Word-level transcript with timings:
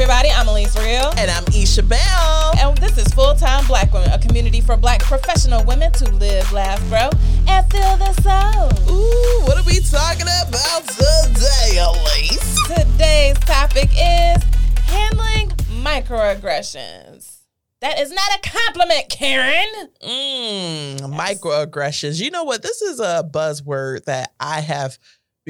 everybody. 0.00 0.30
I'm 0.30 0.48
Elise 0.48 0.74
Real. 0.78 1.12
And 1.18 1.30
I'm 1.30 1.44
Isha 1.54 1.82
Bell. 1.82 2.52
And 2.56 2.78
this 2.78 2.96
is 2.96 3.06
Full 3.12 3.34
Time 3.34 3.66
Black 3.66 3.92
Woman, 3.92 4.10
a 4.10 4.18
community 4.18 4.62
for 4.62 4.74
black 4.74 5.02
professional 5.02 5.62
women 5.64 5.92
to 5.92 6.10
live, 6.12 6.50
laugh, 6.52 6.80
grow, 6.88 7.10
and 7.46 7.70
feel 7.70 7.98
the 7.98 8.10
soul. 8.22 8.94
Ooh, 8.94 9.42
what 9.44 9.58
are 9.58 9.64
we 9.64 9.78
talking 9.80 10.22
about 10.22 10.88
today, 10.88 11.78
Elise? 11.78 12.56
Today's 12.66 13.38
topic 13.40 13.90
is 13.92 14.42
handling 14.84 15.50
microaggressions. 15.84 17.40
That 17.82 17.98
is 17.98 18.10
not 18.10 18.30
a 18.36 18.48
compliment, 18.48 19.10
Karen. 19.10 19.90
Mmm, 20.02 21.14
microaggressions. 21.14 22.22
You 22.22 22.30
know 22.30 22.44
what? 22.44 22.62
This 22.62 22.80
is 22.80 23.00
a 23.00 23.28
buzzword 23.30 24.04
that 24.04 24.32
I 24.40 24.60
have 24.60 24.98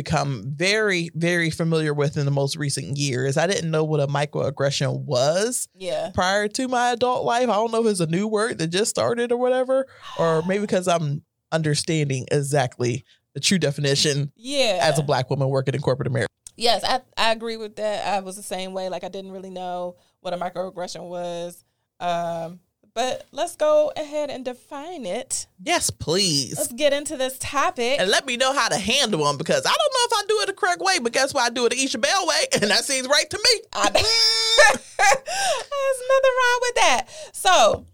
become 0.05 0.45
very, 0.57 1.11
very 1.15 1.51
familiar 1.51 1.93
with 1.93 2.17
in 2.17 2.25
the 2.25 2.31
most 2.31 2.57
recent 2.57 2.97
years. 2.97 3.37
I 3.37 3.47
didn't 3.47 3.71
know 3.71 3.85
what 3.85 4.01
a 4.01 4.07
microaggression 4.07 5.01
was 5.05 5.69
Yeah. 5.75 6.11
prior 6.15 6.49
to 6.49 6.69
my 6.69 6.93
adult 6.93 7.25
life. 7.25 7.49
I 7.51 7.55
don't 7.55 7.71
know 7.71 7.85
if 7.85 7.91
it's 7.91 8.01
a 8.01 8.07
new 8.07 8.27
word 8.27 8.59
that 8.59 8.69
just 8.69 8.89
started 8.91 9.31
or 9.31 9.37
whatever, 9.37 9.87
or 10.19 10.43
maybe 10.49 10.63
because 10.63 10.89
I'm 10.89 11.23
understanding 11.53 12.27
exactly 12.33 13.05
the 13.35 13.41
true 13.41 13.59
definition 13.59 14.33
Yeah. 14.37 14.79
as 14.81 14.99
a 14.99 15.03
black 15.03 15.29
woman 15.29 15.49
working 15.51 15.75
in 15.75 15.83
corporate 15.83 16.09
America. 16.09 16.29
Yes, 16.57 16.83
I, 16.85 17.01
I 17.17 17.33
agree 17.33 17.57
with 17.59 17.77
that. 17.77 18.07
I 18.07 18.21
was 18.21 18.37
the 18.37 18.43
same 18.43 18.73
way. 18.73 18.89
Like 18.89 19.05
I 19.05 19.09
didn't 19.09 19.33
really 19.33 19.51
know 19.51 19.97
what 20.21 20.33
a 20.33 20.39
microaggression 20.39 21.09
was. 21.09 21.63
Um, 22.01 22.61
but 22.95 23.27
let's 23.33 23.57
go 23.57 23.93
ahead 23.97 24.31
and 24.31 24.45
define 24.45 25.07
it. 25.07 25.47
Yes, 25.63 25.91
please. 25.91 26.57
Let's 26.59 26.73
get 26.73 26.93
into 26.93 27.17
this 27.17 27.39
topic. 27.39 27.99
and 28.01 28.11
let 28.11 28.27
me 28.27 28.37
know 28.37 28.53
how 28.53 28.69
to 28.69 28.77
handle 28.77 29.25
them 29.25 29.37
because 29.39 29.65
I 29.65 29.71
don't 29.71 29.93
know 29.93 30.07
if 30.07 30.13
I 30.13 30.23
do 30.29 30.41
it 30.41 30.47
the 30.47 30.53
correct 30.53 30.81
way, 30.83 30.99
but 30.99 31.13
guess 31.13 31.33
what? 31.35 31.45
I 31.45 31.51
do 31.51 31.67
it 31.67 31.71
the 31.71 31.83
Isha 31.83 31.99
Bell 31.99 32.27
way, 32.27 32.47
and 32.61 32.71
that 32.71 32.85
seems 32.85 33.07
right 33.09 33.29
to 33.31 33.37
me. 33.39 33.61
I- 33.73 33.91
There's 35.01 36.03
nothing 36.09 36.37
wrong 36.39 36.59
with 36.63 36.75
that. 36.77 37.07
So, 37.33 37.87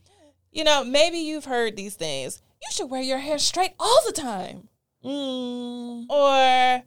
you 0.52 0.64
know, 0.64 0.84
maybe 0.84 1.18
you've 1.18 1.44
heard 1.44 1.76
these 1.76 1.94
things. 1.94 2.40
You 2.62 2.68
should 2.72 2.90
wear 2.90 3.02
your 3.02 3.18
hair 3.18 3.38
straight 3.38 3.72
all 3.78 4.00
the 4.06 4.12
time. 4.12 4.68
Mm. 5.04 6.06
Or, 6.08 6.82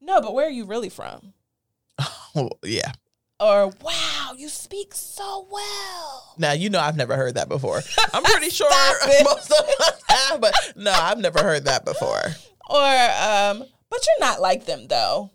no, 0.00 0.20
but 0.20 0.34
where 0.34 0.46
are 0.46 0.50
you 0.50 0.64
really 0.64 0.88
from? 0.90 1.32
Oh, 2.38 2.50
yeah. 2.62 2.92
Or, 3.38 3.68
wow, 3.82 4.32
you 4.36 4.48
speak 4.48 4.94
so 4.94 5.46
well. 5.50 6.34
Now 6.38 6.52
you 6.52 6.70
know 6.70 6.80
I've 6.80 6.96
never 6.96 7.16
heard 7.16 7.34
that 7.34 7.48
before. 7.48 7.82
I'm 8.14 8.22
pretty 8.22 8.48
sure 8.50 8.70
most 9.24 9.50
of 9.50 9.68
us 9.80 10.02
have, 10.08 10.40
but 10.40 10.54
no, 10.74 10.90
I've 10.92 11.18
never 11.18 11.42
heard 11.42 11.64
that 11.66 11.84
before. 11.84 12.22
Or, 12.70 12.82
um, 12.82 13.64
but 13.90 14.06
you're 14.06 14.20
not 14.20 14.40
like 14.40 14.64
them 14.64 14.86
though. 14.88 15.30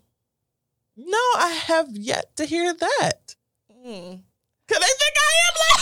No, 0.98 1.18
I 1.38 1.50
have 1.68 1.90
yet 1.92 2.36
to 2.38 2.46
hear 2.46 2.74
that. 2.74 3.36
Hmm. 3.72 4.16
Cause 4.72 4.80
they 4.80 4.86
think 4.86 5.16
I 5.18 5.32
am 5.48 5.54
like 5.62 5.82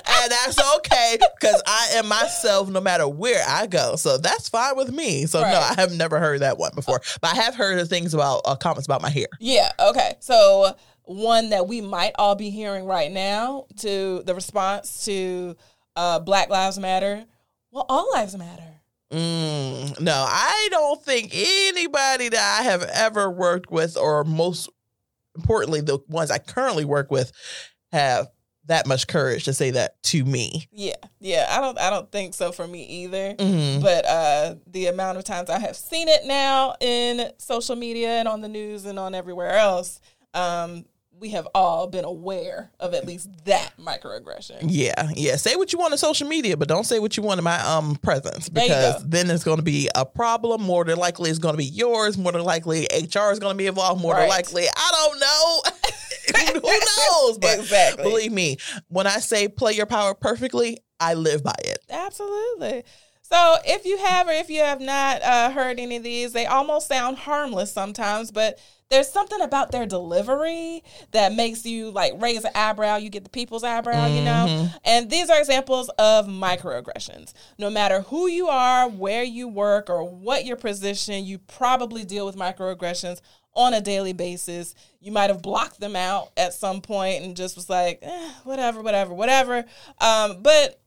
and 0.22 0.30
that's 0.30 0.76
okay 0.76 1.18
because 1.40 1.62
I 1.66 1.88
am 1.94 2.08
myself 2.08 2.68
no 2.68 2.80
matter 2.80 3.08
where 3.08 3.42
I 3.46 3.66
go. 3.66 3.96
So 3.96 4.18
that's 4.18 4.48
fine 4.48 4.76
with 4.76 4.92
me. 4.92 5.26
So 5.26 5.40
no, 5.40 5.46
I 5.46 5.74
have 5.76 5.92
never 5.92 6.18
heard 6.18 6.40
that 6.40 6.58
one 6.58 6.72
before. 6.74 7.00
But 7.20 7.32
I 7.32 7.36
have 7.42 7.54
heard 7.54 7.78
the 7.78 7.86
things 7.86 8.12
about 8.14 8.42
uh, 8.44 8.56
comments 8.56 8.86
about 8.86 9.02
my 9.02 9.10
hair. 9.10 9.28
Yeah, 9.40 9.70
okay. 9.78 10.16
So 10.20 10.74
one 11.04 11.50
that 11.50 11.66
we 11.66 11.80
might 11.80 12.12
all 12.18 12.34
be 12.34 12.50
hearing 12.50 12.84
right 12.84 13.10
now 13.10 13.66
to 13.78 14.22
the 14.24 14.34
response 14.34 15.04
to 15.06 15.56
uh, 15.96 16.20
Black 16.20 16.50
Lives 16.50 16.78
Matter. 16.78 17.24
Well, 17.72 17.86
all 17.88 18.10
lives 18.12 18.36
matter. 18.36 18.80
Mm, 19.12 20.00
no, 20.00 20.24
I 20.28 20.68
don't 20.70 21.02
think 21.02 21.32
anybody 21.34 22.28
that 22.28 22.60
I 22.60 22.64
have 22.64 22.82
ever 22.82 23.28
worked 23.28 23.70
with, 23.70 23.96
or 23.96 24.22
most 24.22 24.68
importantly, 25.36 25.80
the 25.80 25.98
ones 26.08 26.30
I 26.30 26.38
currently 26.38 26.84
work 26.84 27.10
with, 27.10 27.32
have 27.92 28.28
that 28.66 28.86
much 28.86 29.06
courage 29.08 29.44
to 29.44 29.52
say 29.52 29.70
that 29.72 30.00
to 30.04 30.24
me. 30.24 30.68
Yeah, 30.70 30.94
yeah. 31.18 31.46
I 31.50 31.60
don't. 31.60 31.78
I 31.78 31.90
don't 31.90 32.10
think 32.12 32.34
so 32.34 32.52
for 32.52 32.66
me 32.66 32.84
either. 32.84 33.34
Mhm. 33.34 33.82
But 33.82 34.06
uh, 34.06 34.54
the 34.66 34.86
amount 34.86 35.18
of 35.18 35.24
times 35.24 35.50
I 35.50 35.58
have 35.58 35.76
seen 35.76 36.08
it 36.08 36.24
now 36.24 36.74
in 36.80 37.32
social 37.38 37.74
media 37.74 38.10
and 38.10 38.28
on 38.28 38.42
the 38.42 38.48
news 38.48 38.84
and 38.84 38.98
on 38.98 39.14
everywhere 39.14 39.56
else, 39.56 40.00
um, 40.34 40.84
we 41.20 41.30
have 41.30 41.46
all 41.54 41.86
been 41.86 42.04
aware 42.04 42.70
of 42.80 42.94
at 42.94 43.06
least 43.06 43.28
that 43.44 43.72
microaggression. 43.78 44.58
Yeah, 44.62 45.10
yeah. 45.14 45.36
Say 45.36 45.54
what 45.54 45.72
you 45.72 45.78
want 45.78 45.92
on 45.92 45.98
social 45.98 46.26
media, 46.26 46.56
but 46.56 46.66
don't 46.66 46.84
say 46.84 46.98
what 46.98 47.16
you 47.16 47.22
want 47.22 47.38
in 47.38 47.44
my 47.44 47.60
um 47.60 47.96
presence 47.96 48.48
because 48.48 49.04
then 49.06 49.30
it's 49.30 49.44
going 49.44 49.58
to 49.58 49.62
be 49.62 49.90
a 49.94 50.06
problem. 50.06 50.62
More 50.62 50.84
than 50.84 50.96
likely, 50.96 51.28
it's 51.28 51.38
going 51.38 51.52
to 51.52 51.58
be 51.58 51.66
yours. 51.66 52.16
More 52.16 52.32
than 52.32 52.42
likely, 52.42 52.88
HR 52.92 53.30
is 53.30 53.38
going 53.38 53.54
to 53.54 53.58
be 53.58 53.66
involved. 53.66 54.00
More 54.00 54.14
than 54.14 54.28
likely, 54.28 54.64
I 54.64 54.90
don't 54.92 55.20
know. 55.20 56.60
Who 56.60 56.70
knows? 56.70 57.38
But 57.38 57.58
exactly. 57.58 58.02
believe 58.02 58.32
me, 58.32 58.56
when 58.88 59.06
I 59.06 59.18
say 59.18 59.48
play 59.48 59.72
your 59.72 59.86
power 59.86 60.14
perfectly, 60.14 60.78
I 60.98 61.14
live 61.14 61.44
by 61.44 61.56
it. 61.64 61.78
Absolutely. 61.90 62.84
So, 63.22 63.56
if 63.64 63.84
you 63.84 63.98
have 63.98 64.26
or 64.26 64.32
if 64.32 64.50
you 64.50 64.60
have 64.60 64.80
not 64.80 65.22
uh, 65.22 65.50
heard 65.50 65.78
any 65.78 65.96
of 65.96 66.02
these, 66.02 66.32
they 66.32 66.46
almost 66.46 66.88
sound 66.88 67.18
harmless 67.18 67.72
sometimes, 67.72 68.32
but 68.32 68.58
there's 68.90 69.08
something 69.08 69.40
about 69.40 69.70
their 69.70 69.86
delivery 69.86 70.82
that 71.12 71.32
makes 71.32 71.64
you 71.64 71.90
like 71.92 72.12
raise 72.20 72.44
an 72.44 72.50
eyebrow. 72.54 72.96
You 72.96 73.08
get 73.08 73.22
the 73.22 73.30
people's 73.30 73.62
eyebrow, 73.62 74.06
you 74.06 74.22
know? 74.22 74.68
And 74.84 75.08
these 75.08 75.30
are 75.30 75.38
examples 75.38 75.88
of 75.98 76.26
microaggressions. 76.26 77.32
No 77.56 77.70
matter 77.70 78.00
who 78.02 78.26
you 78.26 78.48
are, 78.48 78.88
where 78.88 79.22
you 79.22 79.46
work, 79.46 79.88
or 79.88 80.02
what 80.02 80.44
your 80.44 80.56
position, 80.56 81.24
you 81.24 81.38
probably 81.38 82.04
deal 82.04 82.26
with 82.26 82.36
microaggressions 82.36 83.20
on 83.54 83.74
a 83.74 83.80
daily 83.80 84.12
basis. 84.12 84.74
You 85.00 85.12
might 85.12 85.30
have 85.30 85.40
blocked 85.40 85.78
them 85.78 85.94
out 85.94 86.30
at 86.36 86.52
some 86.52 86.80
point 86.80 87.24
and 87.24 87.36
just 87.36 87.54
was 87.56 87.70
like, 87.70 88.00
eh, 88.02 88.30
whatever, 88.42 88.82
whatever, 88.82 89.14
whatever. 89.14 89.64
Um, 90.00 90.42
but 90.42 90.80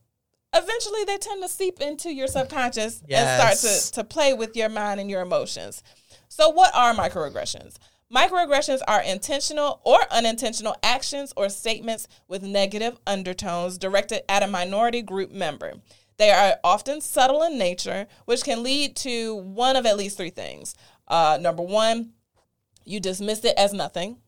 eventually 0.54 1.04
they 1.06 1.16
tend 1.16 1.42
to 1.42 1.48
seep 1.48 1.80
into 1.80 2.12
your 2.12 2.26
subconscious 2.26 3.02
and 3.08 3.40
start 3.40 3.58
to, 3.86 3.92
to 3.92 4.04
play 4.04 4.34
with 4.34 4.56
your 4.56 4.68
mind 4.68 5.00
and 5.00 5.08
your 5.10 5.22
emotions. 5.22 5.82
So, 6.28 6.50
what 6.50 6.74
are 6.74 6.92
microaggressions? 6.94 7.76
Microaggressions 8.14 8.80
are 8.86 9.02
intentional 9.02 9.80
or 9.82 9.98
unintentional 10.10 10.76
actions 10.84 11.32
or 11.36 11.48
statements 11.48 12.06
with 12.28 12.42
negative 12.42 12.96
undertones 13.06 13.76
directed 13.76 14.22
at 14.30 14.42
a 14.42 14.46
minority 14.46 15.02
group 15.02 15.32
member. 15.32 15.74
They 16.16 16.30
are 16.30 16.56
often 16.62 17.00
subtle 17.00 17.42
in 17.42 17.58
nature, 17.58 18.06
which 18.24 18.44
can 18.44 18.62
lead 18.62 18.94
to 18.96 19.34
one 19.34 19.74
of 19.74 19.84
at 19.84 19.96
least 19.96 20.16
three 20.16 20.30
things. 20.30 20.76
Uh, 21.08 21.38
number 21.40 21.62
one, 21.62 22.12
you 22.84 23.00
dismiss 23.00 23.44
it 23.44 23.54
as 23.56 23.72
nothing. 23.72 24.18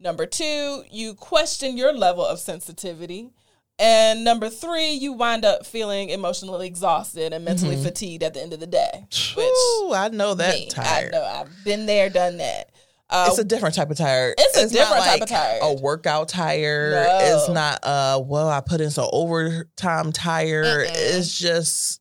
Number 0.00 0.24
two, 0.24 0.84
you 0.90 1.12
question 1.14 1.76
your 1.76 1.92
level 1.92 2.24
of 2.24 2.38
sensitivity. 2.38 3.30
And 3.78 4.24
number 4.24 4.48
three, 4.48 4.92
you 4.92 5.12
wind 5.12 5.44
up 5.44 5.66
feeling 5.66 6.08
emotionally 6.08 6.66
exhausted 6.66 7.34
and 7.34 7.44
mentally 7.44 7.76
fatigued 7.76 8.22
at 8.22 8.32
the 8.32 8.40
end 8.40 8.54
of 8.54 8.60
the 8.60 8.66
day. 8.66 9.06
Which 9.34 9.46
Ooh, 9.46 9.92
I 9.94 10.08
know 10.10 10.32
that 10.32 10.54
me, 10.54 10.68
tired. 10.68 11.14
I 11.14 11.18
know 11.18 11.22
I've 11.22 11.64
been 11.64 11.84
there, 11.84 12.08
done 12.08 12.38
that. 12.38 12.70
Uh, 13.08 13.26
It's 13.28 13.38
a 13.38 13.44
different 13.44 13.74
type 13.76 13.90
of 13.90 13.96
tire. 13.96 14.34
It's 14.36 14.56
a 14.58 14.62
not 14.62 14.70
different 14.72 15.04
type 15.04 15.12
like 15.12 15.22
of 15.22 15.28
tire. 15.28 15.58
A 15.62 15.72
workout 15.74 16.28
tire. 16.28 16.90
No. 16.90 17.18
It's 17.22 17.48
not 17.48 17.78
a 17.84 18.20
well, 18.20 18.48
I 18.48 18.60
put 18.60 18.80
in 18.80 18.90
some 18.90 19.08
overtime 19.12 20.12
tire. 20.12 20.64
Mm-mm. 20.64 20.90
It's 20.92 21.38
just 21.38 22.00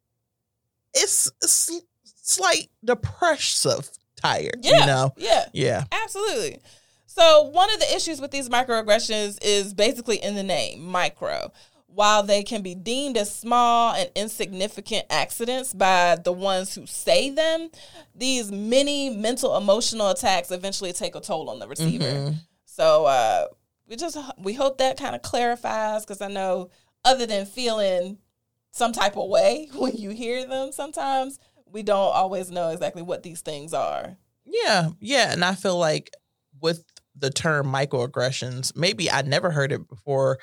it's, 0.95 1.29
it's 1.43 1.81
slight 2.21 2.69
depressive 2.83 3.89
tired. 4.15 4.59
yeah, 4.61 4.79
You 4.79 4.85
know? 4.85 5.13
yeah, 5.17 5.45
Yeah. 5.53 5.83
absolutely. 5.91 6.59
So 7.05 7.43
one 7.43 7.71
of 7.73 7.79
the 7.79 7.95
issues 7.95 8.19
with 8.19 8.31
these 8.31 8.49
microaggressions 8.49 9.37
is 9.41 9.73
basically 9.73 10.17
in 10.23 10.35
the 10.35 10.43
name, 10.43 10.83
micro. 10.83 11.51
While 11.95 12.23
they 12.23 12.43
can 12.43 12.61
be 12.61 12.75
deemed 12.75 13.15
as 13.15 13.33
small 13.33 13.93
and 13.95 14.11
insignificant 14.15 15.05
accidents 15.09 15.73
by 15.73 16.17
the 16.21 16.33
ones 16.33 16.75
who 16.75 16.85
say 16.85 17.29
them, 17.29 17.69
these 18.13 18.51
many 18.51 19.09
mental 19.09 19.55
emotional 19.55 20.09
attacks 20.09 20.51
eventually 20.51 20.91
take 20.91 21.15
a 21.15 21.21
toll 21.21 21.49
on 21.49 21.59
the 21.59 21.69
receiver. 21.69 22.03
Mhm. 22.03 22.35
So 22.65 23.05
uh, 23.05 23.45
we 23.87 23.95
just 23.95 24.17
we 24.37 24.51
hope 24.51 24.77
that 24.79 24.97
kind 24.97 25.15
of 25.15 25.21
clarifies 25.21 26.01
because 26.05 26.21
I 26.21 26.27
know 26.27 26.69
other 27.05 27.25
than 27.25 27.45
feeling 27.45 28.17
some 28.71 28.91
type 28.91 29.15
of 29.15 29.29
way 29.29 29.69
when 29.75 29.95
you 29.95 30.09
hear 30.09 30.45
them, 30.45 30.73
sometimes 30.73 31.39
we 31.65 31.81
don't 31.81 32.13
always 32.13 32.51
know 32.51 32.71
exactly 32.71 33.03
what 33.03 33.23
these 33.23 33.39
things 33.39 33.73
are. 33.73 34.17
Yeah, 34.43 34.89
yeah, 34.99 35.31
and 35.31 35.45
I 35.45 35.55
feel 35.55 35.77
like 35.77 36.11
with 36.59 36.83
the 37.17 37.29
term 37.29 37.67
microaggressions, 37.67 38.75
maybe 38.75 39.09
I 39.09 39.21
never 39.21 39.49
heard 39.49 39.71
it 39.71 39.87
before 39.87 40.39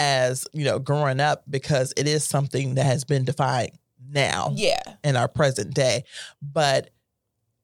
as, 0.00 0.46
you 0.52 0.64
know, 0.64 0.78
growing 0.80 1.20
up 1.20 1.44
because 1.48 1.92
it 1.96 2.08
is 2.08 2.24
something 2.24 2.74
that 2.74 2.86
has 2.86 3.04
been 3.04 3.24
defined 3.24 3.72
now 4.08 4.52
Yeah, 4.56 4.80
in 5.04 5.14
our 5.14 5.28
present 5.28 5.74
day. 5.74 6.04
But 6.42 6.90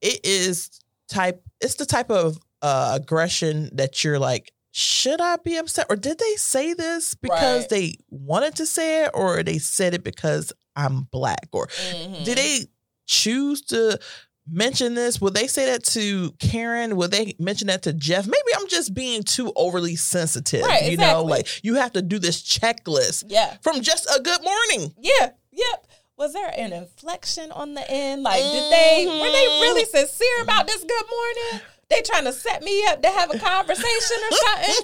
it 0.02 0.20
is 0.24 0.70
type 1.08 1.42
it's 1.60 1.76
the 1.76 1.86
type 1.86 2.10
of 2.10 2.38
uh, 2.62 2.98
aggression 3.00 3.70
that 3.72 4.04
you're 4.04 4.18
like 4.18 4.52
should 4.72 5.20
I 5.22 5.36
be 5.36 5.56
upset 5.56 5.86
or 5.88 5.96
did 5.96 6.18
they 6.18 6.34
say 6.34 6.74
this 6.74 7.14
because 7.14 7.62
Right. 7.62 7.68
they 7.70 7.94
wanted 8.10 8.56
to 8.56 8.66
say 8.66 9.04
it 9.04 9.10
or 9.14 9.42
they 9.42 9.56
said 9.58 9.94
it 9.94 10.04
because 10.04 10.52
I'm 10.74 11.02
black 11.04 11.48
or 11.52 11.68
Mhm. 11.68 12.24
did 12.24 12.36
they 12.38 12.66
choose 13.06 13.62
to 13.66 13.98
mention 14.48 14.94
this? 14.94 15.20
Would 15.20 15.34
they 15.34 15.46
say 15.46 15.66
that 15.66 15.84
to 15.86 16.32
Karen? 16.38 16.96
Would 16.96 17.10
they 17.10 17.34
mention 17.38 17.66
that 17.68 17.82
to 17.84 17.92
Jeff? 17.92 18.26
Maybe 18.26 18.36
I'm 18.56 18.68
just 18.68 18.94
being 18.94 19.22
too 19.22 19.52
overly 19.56 19.96
sensitive. 19.96 20.62
Right, 20.62 20.90
you 20.90 20.96
know, 20.96 21.22
exactly. 21.22 21.30
like 21.30 21.64
you 21.64 21.74
have 21.74 21.92
to 21.92 22.02
do 22.02 22.18
this 22.18 22.42
checklist 22.42 23.24
Yeah. 23.28 23.56
from 23.62 23.80
just 23.82 24.06
a 24.14 24.20
good 24.20 24.42
morning. 24.42 24.94
Yeah. 24.98 25.30
Yep. 25.52 25.86
Was 26.18 26.32
there 26.32 26.50
an 26.56 26.72
inflection 26.72 27.50
on 27.52 27.74
the 27.74 27.90
end? 27.90 28.22
Like, 28.22 28.42
did 28.42 28.72
they 28.72 29.04
were 29.06 29.30
they 29.30 29.46
Mhm. 29.46 29.60
really 29.60 29.84
sincere 29.84 30.42
about 30.42 30.66
this 30.66 30.82
good 30.82 31.04
morning? 31.10 31.66
They 31.88 32.02
trying 32.02 32.24
to 32.24 32.32
set 32.32 32.62
me 32.64 32.84
up 32.88 33.00
to 33.02 33.08
have 33.08 33.32
a 33.34 33.38
conversation 33.38 34.16
or 34.30 34.36
something? 34.36 34.74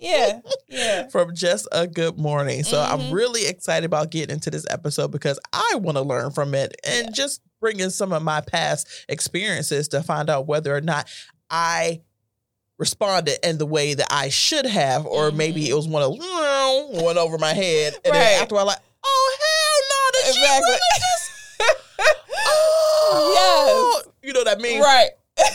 Yeah. 0.00 0.40
Yeah. 0.68 1.08
From 1.08 1.34
just 1.34 1.66
a 1.72 1.86
good 1.86 2.18
morning. 2.18 2.64
So 2.64 2.80
I'm 2.80 3.00
Mhm. 3.00 3.12
really 3.12 3.46
excited 3.46 3.84
about 3.86 4.10
getting 4.10 4.34
into 4.34 4.50
this 4.50 4.66
episode 4.68 5.10
because 5.10 5.38
I 5.52 5.76
want 5.76 5.96
to 5.96 6.02
learn 6.02 6.32
from 6.32 6.54
it 6.54 6.74
and 6.84 7.06
Yeah. 7.06 7.12
just 7.12 7.40
bring 7.60 7.78
in 7.80 7.90
some 7.90 8.12
of 8.12 8.22
my 8.22 8.40
past 8.40 8.88
experiences 9.08 9.88
to 9.88 10.02
find 10.02 10.30
out 10.30 10.46
whether 10.46 10.74
or 10.74 10.80
not 10.80 11.08
I 11.50 12.00
responded 12.78 13.38
in 13.46 13.58
the 13.58 13.66
way 13.66 13.92
that 13.94 14.06
I 14.10 14.30
should 14.30 14.64
have, 14.66 15.04
or 15.06 15.30
maybe 15.30 15.64
Mhm. 15.64 15.68
it 15.68 15.74
was 15.74 15.86
one 15.86 16.02
of 16.02 16.18
went 17.04 17.18
over 17.18 17.36
my 17.38 17.52
head. 17.52 17.94
And 18.04 18.12
Right. 18.14 18.18
then 18.20 18.42
after 18.42 18.56
I 18.56 18.62
like, 18.62 18.78
oh 19.04 19.36
hell 19.40 19.82
no, 19.90 20.10
did 20.12 20.34
she 20.34 20.40
Exactly. 20.40 20.70
really 20.70 20.80
just 21.00 21.30
oh, 23.12 24.02
you 24.22 24.32
know 24.32 24.40
what 24.40 24.58
I 24.58 24.60
mean? 24.60 24.80
right. 24.82 25.10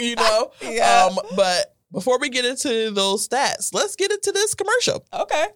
You 0.00 0.14
know? 0.16 0.52
Yeah. 0.62 1.08
Um, 1.10 1.18
but 1.36 1.74
before 1.92 2.18
we 2.18 2.28
get 2.30 2.44
into 2.46 2.90
those 2.92 3.28
stats, 3.28 3.74
let's 3.74 3.94
get 3.96 4.10
into 4.10 4.32
this 4.32 4.54
commercial. 4.54 5.04
Okay. 5.12 5.48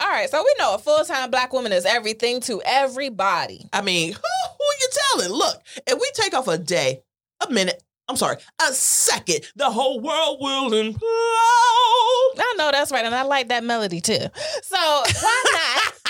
All 0.00 0.08
right. 0.08 0.28
So 0.28 0.42
we 0.42 0.54
know 0.58 0.74
a 0.74 0.78
full 0.78 1.04
time 1.04 1.30
black 1.30 1.52
woman 1.52 1.72
is 1.72 1.84
everything 1.84 2.40
to 2.42 2.60
everybody. 2.64 3.68
I 3.72 3.82
mean, 3.82 4.12
who, 4.12 4.18
who 4.18 4.64
you 4.80 4.88
telling? 5.10 5.32
Look, 5.32 5.62
if 5.86 5.98
we 6.00 6.10
take 6.14 6.34
off 6.34 6.48
a 6.48 6.58
day, 6.58 7.02
a 7.46 7.50
minute, 7.52 7.82
I'm 8.08 8.16
sorry, 8.16 8.36
a 8.60 8.72
second, 8.72 9.40
the 9.56 9.70
whole 9.70 10.00
world 10.00 10.38
will 10.40 10.70
implode. 10.70 10.98
I 12.38 12.54
know 12.58 12.70
that's 12.72 12.90
right, 12.90 13.04
and 13.04 13.14
I 13.14 13.22
like 13.22 13.48
that 13.48 13.64
melody 13.64 14.00
too. 14.00 14.18
So 14.62 14.76
why 14.76 15.44
not 15.52 15.94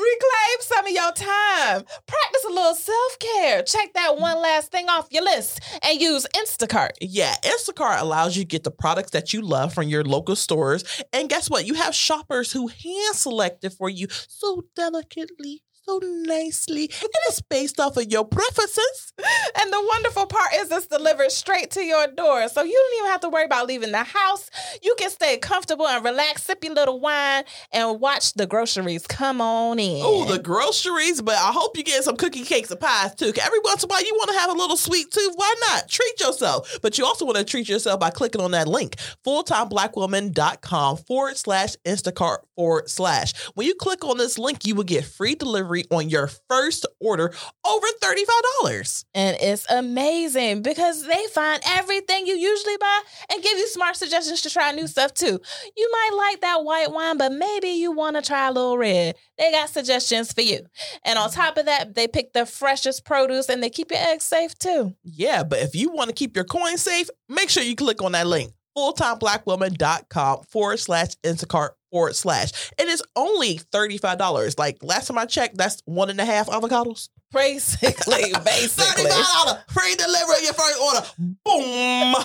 reclaim 0.00 0.60
some 0.60 0.86
of 0.86 0.92
your 0.92 1.12
time? 1.12 1.84
Practice 2.06 2.44
a 2.46 2.52
little 2.52 2.74
self 2.74 3.18
care. 3.18 3.62
Check 3.62 3.92
that 3.94 4.18
one 4.18 4.40
last 4.40 4.72
thing 4.72 4.88
off 4.88 5.08
your 5.10 5.24
list, 5.24 5.60
and 5.82 6.00
use 6.00 6.26
Instacart. 6.36 6.90
Yeah, 7.00 7.34
Instacart 7.42 8.00
allows 8.00 8.36
you 8.36 8.44
to 8.44 8.48
get 8.48 8.64
the 8.64 8.70
products 8.70 9.10
that 9.12 9.32
you 9.32 9.42
love 9.42 9.74
from 9.74 9.88
your 9.88 10.04
local 10.04 10.36
stores. 10.36 10.84
And 11.12 11.28
guess 11.28 11.50
what? 11.50 11.66
You 11.66 11.74
have 11.74 11.94
shoppers 11.94 12.52
who 12.52 12.68
hand 12.68 13.14
select 13.14 13.64
it 13.64 13.72
for 13.72 13.88
you 13.88 14.06
so 14.10 14.64
delicately, 14.74 15.62
so 15.90 16.00
nicely, 16.02 16.82
and 16.82 17.10
it's 17.26 17.40
based 17.40 17.80
off 17.80 17.96
of 17.96 18.10
your 18.10 18.24
preferences. 18.24 19.12
And 19.60 19.72
the 19.72 19.84
wonderful 19.88 20.26
part 20.26 20.54
is 20.54 20.70
it's 20.70 20.86
delivered 20.86 21.30
straight 21.30 21.70
to 21.72 21.82
your 21.82 22.06
door. 22.06 22.48
So 22.48 22.62
you 22.62 22.72
don't 22.72 23.00
even 23.00 23.10
have 23.10 23.20
to 23.22 23.28
worry 23.28 23.44
about 23.44 23.66
leaving 23.66 23.90
the 23.92 24.04
house. 24.04 24.48
You 24.82 24.94
can 24.98 25.10
stay 25.10 25.38
comfortable 25.38 25.86
and 25.86 26.04
relax, 26.04 26.44
sip 26.44 26.62
your 26.64 26.74
little 26.74 27.00
wine, 27.00 27.44
and 27.72 28.00
watch 28.00 28.34
the 28.34 28.46
groceries 28.46 29.06
come 29.06 29.40
on 29.40 29.78
in. 29.78 30.00
Oh, 30.04 30.24
the 30.24 30.38
groceries, 30.38 31.20
but 31.20 31.34
I 31.34 31.52
hope 31.52 31.76
you 31.76 31.82
get 31.82 32.04
some 32.04 32.16
cookie 32.16 32.44
cakes 32.44 32.70
and 32.70 32.80
pies 32.80 33.14
too. 33.14 33.32
Every 33.40 33.60
once 33.64 33.82
in 33.82 33.90
a 33.90 33.92
while, 33.92 34.04
you 34.04 34.14
want 34.14 34.30
to 34.30 34.38
have 34.38 34.50
a 34.50 34.58
little 34.58 34.76
sweet 34.76 35.10
tooth. 35.10 35.32
Why 35.34 35.54
not? 35.68 35.88
Treat 35.88 36.20
yourself. 36.20 36.78
But 36.82 36.98
you 36.98 37.04
also 37.04 37.24
want 37.24 37.38
to 37.38 37.44
treat 37.44 37.68
yourself 37.68 37.98
by 37.98 38.10
clicking 38.10 38.40
on 38.40 38.52
that 38.52 38.68
link, 38.68 38.96
fulltimeblackwoman.com 39.26 40.98
forward 40.98 41.36
slash 41.36 41.74
Instacart 41.84 42.38
forward 42.54 42.88
slash. 42.88 43.32
When 43.54 43.66
you 43.66 43.74
click 43.74 44.04
on 44.04 44.18
this 44.18 44.38
link, 44.38 44.64
you 44.64 44.74
will 44.74 44.84
get 44.84 45.04
free 45.04 45.34
delivery 45.34 45.79
on 45.90 46.08
your 46.08 46.28
first 46.48 46.86
order 47.00 47.32
over 47.66 47.86
$35. 48.02 49.04
And 49.14 49.36
it's 49.40 49.66
amazing 49.70 50.62
because 50.62 51.06
they 51.06 51.26
find 51.32 51.62
everything 51.66 52.26
you 52.26 52.34
usually 52.34 52.76
buy 52.78 53.00
and 53.32 53.42
give 53.42 53.58
you 53.58 53.66
smart 53.68 53.96
suggestions 53.96 54.42
to 54.42 54.50
try 54.50 54.72
new 54.72 54.86
stuff 54.86 55.14
too. 55.14 55.40
You 55.76 55.90
might 55.92 56.16
like 56.16 56.40
that 56.40 56.64
white 56.64 56.92
wine, 56.92 57.18
but 57.18 57.32
maybe 57.32 57.68
you 57.68 57.92
want 57.92 58.16
to 58.16 58.22
try 58.22 58.48
a 58.48 58.52
little 58.52 58.78
red. 58.78 59.16
They 59.38 59.50
got 59.50 59.70
suggestions 59.70 60.32
for 60.32 60.42
you. 60.42 60.66
And 61.04 61.18
on 61.18 61.30
top 61.30 61.56
of 61.56 61.66
that, 61.66 61.94
they 61.94 62.08
pick 62.08 62.32
the 62.32 62.46
freshest 62.46 63.04
produce 63.04 63.48
and 63.48 63.62
they 63.62 63.70
keep 63.70 63.90
your 63.90 64.00
eggs 64.00 64.24
safe 64.24 64.58
too. 64.58 64.94
Yeah, 65.02 65.44
but 65.44 65.60
if 65.60 65.74
you 65.74 65.90
want 65.90 66.08
to 66.08 66.14
keep 66.14 66.36
your 66.36 66.44
coins 66.44 66.82
safe, 66.82 67.08
make 67.28 67.50
sure 67.50 67.62
you 67.62 67.76
click 67.76 68.02
on 68.02 68.12
that 68.12 68.26
link, 68.26 68.52
fulltimeblackwoman.com 68.76 70.44
forward 70.50 70.78
slash 70.78 71.10
Instacart 71.24 71.70
forward 71.90 72.16
slash. 72.16 72.70
It 72.78 72.88
is 72.88 73.02
only 73.16 73.58
$35. 73.58 74.58
Like 74.58 74.82
last 74.82 75.08
time 75.08 75.18
I 75.18 75.26
checked, 75.26 75.56
that's 75.56 75.82
one 75.84 76.10
and 76.10 76.20
a 76.20 76.24
half 76.24 76.48
avocados. 76.48 77.08
Basically, 77.32 78.32
basically. 78.44 79.10
$35 79.10 79.70
free 79.70 79.94
delivery 79.94 80.36
of 80.36 80.42
your 80.42 80.52
first 80.54 80.80
order. 80.80 81.06
Boom. 81.44 82.14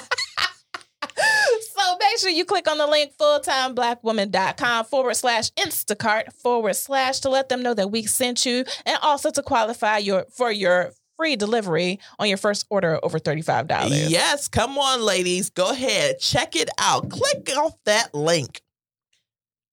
So 1.18 1.98
make 2.00 2.18
sure 2.18 2.30
you 2.30 2.46
click 2.46 2.70
on 2.70 2.78
the 2.78 2.88
link 2.88 3.14
fulltimeblackwoman.com 3.18 4.86
forward 4.86 5.14
slash 5.16 5.52
Instacart 5.52 6.34
forward 6.34 6.76
slash 6.76 7.20
to 7.22 7.30
let 7.30 7.48
them 7.50 7.62
know 7.62 7.74
that 7.74 7.92
we 7.92 8.04
sent 8.04 8.46
you 8.46 8.66
and 8.86 8.98
also 9.02 9.30
to 9.32 9.42
qualify 9.42 9.98
your 9.98 10.26
for 10.36 10.52
your 10.52 10.92
free 11.18 11.36
delivery 11.36 12.00
on 12.20 12.28
your 12.28 12.38
first 12.38 12.66
order 12.70 13.00
over 13.04 13.20
$35. 13.20 14.10
Yes, 14.10 14.48
come 14.48 14.78
on, 14.78 15.02
ladies. 15.02 15.50
Go 15.50 15.70
ahead. 15.70 16.20
Check 16.20 16.56
it 16.56 16.70
out. 16.78 17.10
Click 17.10 17.50
off 17.58 17.74
that 17.86 18.14
link. 18.14 18.62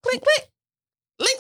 Click, 0.03 0.21
click. 0.21 0.51
Link, 1.21 1.39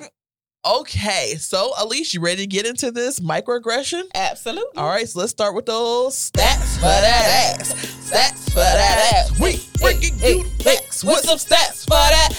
link. 0.00 0.12
okay, 0.66 1.34
so 1.38 1.72
Elise, 1.80 2.12
you 2.12 2.20
ready 2.20 2.42
to 2.42 2.46
get 2.46 2.66
into 2.66 2.90
this 2.90 3.20
microaggression? 3.20 4.02
Absolutely. 4.14 4.76
All 4.76 4.88
right, 4.88 5.08
so 5.08 5.20
let's 5.20 5.32
start 5.32 5.54
with 5.54 5.66
those 5.66 6.14
stats 6.14 6.76
for 6.76 6.82
that 6.82 7.56
ass. 7.58 7.72
Stats 7.72 8.50
for 8.50 8.56
that 8.56 9.12
ass. 9.14 9.40
We 9.40 9.60
bringing 9.80 10.18
you 10.18 10.44
facts 10.62 11.02
with 11.02 11.20
some 11.20 11.38
stats 11.38 11.84
for 11.84 11.90
that 11.90 12.30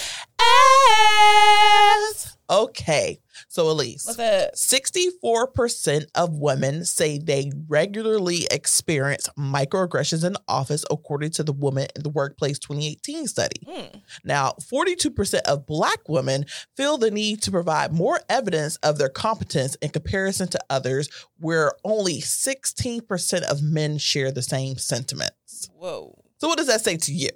ass. 2.11 2.37
Okay, 2.51 3.19
so 3.49 3.67
Elise. 3.71 4.05
What's 4.05 4.17
that? 4.17 4.55
64% 4.55 6.05
of 6.13 6.37
women 6.37 6.85
say 6.85 7.17
they 7.17 7.51
regularly 7.67 8.47
experience 8.51 9.27
microaggressions 9.37 10.23
in 10.23 10.33
the 10.33 10.41
office, 10.47 10.85
according 10.91 11.31
to 11.31 11.43
the 11.43 11.51
Woman 11.51 11.87
in 11.95 12.03
the 12.03 12.09
Workplace 12.09 12.59
2018 12.59 13.25
study. 13.25 13.61
Hmm. 13.67 13.97
Now, 14.23 14.53
42% 14.71 15.39
of 15.47 15.65
Black 15.65 16.07
women 16.07 16.45
feel 16.77 16.99
the 16.99 17.09
need 17.09 17.41
to 17.41 17.51
provide 17.51 17.91
more 17.91 18.19
evidence 18.29 18.75
of 18.77 18.99
their 18.99 19.09
competence 19.09 19.73
in 19.81 19.89
comparison 19.89 20.47
to 20.49 20.59
others, 20.69 21.09
where 21.39 21.71
only 21.83 22.21
16% 22.21 23.41
of 23.49 23.63
men 23.63 23.97
share 23.97 24.31
the 24.31 24.43
same 24.43 24.77
sentiments. 24.77 25.71
Whoa. 25.73 26.13
So, 26.37 26.47
what 26.47 26.59
does 26.59 26.67
that 26.67 26.81
say 26.81 26.97
to 26.97 27.11
you? 27.11 27.29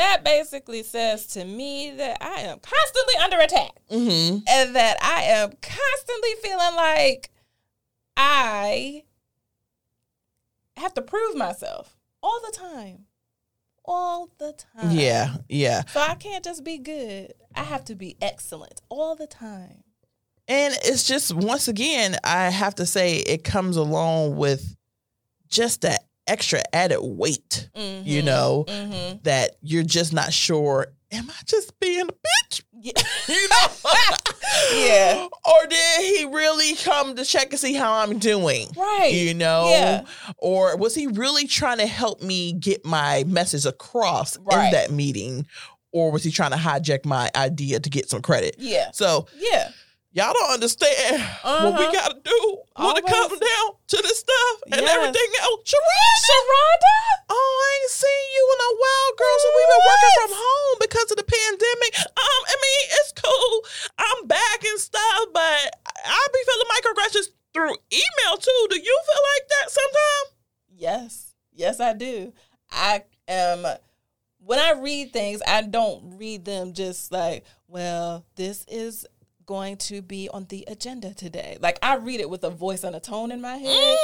That 0.00 0.24
basically 0.24 0.82
says 0.82 1.26
to 1.34 1.44
me 1.44 1.90
that 1.90 2.16
I 2.22 2.40
am 2.40 2.58
constantly 2.58 3.14
under 3.22 3.38
attack 3.38 3.72
Mm-hmm. 3.90 4.38
and 4.48 4.74
that 4.74 4.96
I 5.02 5.24
am 5.24 5.50
constantly 5.60 6.30
feeling 6.42 6.74
like 6.74 7.30
I 8.16 9.04
have 10.78 10.94
to 10.94 11.02
prove 11.02 11.36
myself 11.36 11.98
all 12.22 12.40
the 12.40 12.56
time. 12.56 13.04
All 13.84 14.30
the 14.38 14.54
time. 14.74 14.90
Yeah, 14.96 15.36
yeah. 15.50 15.84
So 15.84 16.00
I 16.00 16.14
can't 16.14 16.42
just 16.42 16.64
be 16.64 16.78
good. 16.78 17.34
I 17.54 17.64
have 17.64 17.84
to 17.84 17.94
be 17.94 18.16
excellent 18.22 18.80
all 18.88 19.16
the 19.16 19.26
time. 19.26 19.84
And 20.48 20.74
it's 20.82 21.06
just 21.06 21.34
once 21.34 21.68
again, 21.68 22.16
I 22.24 22.48
have 22.48 22.76
to 22.76 22.86
say 22.86 23.16
it 23.18 23.44
comes 23.44 23.76
along 23.76 24.36
with 24.36 24.76
just 25.48 25.82
that 25.82 26.04
extra 26.30 26.62
added 26.72 27.00
weight, 27.02 27.68
you 27.74 28.22
Mhm. 28.22 28.24
know, 28.24 28.64
Mhm. 28.68 29.22
that 29.24 29.56
you're 29.62 29.82
just 29.82 30.12
not 30.12 30.32
sure, 30.32 30.86
am 31.12 31.28
I 31.28 31.34
just 31.44 31.78
being 31.80 32.02
a 32.08 32.12
bitch? 32.12 32.62
Yeah. 32.80 32.92
You 33.28 33.48
know? 33.48 33.66
Yeah. 34.74 35.26
Or 35.44 35.66
did 35.68 36.00
he 36.18 36.24
really 36.24 36.74
come 36.74 37.14
to 37.16 37.24
check 37.24 37.50
and 37.50 37.60
see 37.60 37.74
how 37.74 37.92
I'm 37.92 38.18
doing? 38.18 38.68
Right. 38.76 39.12
You 39.12 39.34
know? 39.34 39.68
Yeah. 39.70 40.02
Or 40.38 40.76
was 40.76 40.94
he 40.94 41.06
really 41.06 41.46
trying 41.46 41.78
to 41.78 41.86
help 41.86 42.20
me 42.22 42.52
get 42.52 42.84
my 42.84 43.24
message 43.26 43.64
across 43.66 44.36
in 44.36 44.42
that 44.72 44.90
meeting? 44.90 45.46
Or 45.92 46.10
was 46.10 46.24
he 46.24 46.30
trying 46.30 46.50
to 46.52 46.56
hijack 46.56 47.04
my 47.04 47.30
idea 47.34 47.80
to 47.80 47.90
get 47.90 48.08
some 48.10 48.22
credit? 48.22 48.56
Yeah. 48.58 48.90
So 48.92 49.26
Yeah. 49.38 49.70
Y'all 50.12 50.32
don't 50.32 50.52
understand 50.52 51.22
what 51.42 51.78
we 51.78 51.84
Uh-huh. 51.86 51.92
got 51.92 52.08
to 52.14 52.20
do 52.24 52.40
when 52.76 52.96
it 52.96 53.06
comes 53.06 53.38
down 53.38 53.66
to 53.88 53.96
this 54.02 54.18
stuff 54.20 54.56
and 54.72 54.80
Yes. 54.82 54.90
everything 54.90 55.30
else. 55.40 55.60
Sharonda! 55.64 56.26
Sharonda? 56.26 56.94
Oh, 57.32 57.34
I 57.62 57.82
ain't 57.82 57.90
seen 57.92 58.24
you 58.34 58.44
in 58.54 58.60
a 58.60 58.72
while, 58.80 59.10
girl. 59.16 59.36
So 59.38 59.48
we've 59.54 59.70
been 59.70 59.86
working 59.86 60.14
from 60.20 60.32
home 60.34 60.76
because 60.80 61.10
of 61.12 61.16
the 61.16 61.28
pandemic. 61.30 61.92
Um, 62.16 62.40
I 62.46 62.56
mean, 62.58 62.84
it's 62.98 63.12
cool. 63.12 63.64
I'm 63.98 64.26
back 64.26 64.64
and 64.64 64.80
stuff, 64.80 65.20
but 65.32 65.60
I 66.04 66.26
be 66.32 66.40
feeling 66.46 66.70
microaggressions 66.74 67.28
through 67.54 67.76
email 67.92 68.36
too. 68.38 68.66
Do 68.70 68.76
you 68.80 69.00
feel 69.06 69.22
like 69.34 69.48
that 69.48 69.70
sometimes? 69.70 70.28
Yes. 70.74 71.34
Yes, 71.52 71.78
I 71.80 71.92
do. 71.92 72.32
I 72.72 73.04
am 73.28 73.66
when 74.42 74.58
I 74.58 74.72
read 74.72 75.12
things, 75.12 75.42
I 75.46 75.62
don't 75.62 76.16
read 76.16 76.44
them 76.46 76.72
just 76.72 77.12
like, 77.12 77.44
well, 77.68 78.24
this 78.36 78.64
is 78.68 79.06
going 79.50 79.76
to 79.76 80.00
be 80.00 80.28
on 80.32 80.46
the 80.48 80.64
agenda 80.68 81.12
today? 81.12 81.58
Like 81.60 81.76
I 81.82 81.96
read 81.96 82.20
it 82.20 82.30
with 82.30 82.44
a 82.44 82.50
voice 82.50 82.84
and 82.84 82.94
a 82.94 83.00
tone 83.00 83.32
in 83.32 83.40
my 83.40 83.56
head. 83.56 83.76
Mhm. 83.76 83.96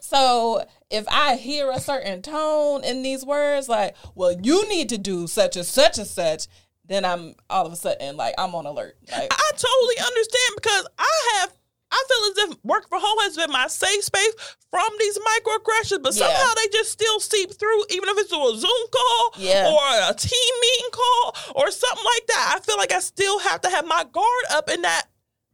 So 0.00 0.64
if 0.88 1.06
I 1.08 1.36
hear 1.36 1.70
a 1.70 1.78
certain 1.78 2.22
tone 2.22 2.82
in 2.84 3.02
these 3.02 3.22
words, 3.22 3.68
like, 3.68 3.94
well, 4.14 4.32
you 4.42 4.66
need 4.70 4.88
to 4.88 4.96
do 4.96 5.26
such 5.26 5.56
and 5.56 5.66
such 5.66 5.98
and 5.98 6.06
such, 6.06 6.46
then 6.86 7.04
I'm 7.04 7.34
all 7.50 7.66
of 7.66 7.72
a 7.74 7.76
sudden 7.76 8.16
like 8.16 8.34
I'm 8.38 8.54
on 8.54 8.64
alert. 8.64 8.96
Like, 9.12 9.30
I 9.30 9.50
totally 9.52 9.98
understand 9.98 10.52
because 10.56 10.86
I 10.98 11.38
have. 11.40 11.52
I 11.98 12.04
feel 12.08 12.44
as 12.44 12.50
if 12.50 12.64
work 12.64 12.88
from 12.88 13.00
home 13.02 13.18
has 13.22 13.36
been 13.36 13.50
my 13.50 13.66
safe 13.66 14.04
space 14.04 14.32
from 14.70 14.88
these 14.98 15.18
microaggressions, 15.18 16.02
but 16.02 16.14
Yeah. 16.14 16.26
somehow 16.28 16.54
they 16.54 16.68
just 16.68 16.92
still 16.92 17.20
seep 17.20 17.52
through, 17.58 17.84
even 17.90 18.08
if 18.08 18.18
it's 18.18 18.30
through 18.30 18.54
a 18.54 18.56
Zoom 18.58 18.86
call 18.92 19.32
Yeah. 19.36 19.68
or 19.70 20.10
a 20.10 20.14
team 20.14 20.54
meeting 20.60 20.90
call 20.92 21.36
or 21.56 21.70
something 21.70 22.04
like 22.04 22.26
that. 22.28 22.52
I 22.56 22.60
feel 22.60 22.76
like 22.76 22.92
I 22.92 23.00
still 23.00 23.38
have 23.40 23.60
to 23.62 23.70
have 23.70 23.86
my 23.86 24.04
guard 24.04 24.44
up 24.50 24.70
in 24.70 24.82
that 24.82 25.06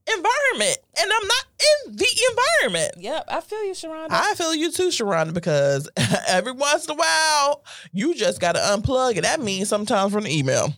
environment, 0.06 0.78
and 1.00 1.10
I'm 1.12 1.26
not 1.26 1.44
in 1.86 1.96
the 1.96 2.26
environment. 2.30 2.94
yep, 2.98 3.24
I 3.28 3.40
feel 3.40 3.64
you, 3.64 3.72
Sharonda. 3.72 4.08
I 4.10 4.34
feel 4.34 4.54
you 4.54 4.70
too, 4.70 4.88
Sharonda, 4.88 5.32
because 5.32 5.88
every 6.28 6.52
once 6.52 6.84
in 6.86 6.90
a 6.90 6.94
while, 6.94 7.64
you 7.92 8.14
just 8.14 8.40
got 8.40 8.52
to 8.52 8.60
unplug, 8.60 9.16
and 9.16 9.24
that 9.24 9.40
means 9.40 9.68
sometimes 9.68 10.12
from 10.12 10.24
the 10.24 10.36
email. 10.36 10.74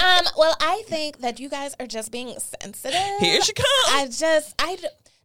um, 0.00 0.24
well, 0.36 0.56
I 0.60 0.82
think 0.86 1.18
that 1.20 1.38
you 1.40 1.48
guys 1.48 1.74
are 1.80 1.86
just 1.86 2.10
being 2.12 2.34
sensitive. 2.60 3.00
Here 3.20 3.40
she 3.42 3.52
comes. 3.52 3.66
I 3.88 4.06
just, 4.10 4.54
I, 4.58 4.78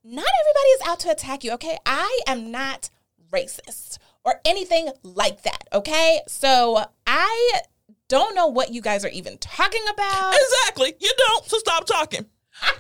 not 0.06 0.26
everybody 0.42 0.68
is 0.70 0.82
out 0.88 1.00
to 1.02 1.12
attack 1.12 1.44
you, 1.44 1.52
okay? 1.54 1.78
I 1.86 2.22
am 2.28 2.52
not 2.52 2.92
racist 3.32 3.98
or 4.24 4.40
anything 4.46 4.92
like 5.02 5.42
that, 5.42 5.68
okay? 5.74 6.22
So 6.28 6.86
I 7.08 7.62
don't 8.08 8.36
know 8.36 8.48
what 8.48 8.72
you 8.72 8.82
guys 8.82 9.04
are 9.04 9.10
even 9.10 9.40
talking 9.40 9.84
about. 9.92 10.36
Exactly. 10.36 10.94
You 11.00 11.12
don't, 11.18 11.46
so 11.46 11.58
stop 11.58 11.86
talking. 11.86 12.28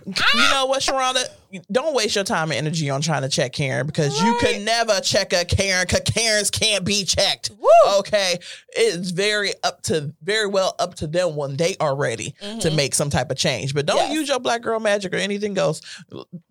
You 0.06 0.14
know 0.52 0.68
what, 0.68 0.82
Sharonda? 0.82 1.26
Don't 1.72 1.96
waste 1.96 2.16
your 2.16 2.24
time 2.24 2.52
and 2.52 2.58
energy 2.58 2.90
on 2.90 3.02
trying 3.02 3.22
to 3.24 3.30
check 3.30 3.54
Karen 3.54 3.86
because 3.88 4.22
you 4.22 4.38
can 4.42 4.66
never 4.66 5.00
check 5.00 5.32
a 5.34 5.46
Karen 5.46 5.86
because 5.88 6.02
Karens 6.14 6.52
can't 6.52 6.84
be 6.86 7.06
checked. 7.06 7.50
Woo! 7.58 7.98
Okay. 8.00 8.38
It's 8.70 9.12
very 9.12 9.54
up 9.64 9.82
to 9.84 10.14
very 10.22 10.48
well 10.48 10.76
up 10.80 10.96
to 10.96 11.08
them 11.08 11.36
when 11.36 11.56
they 11.56 11.76
are 11.80 11.96
ready 11.96 12.36
to 12.42 12.70
Mhm. 12.70 12.76
make 12.76 12.94
some 12.94 13.10
type 13.10 13.32
of 13.32 13.38
change. 13.38 13.74
But 13.74 13.86
don't 13.86 13.98
Yes. 13.98 14.14
use 14.14 14.28
your 14.28 14.40
black 14.40 14.62
girl 14.62 14.80
magic 14.80 15.14
or 15.14 15.18
anything 15.18 15.58
else. 15.58 15.82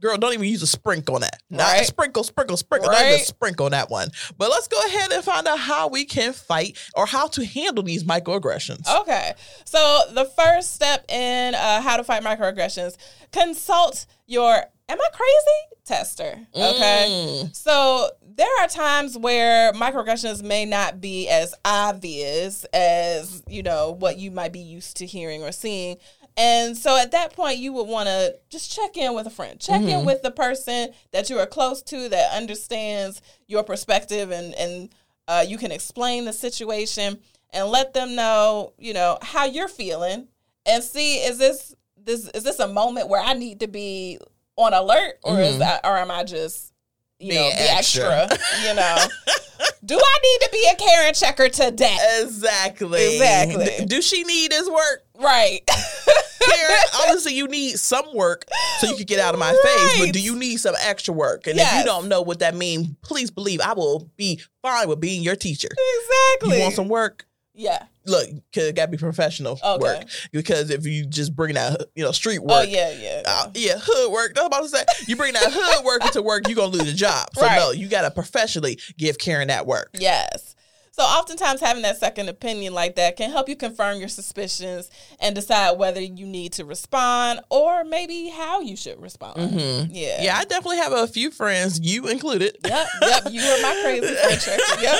Girl, 0.00 0.16
don't 0.16 0.32
even 0.32 0.48
use 0.48 0.62
a 0.62 0.66
sprinkle 0.66 1.16
on 1.16 1.20
that. 1.20 1.40
Not 1.50 1.72
Right. 1.76 1.86
sprinkle, 1.86 2.24
sprinkle, 2.24 2.56
sprinkle. 2.56 2.90
Don't 2.90 3.06
even 3.06 3.24
sprinkle 3.24 3.66
on 3.66 3.72
that 3.72 3.90
one. 3.90 4.10
But 4.38 4.50
let's 4.50 4.68
go 4.68 4.80
ahead 4.86 5.12
and 5.12 5.22
find 5.22 5.46
out 5.46 5.58
how 5.60 5.88
we 5.88 6.04
can 6.06 6.32
fight 6.32 6.76
or 6.94 7.06
how 7.06 7.26
to 7.28 7.44
handle 7.44 7.84
these 7.84 8.04
microaggressions. 8.04 8.86
Okay. 9.00 9.34
So 9.64 10.02
the 10.12 10.24
first 10.24 10.74
step 10.74 11.04
in 11.10 11.54
uh, 11.54 11.82
how 11.82 11.96
to 11.98 12.04
fight 12.04 12.22
microaggressions, 12.22 12.96
consult 13.34 14.06
your 14.26 14.52
am 14.88 14.98
I 15.00 15.08
crazy 15.12 15.76
tester. 15.84 16.38
Okay. 16.54 17.06
Mm. 17.10 17.54
So 17.54 18.08
there 18.22 18.48
are 18.60 18.68
times 18.68 19.18
where 19.18 19.72
microaggressions 19.72 20.42
may 20.42 20.64
not 20.64 21.00
be 21.00 21.28
as 21.28 21.54
obvious 21.64 22.64
as, 22.72 23.42
you 23.48 23.62
know, 23.62 23.92
what 23.92 24.18
you 24.18 24.30
might 24.30 24.52
be 24.52 24.60
used 24.60 24.96
to 24.98 25.06
hearing 25.06 25.42
or 25.42 25.52
seeing. 25.52 25.96
And 26.36 26.76
so 26.76 26.98
at 26.98 27.12
that 27.12 27.32
point, 27.34 27.58
you 27.58 27.72
would 27.74 27.86
want 27.86 28.08
to 28.08 28.36
just 28.50 28.72
check 28.74 28.96
in 28.96 29.14
with 29.14 29.26
a 29.26 29.30
friend. 29.30 29.60
Check 29.60 29.82
in 29.82 30.00
Mhm. 30.00 30.04
with 30.06 30.22
the 30.22 30.32
person 30.32 30.92
that 31.12 31.30
you 31.30 31.38
are 31.38 31.46
close 31.46 31.80
to 31.82 32.08
that 32.08 32.32
understands 32.36 33.22
your 33.46 33.62
perspective 33.62 34.30
and, 34.30 34.54
and 34.54 34.88
uh, 35.28 35.44
you 35.46 35.56
can 35.58 35.70
explain 35.70 36.24
the 36.24 36.32
situation 36.32 37.20
and 37.50 37.68
let 37.68 37.94
them 37.94 38.14
know, 38.14 38.72
you 38.78 38.92
know, 38.92 39.18
how 39.22 39.44
you're 39.44 39.68
feeling 39.68 40.28
and 40.66 40.82
see 40.82 41.18
is 41.18 41.38
this 41.38 41.74
this 42.04 42.28
is 42.28 42.42
this 42.44 42.58
a 42.58 42.68
moment 42.68 43.08
where 43.08 43.20
I 43.22 43.32
need 43.34 43.60
to 43.60 43.66
be 43.68 44.18
on 44.56 44.72
alert 44.74 45.18
or 45.24 45.40
is 45.40 45.56
Mhm. 45.56 45.58
that 45.60 45.80
or 45.84 45.96
am 45.96 46.10
I 46.10 46.24
just 46.24 46.72
you 47.18 47.32
know 47.34 47.40
Being 47.40 47.56
the 47.56 47.70
extra. 47.72 48.22
extra, 48.30 48.68
you 48.68 48.74
know 48.74 48.96
do 49.84 49.96
I 49.98 50.18
need 50.22 50.44
to 50.46 50.48
be 50.52 50.68
a 50.72 50.76
Karen 50.76 51.14
checker 51.14 51.48
today 51.48 51.96
Exactly. 52.22 53.16
Exactly. 53.16 53.64
D- 53.78 53.84
do 53.86 54.02
she 54.02 54.22
need 54.24 54.52
his 54.52 54.68
work? 54.68 55.04
right 55.16 55.60
Karen, 55.66 56.76
obviously 57.02 57.34
you 57.34 57.46
need 57.48 57.78
some 57.78 58.04
work 58.14 58.44
so 58.80 58.88
you 58.88 58.96
can 58.96 59.06
get 59.06 59.20
out 59.20 59.32
of 59.34 59.40
my 59.40 59.50
face, 59.52 59.98
but 60.06 60.12
do 60.12 60.20
you 60.20 60.34
need 60.36 60.56
some 60.56 60.74
extra 60.82 61.14
work? 61.14 61.46
And 61.46 61.58
if 61.58 61.72
you 61.74 61.84
don't 61.84 62.08
know 62.08 62.20
what 62.20 62.40
that 62.40 62.54
means, 62.54 62.88
please 63.02 63.30
believe 63.30 63.60
I 63.60 63.72
will 63.74 64.10
be 64.16 64.40
fine 64.60 64.88
with 64.88 65.00
being 65.00 65.22
your 65.22 65.36
teacher. 65.36 65.68
exactly 65.68 66.56
You 66.58 66.62
want 66.62 66.74
some 66.74 66.88
work? 66.88 67.26
yeah 67.54 67.84
Look, 68.06 68.28
cause 68.54 68.64
it 68.64 68.76
gotta 68.76 68.90
be 68.90 68.96
professional 68.98 69.58
Okay. 69.64 69.82
work. 69.82 70.04
Because 70.32 70.70
if 70.70 70.84
you 70.86 71.06
just 71.06 71.34
bring 71.34 71.54
that, 71.54 71.86
you 71.94 72.04
know, 72.04 72.12
street 72.12 72.40
work. 72.40 72.50
oh 72.52 72.60
work. 72.60 72.68
yeah 72.70 72.90
yeah, 72.92 73.22
Uh, 73.24 73.50
yeah, 73.54 73.74
hood 73.80 74.12
work. 74.12 74.34
That's 74.34 74.44
what 74.44 74.54
I'm 74.54 74.60
about 74.60 74.70
to 74.70 74.76
say. 74.76 74.84
You 75.08 75.16
bring 75.16 75.32
that 75.32 75.44
hood 75.46 75.84
work 75.84 76.04
into 76.04 76.20
work, 76.22 76.46
you're 76.46 76.56
gonna 76.56 76.68
lose 76.76 76.90
a 76.92 76.94
job. 76.94 77.28
So 77.34 77.42
Right. 77.42 77.56
no, 77.56 77.70
you 77.70 77.88
gotta 77.88 78.10
professionally 78.10 78.78
give 78.98 79.18
Karen 79.18 79.48
that 79.48 79.66
work. 79.66 79.90
Yes. 79.94 80.54
So 80.96 81.02
oftentimes 81.02 81.60
having 81.60 81.82
that 81.82 81.98
second 81.98 82.28
opinion 82.28 82.72
like 82.72 82.94
that 82.94 83.16
can 83.16 83.32
help 83.32 83.48
you 83.48 83.56
confirm 83.56 83.98
your 83.98 84.06
suspicions 84.06 84.90
and 85.18 85.34
decide 85.34 85.72
whether 85.76 86.00
you 86.00 86.24
need 86.24 86.52
to 86.52 86.64
respond 86.64 87.40
or 87.50 87.82
maybe 87.82 88.28
how 88.28 88.60
you 88.60 88.76
should 88.76 89.02
respond. 89.02 89.36
Mhm. 89.40 89.88
Yeah. 89.90 90.22
Yeah, 90.22 90.36
I 90.38 90.44
definitely 90.44 90.76
have 90.76 90.92
a 90.92 91.08
few 91.08 91.32
friends, 91.32 91.80
you 91.82 92.06
included. 92.06 92.58
Yep. 92.64 92.86
Yep. 93.02 93.22
You 93.32 93.40
are 93.42 93.60
my 93.62 93.80
crazy 93.82 94.06
friend. 94.14 94.62
Yep. 94.82 94.94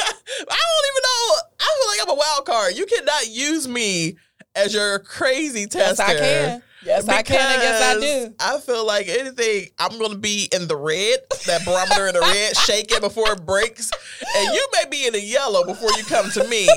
I 0.50 0.58
don't 0.58 0.86
even 0.90 1.02
know. 1.04 1.36
I 1.64 1.78
feel 1.80 1.88
like 1.88 2.02
I'm 2.02 2.18
a 2.18 2.20
wild 2.20 2.44
card. 2.46 2.76
You 2.76 2.86
cannot 2.86 3.28
use 3.28 3.66
me 3.66 4.16
as 4.56 4.74
your 4.74 4.98
crazy 5.00 5.66
tester. 5.66 6.02
Yes. 6.02 6.10
I 6.10 6.14
can. 6.14 6.62
Yes, 6.84 7.08
I 7.08 7.22
can. 7.22 7.60
Yes, 7.60 7.82
I 7.96 8.00
do. 8.00 8.34
I 8.38 8.60
feel 8.60 8.86
like 8.86 9.08
anything, 9.08 9.68
I'm 9.78 9.98
going 9.98 10.10
to 10.10 10.18
be 10.18 10.50
in 10.52 10.68
the 10.68 10.76
red, 10.76 11.16
that 11.46 11.64
barometer 11.64 12.08
in 12.08 12.12
the 12.14 12.20
red, 12.20 12.54
shaking 12.66 13.00
before 13.00 13.32
it 13.32 13.46
breaks. 13.46 13.90
And 14.36 14.54
you 14.54 14.68
may 14.74 14.84
be 14.90 15.06
in 15.06 15.14
the 15.14 15.20
yellow 15.22 15.64
before 15.64 15.88
you 15.96 16.04
come 16.04 16.30
to 16.32 16.44
me. 16.46 16.68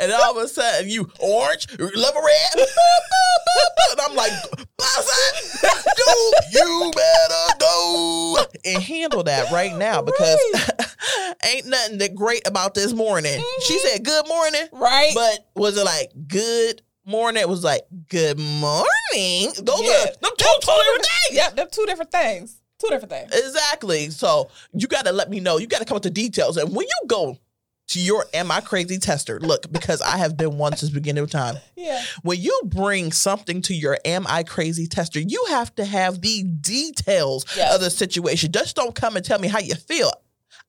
And 0.00 0.10
all 0.10 0.38
of 0.38 0.42
a 0.42 0.48
sudden, 0.48 0.88
you 0.88 1.10
orange, 1.20 1.66
level 1.78 2.22
red. 2.22 2.66
And 3.90 4.00
I'm 4.00 4.16
like, 4.16 4.32
Buzz 4.78 5.60
dude, 5.60 6.52
you 6.54 6.90
better 6.94 7.58
go 7.60 8.36
and 8.64 8.82
handle 8.82 9.22
that 9.24 9.50
right 9.52 9.76
now 9.76 10.00
because 10.00 10.38
ain't 11.44 11.66
nothing 11.66 11.98
that 11.98 12.14
great 12.14 12.46
about 12.48 12.72
this 12.74 12.94
morning. 12.94 13.38
She 13.64 13.74
Mm-hmm. 13.74 13.86
said, 13.88 14.04
Good 14.04 14.28
morning. 14.28 14.62
Right. 14.72 15.12
But 15.14 15.46
was 15.54 15.76
it 15.76 15.84
like 15.84 16.10
good 16.26 16.80
morning? 17.04 17.40
It 17.40 17.48
was 17.48 17.64
like 17.64 17.82
good 18.08 18.38
morning. 18.38 19.52
Those 19.58 19.82
Yeah. 19.82 20.04
are 20.04 20.16
them 20.20 20.32
two 20.36 20.58
totally 20.60 20.84
different 20.84 21.06
things. 21.06 21.36
Yep. 21.36 21.56
They're 21.56 21.66
two 21.66 21.86
different 21.86 22.12
things. 22.12 22.56
Two 22.78 22.88
different 22.88 23.10
things. 23.10 23.32
Exactly. 23.34 24.10
So 24.10 24.50
you 24.72 24.86
got 24.88 25.04
to 25.06 25.12
let 25.12 25.30
me 25.30 25.40
know. 25.40 25.58
You 25.58 25.66
got 25.66 25.78
to 25.78 25.84
come 25.84 25.94
with 25.96 26.02
the 26.02 26.10
details. 26.10 26.56
And 26.56 26.74
when 26.74 26.86
you 26.86 27.08
go 27.08 27.38
to 27.88 28.00
your 28.00 28.24
"Am 28.32 28.50
I 28.50 28.60
Crazy?" 28.60 28.98
tester, 28.98 29.38
look 29.40 29.70
because 29.70 30.00
I 30.00 30.16
have 30.16 30.36
been 30.36 30.56
one 30.58 30.76
since 30.76 30.90
the 30.92 30.98
beginning 30.98 31.22
of 31.24 31.30
time. 31.30 31.56
Yeah. 31.76 32.02
When 32.22 32.40
you 32.40 32.58
bring 32.64 33.12
something 33.12 33.60
to 33.62 33.74
your 33.74 33.98
"Am 34.04 34.26
I 34.28 34.42
Crazy?" 34.44 34.86
tester, 34.86 35.20
you 35.20 35.44
have 35.50 35.74
to 35.76 35.84
have 35.84 36.20
the 36.22 36.42
details 36.44 37.44
Yes. 37.56 37.74
of 37.74 37.80
the 37.80 37.90
situation. 37.90 38.50
Just 38.52 38.76
don't 38.76 38.94
come 38.94 39.16
and 39.16 39.24
tell 39.24 39.38
me 39.38 39.48
how 39.48 39.58
you 39.58 39.74
feel. 39.74 40.10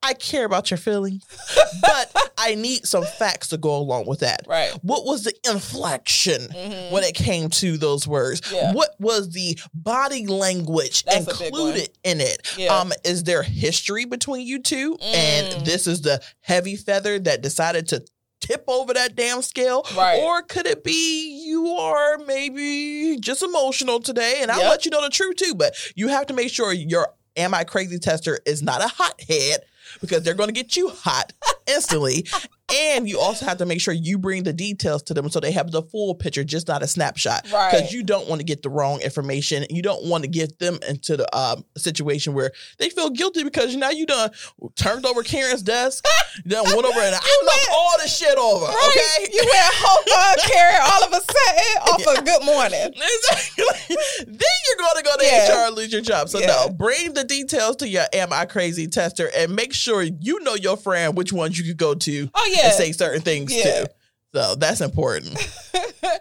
I 0.03 0.13
care 0.13 0.45
about 0.45 0.69
your 0.69 0.77
feelings, 0.77 1.23
but 1.81 2.11
I 2.37 2.55
need 2.55 2.85
some 2.85 3.05
facts 3.05 3.47
to 3.49 3.57
go 3.57 3.75
along 3.77 4.05
with 4.05 4.19
that. 4.19 4.41
Right. 4.47 4.71
What 4.81 5.05
was 5.05 5.23
the 5.23 5.33
inflection 5.49 6.41
Mhm. 6.49 6.91
when 6.91 7.03
it 7.03 7.15
came 7.15 7.49
to 7.51 7.77
those 7.77 8.07
words? 8.07 8.41
Yeah. 8.51 8.73
What 8.73 8.95
was 8.99 9.29
the 9.29 9.57
body 9.73 10.27
language 10.27 11.03
That's 11.03 11.25
a 11.25 11.29
big 11.29 11.37
one. 11.37 11.45
included 11.47 11.89
in 12.03 12.21
it? 12.21 12.47
Yeah. 12.57 12.77
Um, 12.77 12.91
is 13.03 13.23
there 13.23 13.43
history 13.43 14.05
between 14.05 14.45
you 14.45 14.59
two? 14.61 14.95
Mm. 14.97 15.13
And 15.13 15.65
this 15.65 15.87
is 15.87 16.01
the 16.01 16.21
heavy 16.41 16.75
feather 16.75 17.17
that 17.19 17.41
decided 17.41 17.87
to 17.89 18.03
tip 18.41 18.65
over 18.67 18.93
that 18.93 19.15
damn 19.15 19.41
scale? 19.41 19.85
Right. 19.95 20.19
Or 20.19 20.41
could 20.41 20.65
it 20.67 20.83
be 20.83 21.43
you 21.45 21.67
are 21.77 22.17
maybe 22.17 23.17
just 23.21 23.41
emotional 23.41 24.01
today? 24.01 24.39
And 24.41 24.51
I'll 24.51 24.59
Yep. 24.59 24.69
let 24.69 24.85
you 24.85 24.91
know 24.91 25.01
the 25.01 25.09
truth 25.09 25.37
too, 25.37 25.55
but 25.55 25.73
you 25.95 26.09
have 26.09 26.25
to 26.27 26.33
make 26.33 26.51
sure 26.51 26.73
your 26.73 27.13
Am 27.35 27.53
I 27.55 27.63
Crazy 27.63 27.97
tester 27.97 28.37
is 28.45 28.61
not 28.61 28.83
a 28.83 28.87
hothead 28.87 29.61
because 30.01 30.23
they're 30.23 30.33
going 30.33 30.49
to 30.49 30.53
get 30.53 30.75
you 30.75 30.89
hot 30.89 31.33
instantly. 31.67 32.25
and 32.73 33.07
you 33.07 33.19
also 33.19 33.45
have 33.45 33.57
to 33.57 33.65
make 33.65 33.79
sure 33.79 33.93
you 33.93 34.17
bring 34.17 34.43
the 34.43 34.53
details 34.53 35.03
to 35.03 35.13
them 35.13 35.29
so 35.29 35.39
they 35.39 35.51
have 35.51 35.69
the 35.71 35.81
full 35.81 36.15
picture, 36.15 36.43
just 36.43 36.67
not 36.67 36.81
a 36.81 36.87
snapshot. 36.87 37.45
Right. 37.51 37.71
Because 37.71 37.91
you 37.93 38.03
don't 38.03 38.27
want 38.27 38.39
to 38.39 38.45
get 38.45 38.63
the 38.63 38.69
wrong 38.69 39.01
information. 39.01 39.65
You 39.69 39.81
don't 39.81 40.05
want 40.05 40.23
to 40.23 40.29
get 40.29 40.57
them 40.59 40.79
into 40.87 41.17
the 41.17 41.37
um, 41.37 41.63
situation 41.77 42.33
where 42.33 42.51
they 42.79 42.89
feel 42.89 43.09
guilty 43.11 43.43
because 43.43 43.75
now 43.75 43.89
you 43.91 44.05
done 44.05 44.31
turned 44.75 45.05
over 45.05 45.21
Karen's 45.23 45.61
desk, 45.61 46.05
done 46.47 46.63
went 46.65 46.85
over 46.85 46.99
and 46.99 47.13
I 47.15 47.41
knocked 47.43 47.69
all 47.71 47.95
the 48.01 48.07
shit 48.07 48.37
over. 48.37 48.65
Right. 48.65 48.89
Okay. 49.19 49.31
You 49.33 49.43
went 49.43 49.73
home 49.75 50.05
uh, 50.15 50.35
Karen 50.47 50.81
all 50.83 51.03
of 51.03 51.11
a 51.11 51.21
sudden 51.21 51.81
off 51.91 52.17
of 52.17 52.25
good 52.25 52.43
morning. 52.45 52.93
Exactly. 53.13 53.95
then 54.25 54.37
you're 54.67 54.77
going 54.77 54.97
to 54.97 55.03
go 55.03 55.17
to 55.17 55.25
Yeah. 55.25 55.63
HR 55.63 55.67
and 55.67 55.75
lose 55.75 55.91
your 55.91 56.01
job. 56.01 56.29
So 56.29 56.39
Yeah. 56.39 56.47
no, 56.47 56.69
bring 56.69 57.13
the 57.13 57.23
details 57.23 57.75
to 57.77 57.87
your 57.87 58.05
Am 58.13 58.33
I 58.33 58.45
Crazy 58.45 58.87
tester 58.87 59.29
and 59.35 59.55
make 59.55 59.73
sure 59.73 59.82
you 59.91 60.39
know 60.43 60.55
your 60.55 60.77
friend 60.77 61.15
which 61.17 61.31
ones 61.33 61.57
you 61.57 61.63
could 61.65 61.77
go 61.77 61.93
to 61.95 62.29
Oh 62.33 62.51
yeah. 62.55 62.65
and 62.67 62.73
say 62.73 62.91
certain 62.91 63.21
things 63.21 63.53
Yeah. 63.53 63.63
to. 63.63 63.89
So 64.33 64.55
that's 64.55 64.81
important. 64.81 65.37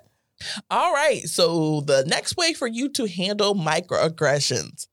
All 0.71 0.93
right. 0.93 1.23
So 1.23 1.81
the 1.83 2.05
next 2.07 2.37
way 2.37 2.53
for 2.53 2.67
you 2.67 2.89
to 2.91 3.07
handle 3.07 3.55
microaggressions, 3.55 4.87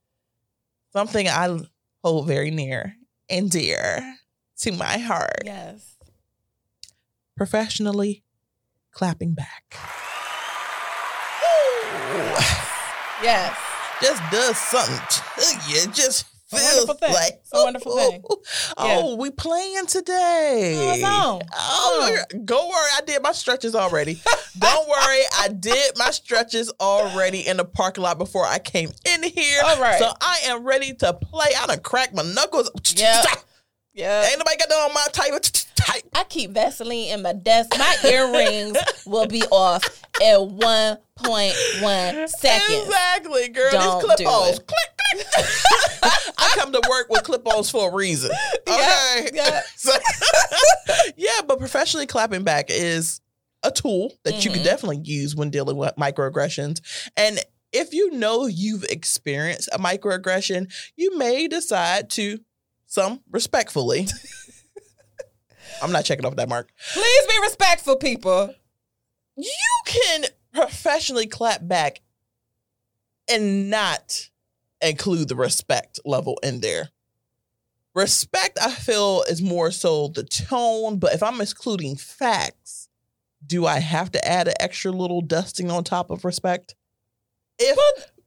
something 0.93 1.27
I 1.27 1.59
hold 2.03 2.27
very 2.27 2.51
near 2.51 2.95
and 3.29 3.49
dear 3.51 4.15
to 4.59 4.71
my 4.71 4.97
heart. 4.99 5.41
Yes. 5.43 5.95
Professionally 7.35 8.23
clapping 8.91 9.33
back. 9.33 9.75
Yes. 13.21 13.57
Just 14.01 14.21
does 14.31 14.57
something 14.57 15.01
to 15.09 15.69
you. 15.69 15.91
Just 15.91 16.25
A 16.51 16.55
wonderful 16.55 16.95
thing. 16.95 17.13
like 17.13 17.33
It's 17.41 17.51
a 17.53 17.57
wonderful 17.63 17.95
thing. 17.97 18.23
Oh, 18.77 19.15
we 19.15 19.29
playing 19.29 19.85
today. 19.85 20.75
Oh, 20.77 20.93
it's 20.93 21.03
on. 21.03 21.41
Oh, 21.53 22.17
go 22.45 22.67
worry. 22.67 22.89
I 22.97 23.01
did 23.05 23.21
my 23.21 23.31
stretches 23.33 23.75
already. 23.75 24.19
Don't 24.57 24.87
worry. 24.89 25.21
I 25.39 25.49
did 25.49 25.97
my 25.97 26.11
stretches 26.11 26.71
already 26.79 27.45
in 27.45 27.57
the 27.57 27.65
parking 27.65 28.03
lot 28.03 28.17
before 28.17 28.45
I 28.45 28.57
came 28.59 28.89
in 29.05 29.23
here. 29.23 29.61
All 29.63 29.79
right. 29.81 29.99
So 29.99 30.11
I 30.21 30.39
am 30.45 30.63
ready 30.63 30.93
to 30.95 31.13
play. 31.13 31.49
I 31.59 31.67
done 31.67 31.79
cracked 31.81 32.15
my 32.15 32.23
knuckles. 32.23 32.69
Yeah. 32.95 33.23
Yeah. 33.99 34.25
Ain't 34.29 34.37
nobody 34.39 34.57
got 34.57 34.69
that 34.69 34.75
on 34.75 34.93
my 34.93 35.05
type. 35.11 35.41
type. 35.75 36.03
I 36.13 36.23
keep 36.23 36.51
Vaseline 36.51 37.09
in 37.09 37.21
my 37.21 37.33
desk. 37.33 37.71
My 37.77 37.95
earrings 38.05 38.77
will 39.05 39.27
be 39.27 39.41
off 39.51 39.83
at 40.21 40.37
1.1 40.39 42.29
seconds. 42.29 42.85
Exactly, 42.85 43.49
girl. 43.49 43.71
Don't 43.71 44.01
These 44.01 44.01
do 44.17 44.23
clip-ons. 44.25 44.57
it. 44.59 44.67
Click, 44.67 45.25
click. 45.25 45.27
I 46.37 46.51
come 46.55 46.71
to 46.71 46.81
work 46.89 47.07
with 47.09 47.23
clip-ons 47.23 47.69
for 47.69 47.91
a 47.91 47.93
reason. 47.95 48.31
Okay. 48.67 49.29
Yeah, 49.33 49.43
yeah. 49.49 49.61
So- 49.75 49.91
yeah, 51.17 51.41
but 51.47 51.59
professionally 51.59 52.05
clapping 52.07 52.43
back 52.43 52.65
is 52.69 53.21
a 53.63 53.71
tool 53.71 54.13
that 54.23 54.45
you 54.45 54.51
can 54.51 54.61
Mhm. 54.61 54.65
definitely 54.65 55.01
use 55.03 55.35
when 55.35 55.49
dealing 55.49 55.75
with 55.77 55.93
microaggressions. 55.97 56.79
And 57.17 57.39
if 57.73 57.93
you 57.93 58.11
know 58.11 58.45
you've 58.47 58.85
experienced 58.85 59.67
a 59.73 59.77
microaggression, 59.79 60.71
you 60.95 61.17
may 61.17 61.47
decide 61.47 62.09
to, 62.11 62.39
some 62.89 63.21
respectfully. 63.31 64.07
I'm 65.81 65.91
not 65.93 66.03
checking 66.03 66.25
off 66.25 66.35
that 66.35 66.49
mark. 66.49 66.69
Please 66.93 67.27
be 67.27 67.39
respectful, 67.41 67.95
people. 67.95 68.53
you 69.37 69.53
can 69.85 70.25
professionally 70.53 71.27
clap 71.27 71.65
back 71.65 72.01
and 73.29 73.69
not 73.69 74.29
include 74.81 75.29
the 75.29 75.35
respect 75.35 75.99
level 76.03 76.37
in 76.43 76.59
there. 76.59 76.89
Respect, 77.93 78.57
I 78.61 78.71
feel, 78.71 79.23
is 79.29 79.41
more 79.41 79.71
so 79.71 80.09
the 80.09 80.23
tone, 80.23 80.97
but 80.97 81.13
if 81.13 81.23
I'm 81.23 81.41
excluding 81.41 81.95
facts, 81.95 82.89
do 83.45 83.65
I 83.65 83.79
have 83.79 84.11
to 84.11 84.27
add 84.27 84.47
an 84.47 84.55
extra 84.59 84.91
little 84.91 85.21
dusting 85.21 85.71
on 85.71 85.83
top 85.83 86.09
of 86.09 86.25
respect? 86.25 86.75
If 87.57 87.77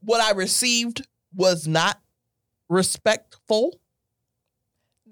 what 0.00 0.20
I 0.20 0.36
received 0.36 1.06
was 1.34 1.66
not 1.66 2.00
respectful, 2.68 3.80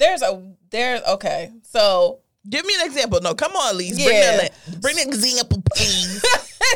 There's 0.00 0.22
a 0.22 0.42
there's 0.70 1.02
okay. 1.02 1.52
So 1.62 2.20
give 2.48 2.64
me 2.64 2.74
an 2.80 2.86
example. 2.86 3.20
No, 3.20 3.34
come 3.34 3.52
on, 3.52 3.74
Elise. 3.76 4.02
Bring, 4.02 4.16
Yeah. 4.16 4.48
bring 4.80 4.98
an 4.98 5.06
example, 5.08 5.62
please. 5.72 6.24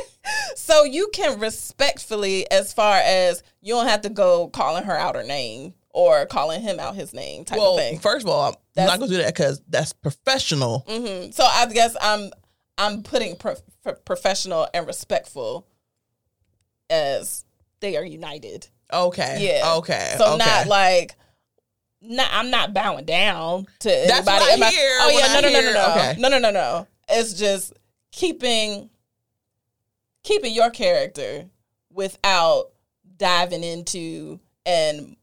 so 0.57 0.85
you 0.85 1.09
can 1.12 1.40
respectfully 1.40 2.49
as 2.50 2.73
far 2.73 2.99
as 2.99 3.43
you 3.62 3.75
don't 3.75 3.87
have 3.88 4.02
to 4.02 4.11
go 4.11 4.49
calling 4.49 4.85
her 4.85 4.97
out 4.97 5.16
her 5.16 5.23
name 5.25 5.75
or 5.90 6.26
calling 6.26 6.61
him 6.61 6.78
out 6.78 6.95
his 6.95 7.14
name 7.14 7.45
type 7.45 7.59
well, 7.59 7.73
of 7.75 7.81
thing. 7.81 7.99
first 7.99 8.26
of 8.26 8.31
all, 8.31 8.49
I'm 8.49 8.54
That's- 8.75 8.90
not 8.93 8.99
going 8.99 9.11
to 9.11 9.16
do 9.16 9.23
that 9.23 9.35
because 9.35 9.62
that's 9.69 9.93
professional. 9.93 10.85
hmm 10.87 11.31
So 11.31 11.45
I 11.45 11.66
guess 11.73 11.97
I'm 12.00 12.31
I'm 12.76 13.02
putting 13.02 13.37
pro- 13.37 13.57
pro- 13.83 13.95
professional 13.95 14.69
and 14.75 14.87
respectful 14.87 15.66
as 16.90 17.45
they 17.81 17.97
are 17.97 18.04
united. 18.04 18.69
Okay. 18.93 19.38
Yeah. 19.40 19.75
Okay. 19.76 20.14
So 20.19 20.35
okay. 20.35 20.45
not 20.45 20.66
like. 20.66 21.14
Not, 22.07 22.29
I'm 22.33 22.51
not 22.51 22.75
bowing 22.75 23.07
down 23.07 23.67
to 23.81 23.89
That's 23.89 24.29
anybody. 24.29 24.61
what 24.61 24.63
I 24.63 24.71
hear 24.71 24.91
oh 25.01 25.09
yeah, 25.09 25.35
no, 25.35 25.41
no, 25.41 25.51
no, 25.51 25.61
no, 25.61 25.73
no, 25.73 25.91
okay. 25.93 26.21
no, 26.21 26.29
no, 26.29 26.39
no, 26.39 26.51
no. 26.51 26.87
It's 27.09 27.33
just 27.35 27.73
keeping 28.13 28.91
keeping 30.23 30.55
your 30.55 30.71
character 30.71 31.47
without 31.90 32.71
diving 33.17 33.62
into 33.64 34.40
and 34.67 35.17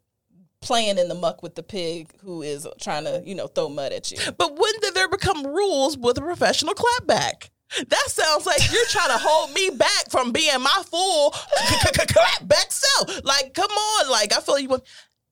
playing 0.61 0.97
in 0.97 1.07
the 1.07 1.15
muck 1.15 1.43
with 1.43 1.55
the 1.55 1.63
pig 1.63 2.09
who 2.21 2.41
is 2.41 2.67
trying 2.79 3.03
to, 3.03 3.21
you 3.25 3.35
know, 3.35 3.47
throw 3.47 3.67
mud 3.67 3.91
at 3.91 4.11
you. 4.11 4.17
But 4.37 4.57
when 4.57 4.73
did 4.81 4.93
there 4.93 5.09
become 5.09 5.45
rules 5.45 5.97
with 5.97 6.17
a 6.17 6.21
professional 6.21 6.73
clapback? 6.73 7.49
That 7.87 8.05
sounds 8.07 8.45
like 8.45 8.71
you're 8.71 8.85
trying 8.85 9.09
to 9.09 9.17
hold 9.17 9.53
me 9.53 9.69
back 9.69 10.11
from 10.11 10.31
being 10.31 10.61
my 10.61 10.83
full 10.85 11.31
clapback 11.31 12.69
self. 12.69 13.23
Like, 13.23 13.53
come 13.53 13.71
on. 13.71 14.09
Like, 14.09 14.35
I 14.35 14.41
feel 14.41 14.59
you 14.59 14.69
want. 14.69 14.83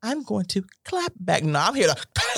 I'm 0.01 0.23
going 0.23 0.45
to 0.45 0.63
clap 0.85 1.13
back. 1.19 1.43
No, 1.43 1.59
I'm 1.59 1.75
here 1.75 1.87
to 1.89 1.95
clap 2.13 2.35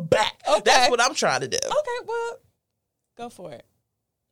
back. 0.10 0.34
Okay. 0.48 0.60
That's 0.64 0.90
what 0.90 1.00
I'm 1.00 1.14
trying 1.14 1.40
to 1.40 1.48
do. 1.48 1.56
Okay, 1.56 2.06
well, 2.06 2.38
go 3.16 3.28
for 3.28 3.52
it. 3.52 3.64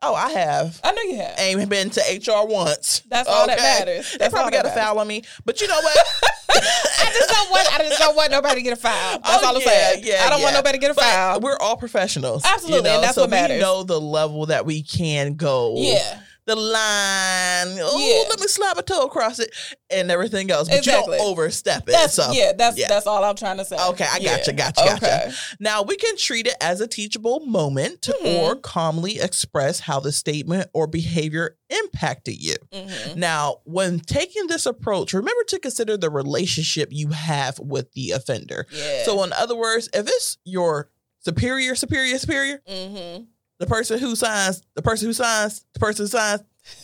Oh, 0.03 0.15
I 0.15 0.31
have. 0.33 0.81
I 0.85 0.93
know 0.93 1.01
you 1.03 1.17
have. 1.17 1.35
I 1.39 1.43
ain't 1.45 1.69
been 1.71 1.89
to 1.91 2.01
HR 2.01 2.47
once. 2.47 3.01
That's 3.09 3.27
all 3.29 3.47
that 3.47 3.59
matters. 3.59 4.13
They 4.13 4.19
That's 4.19 4.35
all 4.35 4.41
probably 4.43 4.59
got 4.59 4.67
a 4.67 4.71
foul 4.71 4.99
on 4.99 5.09
me, 5.09 5.23
but 5.47 5.61
you 5.63 5.67
know 5.69 5.81
what? 5.81 5.97
I 6.51 7.11
just 7.19 7.31
don't 7.31 7.51
want. 7.51 7.75
I 7.75 7.79
just 7.89 7.99
don't 7.99 8.15
want 8.15 8.31
nobody 8.31 8.57
to 8.57 8.63
get 8.63 8.73
a 8.75 8.77
foul. 8.77 9.19
That's 9.21 9.43
Oh, 9.43 9.47
all 9.49 9.57
I'm 9.57 9.63
yeah, 9.63 9.69
saying. 9.69 10.05
yeah, 10.05 10.25
I 10.27 10.31
don't 10.31 10.43
want 10.43 10.55
nobody 10.55 10.77
to 10.77 10.81
get 10.81 10.91
a 10.91 10.95
But 10.95 11.05
foul. 11.05 11.41
We're 11.41 11.57
all 11.59 11.77
professionals. 11.79 12.45
Absolutely, 12.45 12.77
you 12.79 12.83
know? 12.85 12.95
and 12.97 13.03
that's 13.03 13.15
so 13.15 13.23
what 13.23 13.31
matters. 13.31 13.57
We 13.57 13.63
know 13.63 13.83
the 13.83 13.99
level 14.01 14.45
that 14.47 14.67
we 14.67 14.83
can 14.83 15.35
go. 15.37 15.75
Yeah, 15.79 16.21
The 16.47 16.57
line. 16.57 17.79
Oh, 17.81 17.99
Yeah. 17.99 18.29
let 18.29 18.39
me 18.39 18.47
slap 18.49 18.77
a 18.77 18.83
toe 18.83 19.07
across 19.07 19.39
it 19.39 19.51
and 19.89 20.11
everything 20.11 20.51
else. 20.51 20.69
But 20.69 20.79
Exactly. 20.79 21.15
you 21.15 21.19
don't 21.23 21.31
overstep 21.31 21.89
it. 21.89 21.93
that's 21.93 22.15
so 22.15 22.31
yeah. 22.33 22.53
That's 22.57 22.77
yeah. 22.79 22.89
that's 22.89 23.07
all 23.07 23.25
I'm 23.25 23.35
trying 23.37 23.57
to 23.59 23.65
say. 23.65 23.77
Okay, 23.77 24.05
I 24.11 24.19
Yeah. 24.19 24.37
gotcha, 24.37 24.53
gotcha, 24.53 24.85
gotcha. 25.01 25.35
Now 25.59 25.83
we 25.83 25.97
can 25.97 26.17
treat 26.19 26.47
it 26.47 26.55
as 26.61 26.81
a 26.83 26.87
teachable 26.87 27.41
moment 27.47 28.03
Mhm. 28.23 28.43
or 28.43 28.57
calmly 28.57 29.19
express 29.21 29.81
how 29.81 30.01
the 30.01 30.13
statement 30.13 30.69
or 30.75 30.87
behavior 30.87 31.57
impacted 31.71 32.37
you. 32.39 32.57
Mhm. 32.73 33.17
Now, 33.17 33.61
when 33.65 34.01
taking 34.01 34.47
this 34.49 34.67
approach, 34.67 35.15
remember 35.15 35.45
to 35.49 35.59
consider 35.59 35.97
the 35.97 36.11
relationship 36.11 36.91
you 36.93 37.09
have 37.09 37.59
with 37.59 37.91
the 37.93 38.11
offender. 38.11 38.67
Yeah. 38.71 39.05
So, 39.05 39.23
in 39.25 39.33
other 39.33 39.57
words, 39.57 39.89
if 39.95 40.07
it's 40.07 40.37
your 40.45 40.91
superior, 41.21 41.75
superior, 41.75 42.19
superior, 42.19 42.61
hmm 42.69 43.23
the 43.65 43.71
person 43.71 43.99
who 43.99 44.15
signs, 44.15 44.63
the 44.75 44.83
person 44.83 45.07
who 45.09 45.13
signs, 45.13 45.65
the 45.73 45.81
person 45.81 46.05
who 46.05 46.09
signs 46.09 46.41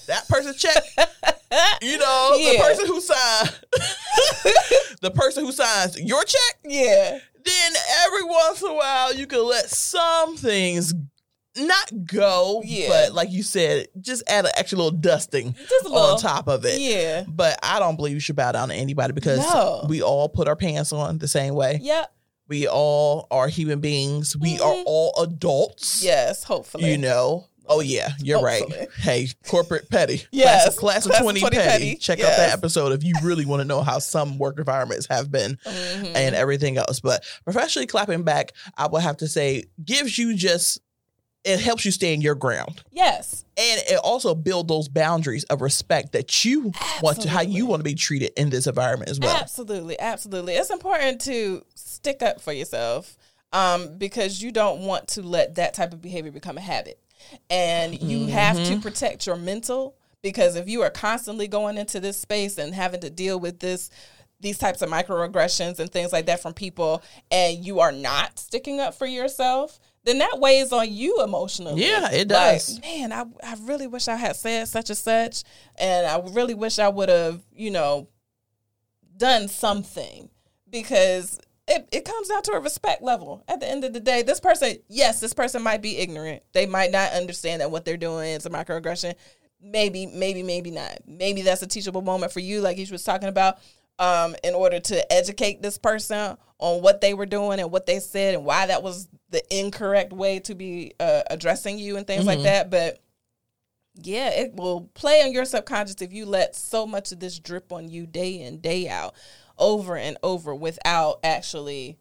that 0.07 0.29
person's 0.29 0.57
check, 0.57 0.83
you 1.83 1.99
know, 1.99 2.37
the 2.37 2.59
person 2.61 2.87
who 2.87 3.01
signs, 3.01 3.61
the 5.01 5.11
person 5.11 5.45
who 5.45 5.53
signs 5.53 5.99
your 6.01 6.23
check, 6.25 6.59
yeah. 6.64 7.19
then 7.45 7.73
every 8.07 8.25
once 8.25 8.62
in 8.62 8.69
a 8.71 8.75
while 8.75 9.14
you 9.14 9.27
can 9.27 9.43
let 9.47 9.69
some 9.71 10.37
things 10.37 10.93
not 11.57 12.07
go, 12.07 12.62
Yeah. 12.64 12.88
but 12.88 13.12
like 13.14 13.31
you 13.31 13.43
said, 13.43 13.88
just 14.01 14.23
add 14.29 14.45
an 14.45 14.53
extra 14.57 14.77
little 14.79 14.93
dusting 14.99 15.55
Just 15.55 15.85
little. 15.85 15.99
on 15.99 16.19
top 16.19 16.47
of 16.49 16.64
it. 16.64 16.79
Yeah. 16.81 17.25
But 17.27 17.59
I 17.62 17.79
don't 17.79 17.97
believe 17.97 18.14
you 18.14 18.21
should 18.21 18.37
bow 18.37 18.53
down 18.53 18.69
to 18.69 18.75
anybody 18.75 19.12
because 19.12 19.38
No. 19.38 19.85
we 19.88 20.03
all 20.03 20.29
put 20.29 20.47
our 20.47 20.57
pants 20.57 20.93
on 20.93 21.19
the 21.19 21.29
same 21.29 21.55
way. 21.55 21.79
Yep. 21.83 22.12
We 22.51 22.67
all 22.67 23.29
are 23.31 23.47
human 23.49 23.79
beings. 23.81 24.37
We 24.37 24.59
are 24.59 24.75
Mhm. 24.75 24.83
all 24.85 25.15
adults. 25.23 26.03
Yes. 26.03 26.43
Hopefully. 26.45 26.91
You 26.91 26.99
know. 26.99 27.47
Oh 27.73 27.79
yeah, 27.79 28.09
you're 28.21 28.39
Hopefully. 28.45 28.77
right. 28.81 28.89
Hey, 28.99 29.29
corporate 29.47 29.89
petty. 29.89 30.25
Yes. 30.33 30.65
Class, 30.65 30.77
class 30.77 31.05
of 31.07 31.11
Class 31.13 31.21
of 31.21 31.25
20, 31.25 31.41
20 31.41 31.57
petty. 31.57 31.69
petty. 31.71 31.97
Check 31.99 32.19
out 32.19 32.37
that 32.37 32.53
episode 32.53 32.91
if 32.91 33.05
you 33.05 33.15
really 33.23 33.47
want 33.47 33.61
to 33.61 33.65
know 33.65 33.83
how 33.83 34.01
some 34.01 34.39
work 34.39 34.59
environments 34.59 35.07
have 35.09 35.31
been 35.31 35.57
Mhm. 35.65 36.13
and 36.17 36.35
everything 36.35 36.77
else. 36.79 36.99
But 36.99 37.23
professionally 37.45 37.87
clapping 37.87 38.25
back, 38.25 38.53
I 38.77 38.89
would 38.89 39.03
have 39.03 39.19
to 39.19 39.29
say, 39.29 39.67
gives 39.85 40.19
you 40.19 40.35
just 40.35 40.81
it 41.44 41.61
helps 41.61 41.85
you 41.85 41.90
stay 41.90 42.12
in 42.14 42.20
your 42.20 42.35
ground. 42.35 42.83
yes. 42.90 43.44
And 43.57 43.81
it 43.88 43.98
also 44.03 44.35
build 44.35 44.68
those 44.68 44.88
boundaries 44.88 45.44
of 45.44 45.61
respect 45.61 46.12
that 46.12 46.44
you 46.46 46.72
want 47.03 47.20
to 47.22 47.29
how 47.29 47.42
you 47.42 47.66
want 47.66 47.81
to 47.81 47.85
be 47.85 47.94
treated 47.94 48.33
in 48.37 48.48
this 48.48 48.66
environment 48.66 49.11
as 49.11 49.20
well. 49.20 49.37
Absolutely, 49.37 50.00
absolutely. 50.00 50.55
It's 50.55 50.70
important 50.70 51.20
to 51.22 51.62
stick 51.74 52.22
up 52.22 52.40
for 52.40 52.53
yourself 52.55 53.18
um, 53.53 53.98
because 53.98 54.40
you 54.42 54.50
don't 54.50 54.81
want 54.81 55.09
to 55.09 55.22
let 55.22 55.57
that 55.57 55.74
type 55.74 55.92
of 55.92 56.00
behavior 56.00 56.31
become 56.33 56.57
a 56.57 56.62
habit. 56.62 56.98
And 57.50 58.00
you 58.00 58.29
have 58.29 58.57
to 58.57 58.62
Mm-hmm. 58.62 58.81
protect 58.81 59.26
your 59.26 59.37
mental 59.37 59.94
because 60.22 60.57
if 60.57 60.68
you 60.68 60.81
are 60.83 60.90
constantly 60.90 61.48
going 61.48 61.76
into 61.76 62.00
this 62.00 62.18
space 62.18 62.57
and 62.59 62.74
having 62.74 63.00
to 63.00 63.11
deal 63.11 63.38
with 63.38 63.59
this 63.61 63.90
these 64.40 64.57
types 64.57 64.81
of 64.81 64.88
microaggressions 64.88 65.79
and 65.79 65.92
things 65.92 66.12
like 66.14 66.24
that 66.24 66.40
from 66.40 66.55
people 66.55 67.03
and 67.31 67.62
you 67.62 67.79
are 67.81 67.92
not 67.92 68.38
sticking 68.38 68.81
up 68.81 68.94
for 68.94 69.05
yourself, 69.07 69.79
then 70.05 70.19
that 70.19 70.39
weighs 70.41 70.73
on 70.73 70.91
you 70.93 71.23
emotionally. 71.23 71.85
Yeah, 71.87 72.11
it 72.11 72.29
Like, 72.31 72.55
does. 72.59 72.81
man, 72.81 73.13
I, 73.13 73.25
I 73.45 73.57
really 73.63 73.87
wish 73.87 74.09
I 74.09 74.17
had 74.17 74.35
said 74.37 74.67
such 74.69 74.89
and 74.91 74.97
such. 74.99 75.43
And 75.79 76.07
I 76.07 76.21
really 76.33 76.55
wish 76.55 76.79
I 76.79 76.89
would 76.89 77.09
have, 77.09 77.43
you 77.55 77.71
know, 77.71 78.09
done 79.17 79.49
something 79.49 80.31
because 80.71 81.39
it, 81.69 81.87
it 81.93 82.05
comes 82.05 82.29
down 82.29 82.43
to 82.45 82.53
a 82.53 82.61
respect 82.61 83.03
level. 83.03 83.45
At 83.47 83.61
the 83.61 83.69
end 83.69 83.85
of 83.85 83.93
the 83.93 84.01
day, 84.01 84.23
this 84.23 84.41
person, 84.41 84.77
yes, 84.89 85.21
this 85.21 85.35
person 85.35 85.63
might 85.63 85.83
be 85.83 85.99
ignorant. 85.99 86.43
They 86.53 86.67
might 86.67 86.91
not 86.91 87.13
understand 87.13 87.61
that 87.61 87.71
what 87.71 87.85
they're 87.85 87.97
doing 87.99 88.31
is 88.31 88.47
a 88.47 88.51
microaggression. 88.51 89.15
Maybe, 89.63 90.07
maybe, 90.07 90.43
maybe 90.43 90.71
not. 90.71 91.01
Maybe 91.07 91.43
that's 91.43 91.61
a 91.63 91.67
teachable 91.67 92.01
moment 92.03 92.33
for 92.33 92.41
you, 92.41 92.63
like 92.63 92.79
you 92.79 92.87
was 92.91 93.05
talking 93.05 93.29
about, 93.29 93.59
um, 93.99 94.35
in 94.43 94.55
order 94.55 94.81
to 94.81 95.13
educate 95.13 95.61
this 95.61 95.77
person 95.77 96.39
on 96.59 96.81
what 96.83 97.03
they 97.03 97.13
were 97.13 97.27
doing 97.27 97.61
and 97.61 97.71
what 97.71 97.85
they 97.85 98.01
said 98.01 98.35
and 98.35 98.45
why 98.47 98.67
that 98.67 98.83
was 98.83 99.07
the 99.31 99.43
incorrect 99.57 100.12
way 100.12 100.40
to 100.40 100.55
be 100.55 100.93
uh, 101.01 101.23
addressing 101.31 101.79
you 101.79 101.97
and 101.97 102.07
things 102.07 102.25
like 102.27 102.40
Mhm. 102.40 102.45
that. 102.45 102.71
But 102.71 103.01
yeah, 104.03 104.31
it 104.31 104.55
will 104.55 104.88
play 104.95 105.23
on 105.23 105.33
your 105.33 105.45
subconscious 105.45 105.97
if 106.01 106.12
you 106.12 106.27
let 106.27 106.57
so 106.57 106.87
much 106.87 107.12
of 107.12 107.21
this 107.21 107.38
drip 107.38 107.73
on 107.73 107.88
you 107.88 108.07
day 108.07 108.40
in, 108.40 108.59
day 108.61 108.88
out, 108.88 109.14
over 109.59 109.97
and 109.97 110.16
over 110.23 110.55
without 110.55 111.21
actually 111.23 111.99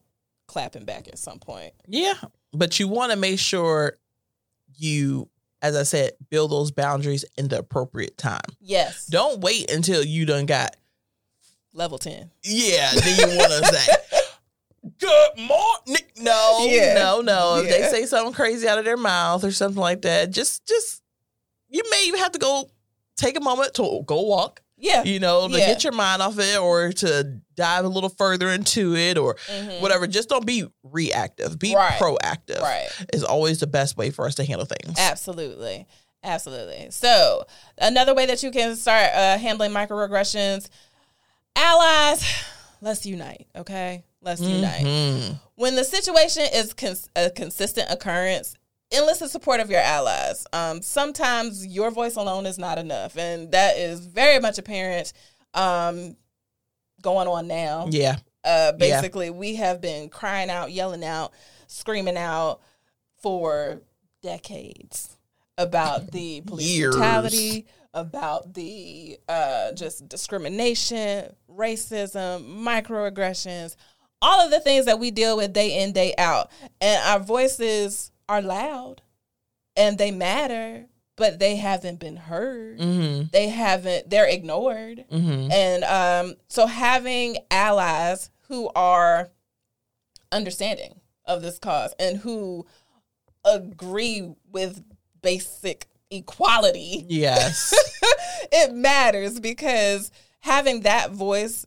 clapping 0.47 0.85
back 0.85 1.07
at 1.07 1.19
some 1.19 1.39
point. 1.39 1.73
Yeah, 1.87 2.15
but 2.53 2.79
you 2.79 2.87
want 2.87 3.11
to 3.11 3.17
make 3.17 3.37
sure 3.39 3.97
you, 4.77 5.29
as 5.61 5.75
I 5.75 5.83
said, 5.83 6.13
build 6.29 6.51
those 6.51 6.71
boundaries 6.71 7.25
in 7.37 7.47
the 7.49 7.59
appropriate 7.59 8.17
time. 8.17 8.41
Yes. 8.61 9.05
Don't 9.07 9.41
wait 9.41 9.69
until 9.69 10.03
you 10.03 10.25
done 10.25 10.45
got 10.45 10.75
Level 11.73 11.97
10. 11.99 12.31
yeah. 12.43 12.91
Then 12.95 13.29
you 13.29 13.37
want 13.37 13.51
to 13.51 13.65
say. 13.73 13.93
Good 14.99 15.37
morning. 15.37 16.05
No, 16.17 16.65
Yeah. 16.69 16.93
no, 16.95 17.21
no. 17.21 17.55
If 17.63 17.69
they 17.69 17.83
say 17.89 18.05
something 18.05 18.33
crazy 18.33 18.67
out 18.67 18.77
of 18.77 18.85
their 18.85 18.97
mouth 18.97 19.43
or 19.43 19.51
something 19.51 19.79
like 19.79 20.01
that, 20.01 20.31
just, 20.31 20.65
just 20.67 21.01
you 21.69 21.81
may 21.89 22.03
even 22.07 22.19
have 22.19 22.33
to 22.33 22.39
go 22.39 22.69
take 23.17 23.37
a 23.37 23.41
moment 23.41 23.73
to 23.75 24.01
go 24.05 24.21
walk. 24.21 24.61
Yeah. 24.77 25.03
You 25.03 25.19
know, 25.19 25.47
to 25.47 25.57
Yeah. 25.57 25.67
get 25.67 25.83
your 25.83 25.93
mind 25.93 26.21
off 26.21 26.39
it, 26.39 26.57
or 26.57 26.91
to 26.93 27.39
dive 27.55 27.83
a 27.85 27.89
little 27.89 28.09
further 28.09 28.49
into 28.49 28.95
it, 28.95 29.17
or 29.17 29.35
Mhm. 29.49 29.81
whatever. 29.81 30.07
Just 30.07 30.29
don't 30.29 30.45
be 30.45 30.65
reactive. 30.83 31.59
Be 31.59 31.75
Right. 31.75 31.99
proactive. 31.99 32.61
Right. 32.61 32.87
Is 33.13 33.23
always 33.25 33.59
the 33.59 33.67
best 33.67 33.97
way 33.97 34.09
for 34.09 34.25
us 34.25 34.35
to 34.35 34.45
handle 34.45 34.65
things. 34.65 34.97
Absolutely. 34.97 35.85
Absolutely. 36.23 36.87
So, 36.91 37.45
another 37.77 38.13
way 38.13 38.25
that 38.25 38.41
you 38.43 38.51
can 38.51 38.75
start 38.77 39.11
uh, 39.13 39.37
handling 39.37 39.71
microaggressions, 39.71 40.67
allies, 41.57 42.23
let's 42.81 43.05
unite, 43.05 43.47
okay? 43.55 44.03
Let's 44.21 44.41
unite. 44.41 44.85
Mhm. 44.85 45.39
When 45.55 45.75
the 45.75 45.83
situation 45.83 46.43
is 46.53 46.73
cons- 46.73 47.09
a 47.15 47.29
consistent 47.29 47.89
occurrence, 47.89 48.55
enlist 48.91 49.19
the 49.21 49.29
support 49.29 49.59
of 49.59 49.69
your 49.69 49.79
allies. 49.81 50.45
Um, 50.51 50.81
sometimes 50.81 51.65
your 51.65 51.91
voice 51.91 52.15
alone 52.15 52.45
is 52.45 52.57
not 52.57 52.77
enough, 52.77 53.17
and 53.17 53.51
that 53.51 53.77
is 53.77 53.99
very 54.01 54.39
much 54.39 54.57
apparent 54.57 55.13
um, 55.53 56.15
going 57.01 57.27
on 57.27 57.47
now. 57.47 57.87
Yeah. 57.89 58.17
Uh, 58.43 58.71
basically, 58.73 59.29
we 59.29 59.55
have 59.55 59.79
been 59.81 60.09
crying 60.09 60.49
out, 60.49 60.71
yelling 60.71 61.03
out, 61.03 61.33
screaming 61.67 62.17
out 62.17 62.61
for 63.21 63.81
decades 64.21 65.17
about 65.57 66.11
the 66.11 66.41
police 66.41 66.67
Years. 66.69 66.95
brutality, 66.95 67.65
about 67.93 68.53
the 68.53 69.19
uh, 69.27 69.71
just 69.73 70.07
discrimination, 70.07 71.35
racism, 71.59 72.45
microaggressions, 72.63 73.75
all 74.21 74.41
of 74.43 74.51
the 74.51 74.59
things 74.59 74.85
that 74.85 74.99
we 74.99 75.11
deal 75.11 75.37
with 75.37 75.53
day 75.53 75.81
in, 75.83 75.91
day 75.91 76.13
out. 76.17 76.49
And 76.81 77.01
our 77.05 77.19
voices 77.19 78.11
are 78.27 78.41
loud 78.41 79.01
and 79.75 79.97
they 79.97 80.11
matter, 80.11 80.85
but 81.15 81.39
they 81.39 81.55
haven't 81.57 81.99
been 81.99 82.17
heard. 82.17 82.79
Mm-hmm. 82.79 83.27
They 83.31 83.49
haven't, 83.49 84.09
they're 84.09 84.27
ignored. 84.27 85.05
Mm-hmm. 85.11 85.51
And 85.51 85.83
um, 85.83 86.35
so 86.47 86.65
having 86.65 87.37
allies 87.51 88.29
who 88.47 88.69
are 88.75 89.29
understanding 90.31 90.99
of 91.25 91.41
this 91.41 91.59
cause 91.59 91.93
and 91.99 92.17
who 92.17 92.65
agree 93.45 94.33
with 94.51 94.83
basic 95.21 95.87
equality, 96.09 97.05
Yes. 97.07 97.73
it 98.51 98.73
matters 98.73 99.39
because 99.39 100.11
having 100.39 100.81
that 100.81 101.11
voice 101.11 101.65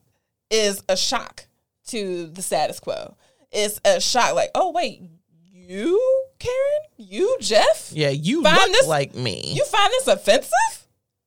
is 0.51 0.83
a 0.89 0.97
shock 0.97 1.47
to 1.89 2.27
the 2.29 2.43
status 2.43 2.81
quo. 2.81 3.17
It's 3.51 3.81
a 3.85 4.01
shock, 4.01 4.35
like, 4.35 4.51
oh, 4.55 4.71
wait, 4.71 5.03
you, 5.53 6.01
Karen? 6.39 6.81
You, 6.97 7.37
Jeff? 7.41 7.91
yeah. 7.93 8.09
You 8.11 8.43
Find 8.43 8.57
look 8.57 8.73
this- 8.73 8.87
like 8.87 9.15
me. 9.15 9.53
You 9.55 9.65
find 9.65 9.91
this 9.93 10.09
offensive? 10.09 10.53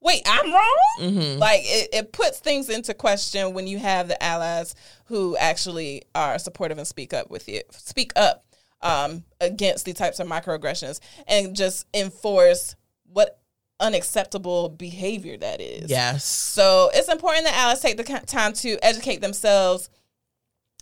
Wait, 0.00 0.22
I'm 0.26 0.52
wrong? 0.52 0.76
mm-hmm. 1.00 1.38
like 1.40 1.62
it, 1.64 1.88
it 1.92 2.12
puts 2.12 2.38
things 2.38 2.68
into 2.68 2.94
question 2.94 3.54
when 3.54 3.66
you 3.66 3.78
have 3.78 4.06
the 4.06 4.22
allies 4.22 4.76
who 5.06 5.36
actually 5.36 6.02
are 6.14 6.38
supportive 6.38 6.78
and 6.78 6.86
speak 6.86 7.12
up 7.12 7.28
with 7.28 7.48
you 7.48 7.60
speak 7.72 8.12
up 8.14 8.44
um, 8.82 9.24
against 9.40 9.84
these 9.84 9.96
types 9.96 10.20
of 10.20 10.28
microaggressions 10.28 11.00
and 11.26 11.56
just 11.56 11.86
enforce 11.92 12.76
what 13.12 13.40
unacceptable 13.80 14.68
behavior 14.70 15.36
that 15.36 15.60
is 15.60 15.90
Yes. 15.90 16.24
so 16.24 16.90
it's 16.94 17.08
important 17.08 17.44
that 17.44 17.54
allies 17.54 17.80
take 17.80 17.96
the 17.96 18.04
time 18.04 18.52
to 18.54 18.78
educate 18.82 19.20
themselves 19.20 19.90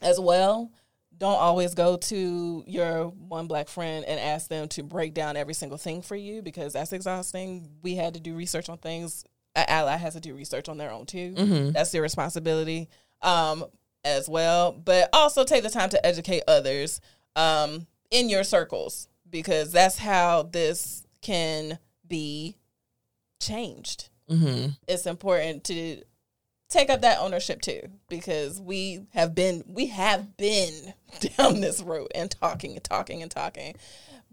as 0.00 0.20
well 0.20 0.70
don't 1.18 1.38
always 1.38 1.74
go 1.74 1.96
to 1.96 2.64
your 2.66 3.06
one 3.06 3.46
black 3.46 3.68
friend 3.68 4.04
and 4.04 4.18
ask 4.18 4.48
them 4.48 4.68
to 4.68 4.82
break 4.82 5.14
down 5.14 5.36
every 5.36 5.54
single 5.54 5.78
thing 5.78 6.02
for 6.02 6.16
you 6.16 6.42
because 6.42 6.72
that's 6.72 6.92
exhausting. 6.92 7.70
We 7.82 7.94
had 7.94 8.14
to 8.14 8.20
do 8.20 8.34
research 8.34 8.68
on 8.68 8.78
things. 8.78 9.24
An 9.54 9.64
ally 9.68 9.96
has 9.96 10.14
to 10.14 10.20
do 10.20 10.34
research 10.34 10.68
on 10.68 10.76
their 10.76 10.90
own 10.90 11.06
too. 11.06 11.34
Mm-hmm. 11.36 11.70
That's 11.70 11.92
their 11.92 12.02
responsibility 12.02 12.88
um, 13.22 13.64
as 14.04 14.28
well. 14.28 14.72
But 14.72 15.08
also 15.12 15.44
take 15.44 15.62
the 15.62 15.70
time 15.70 15.88
to 15.90 16.04
educate 16.04 16.42
others 16.48 17.00
um, 17.36 17.86
in 18.10 18.28
your 18.28 18.42
circles 18.42 19.08
because 19.30 19.70
that's 19.70 19.98
how 19.98 20.42
this 20.42 21.06
can 21.22 21.78
be 22.06 22.56
changed 23.46 24.08
Mm-hmm. 24.30 24.70
it's 24.88 25.04
important 25.04 25.64
to 25.64 26.02
take 26.70 26.88
up 26.88 27.02
that 27.02 27.18
ownership 27.20 27.60
too 27.60 27.82
because 28.08 28.58
we 28.58 29.06
have 29.12 29.34
been 29.34 29.62
we 29.66 29.88
have 29.88 30.36
been 30.38 30.94
down 31.36 31.60
this 31.60 31.82
road 31.82 32.08
and 32.14 32.30
talking 32.30 32.72
and 32.72 32.82
talking 32.82 33.20
and 33.20 33.30
talking 33.30 33.74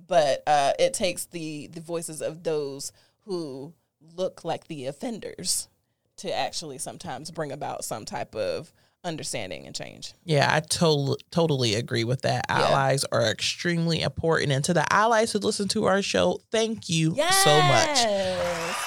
but 0.08 0.42
uh, 0.48 0.72
it 0.80 0.94
takes 0.94 1.26
the 1.26 1.68
the 1.68 1.82
voices 1.82 2.22
of 2.22 2.44
those 2.44 2.94
who 3.26 3.74
look 4.16 4.46
like 4.46 4.68
the 4.68 4.86
offenders 4.86 5.68
to 6.16 6.34
actually 6.34 6.78
sometimes 6.78 7.32
bring 7.32 7.52
about 7.52 7.84
some 7.84 8.06
type 8.06 8.34
of 8.34 8.72
understanding 9.04 9.66
and 9.66 9.76
change 9.76 10.14
Yeah, 10.24 10.48
I 10.54 10.60
totally 10.60 11.18
totally 11.32 11.76
agree 11.76 12.04
with 12.04 12.22
that. 12.22 12.46
Yeah. 12.50 12.62
Allies 12.68 13.04
are 13.12 13.26
extremely 13.32 14.02
important, 14.02 14.52
and 14.52 14.64
to 14.66 14.74
the 14.74 14.92
allies 14.94 15.32
who 15.32 15.40
listen 15.40 15.68
to 15.70 15.86
our 15.86 16.02
show, 16.02 16.40
thank 16.52 16.88
you 16.90 17.16
so 17.16 17.62
much. 17.64 18.00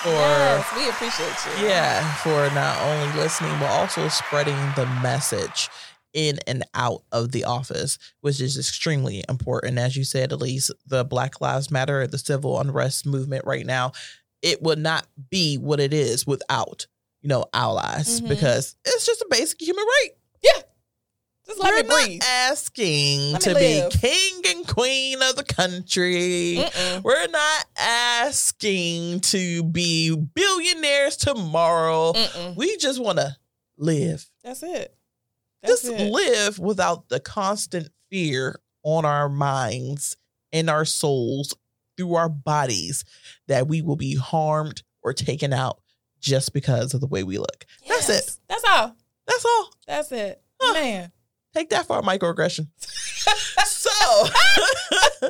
for 0.03 0.65
for- 0.65 0.79
we 0.79 0.89
appreciate 0.89 1.35
you 1.61 1.67
Yeah, 1.69 2.15
for 2.17 2.49
not 2.55 2.81
only 2.83 3.21
listening 3.21 3.59
but 3.59 3.71
also 3.71 4.09
spreading 4.09 4.57
the 4.77 4.87
message 5.03 5.69
in 6.13 6.39
and 6.47 6.63
out 6.75 7.03
of 7.11 7.33
the 7.33 7.45
office, 7.45 7.99
which 8.21 8.41
is 8.41 8.57
extremely 8.57 9.25
important. 9.29 9.79
As 9.79 9.97
you 9.97 10.05
said, 10.05 10.31
Elise, 10.31 10.71
the 10.87 11.05
Black 11.05 11.41
Lives 11.41 11.71
Matter, 11.73 12.07
the 12.07 12.19
civil 12.19 12.61
unrest 12.61 13.05
movement 13.05 13.45
right 13.45 13.67
now, 13.67 13.91
it 14.43 14.63
would 14.63 14.79
not 14.79 15.07
be 15.31 15.57
what 15.57 15.81
it 15.81 15.93
is 15.93 16.25
without 16.27 16.87
you 17.25 17.29
know 17.29 17.47
allies 17.55 18.21
Mhm. 18.21 18.29
because 18.29 18.77
it's 18.85 19.07
just 19.07 19.23
a 19.23 19.27
basic 19.31 19.61
human 19.61 19.83
right. 19.85 20.11
Yeah. 20.43 20.61
Just 21.47 21.59
let 21.59 21.73
We're 21.87 21.97
me 22.07 22.19
not 22.19 22.27
asking 22.27 23.33
Let 23.33 23.41
to 23.43 23.55
be 23.55 23.83
king 23.99 24.43
and 24.47 24.67
queen 24.67 25.21
of 25.23 25.37
the 25.37 25.45
country. 25.45 26.57
Mm-mm. 26.59 27.03
We're 27.03 27.27
not 27.29 27.67
asking 27.79 29.21
to 29.21 29.63
be 29.65 30.15
billionaires 30.15 31.17
tomorrow. 31.17 32.13
Mm-mm. 32.13 32.57
We 32.57 32.77
just 32.77 33.03
want 33.03 33.19
to 33.19 33.37
live. 33.77 34.29
that's 34.43 34.63
it 34.63 34.95
that's 35.63 35.83
just 35.83 35.93
it. 36.01 36.11
live 36.13 36.59
without 36.59 37.09
the 37.09 37.19
constant 37.21 37.89
fear 38.11 38.61
on 38.83 39.05
our 39.07 39.29
minds 39.31 40.17
and 40.53 40.69
our 40.71 40.85
souls 40.85 41.55
through 41.97 42.15
our 42.15 42.29
bodies 42.29 43.03
that 43.49 43.67
we 43.67 43.81
will 43.83 43.97
be 43.97 44.15
harmed 44.15 44.83
or 45.03 45.13
taken 45.15 45.53
out 45.55 45.81
just 46.25 46.55
because 46.55 46.95
of 46.95 47.01
the 47.01 47.07
way 47.07 47.23
we 47.23 47.37
look. 47.39 47.67
That's 47.87 48.09
it. 48.09 48.39
That's 48.49 48.65
all. 48.65 48.97
That's 49.27 49.45
all. 49.45 49.71
That's 49.87 50.11
it. 50.11 50.43
Huh. 50.61 50.73
Man. 50.73 51.13
Take 51.55 51.69
that 51.71 51.87
for 51.87 51.99
a 51.99 52.03
microaggression. 52.03 52.69
so, 54.01 54.29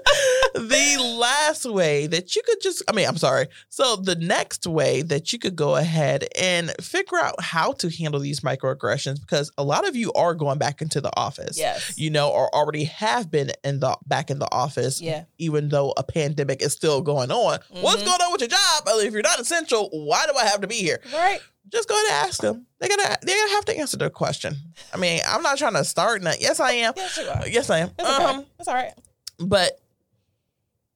the 0.54 1.16
last 1.18 1.64
way 1.66 2.06
that 2.06 2.34
you 2.34 2.42
could 2.44 2.60
just, 2.60 2.82
I 2.88 2.92
mean, 2.92 3.06
I'm 3.06 3.16
sorry. 3.16 3.46
So, 3.68 3.96
the 3.96 4.14
next 4.16 4.66
way 4.66 5.02
that 5.02 5.32
you 5.32 5.38
could 5.38 5.56
go 5.56 5.76
ahead 5.76 6.26
and 6.40 6.70
figure 6.80 7.18
out 7.18 7.40
how 7.40 7.72
to 7.74 7.90
handle 7.90 8.20
these 8.20 8.40
microaggressions, 8.40 9.20
because 9.20 9.50
a 9.58 9.64
lot 9.64 9.86
of 9.86 9.96
you 9.96 10.12
are 10.14 10.34
going 10.34 10.58
back 10.58 10.82
into 10.82 11.00
the 11.00 11.10
office, 11.16 11.58
Yes. 11.58 11.94
you 11.96 12.10
know, 12.10 12.30
or 12.30 12.54
already 12.54 12.84
have 12.84 13.30
been 13.30 13.52
in 13.62 13.80
the 13.80 13.96
back 14.06 14.30
in 14.30 14.38
the 14.38 14.48
office, 14.52 15.00
yeah. 15.00 15.24
even 15.38 15.68
though 15.68 15.92
a 15.96 16.02
pandemic 16.02 16.62
is 16.62 16.72
still 16.72 17.00
going 17.02 17.30
on. 17.30 17.58
What's 17.70 18.02
Mhm. 18.02 18.06
going 18.06 18.20
on 18.22 18.32
with 18.32 18.40
your 18.40 18.48
job? 18.48 18.84
If 18.86 19.12
you're 19.12 19.22
not 19.22 19.40
essential, 19.40 19.88
why 19.92 20.26
do 20.26 20.32
I 20.36 20.44
have 20.46 20.60
to 20.62 20.66
be 20.66 20.76
here? 20.76 21.00
Right. 21.12 21.40
Just 21.74 21.88
go 21.88 21.94
ahead 21.94 22.06
and 22.06 22.28
ask 22.28 22.40
them. 22.40 22.66
They're 22.80 22.88
gonna 22.88 23.16
they're 23.22 23.36
gonna 23.38 23.50
have 23.52 23.64
to 23.66 23.78
answer 23.78 23.96
the 23.96 24.10
question. 24.10 24.56
I 24.92 24.96
mean, 24.96 25.20
I'm 25.26 25.42
not 25.42 25.58
trying 25.58 25.74
to 25.74 25.84
start. 25.84 26.22
Nothing. 26.22 26.40
Yes, 26.42 26.60
I 26.60 26.72
am. 26.72 26.92
Yes, 26.96 27.16
you 27.18 27.24
are. 27.28 27.48
Yes, 27.48 27.70
I 27.70 27.78
am. 27.80 27.90
It's 27.98 28.08
okay. 28.08 28.24
Um, 28.24 28.46
It's 28.58 28.68
all 28.68 28.74
right. 28.74 28.92
but 29.38 29.80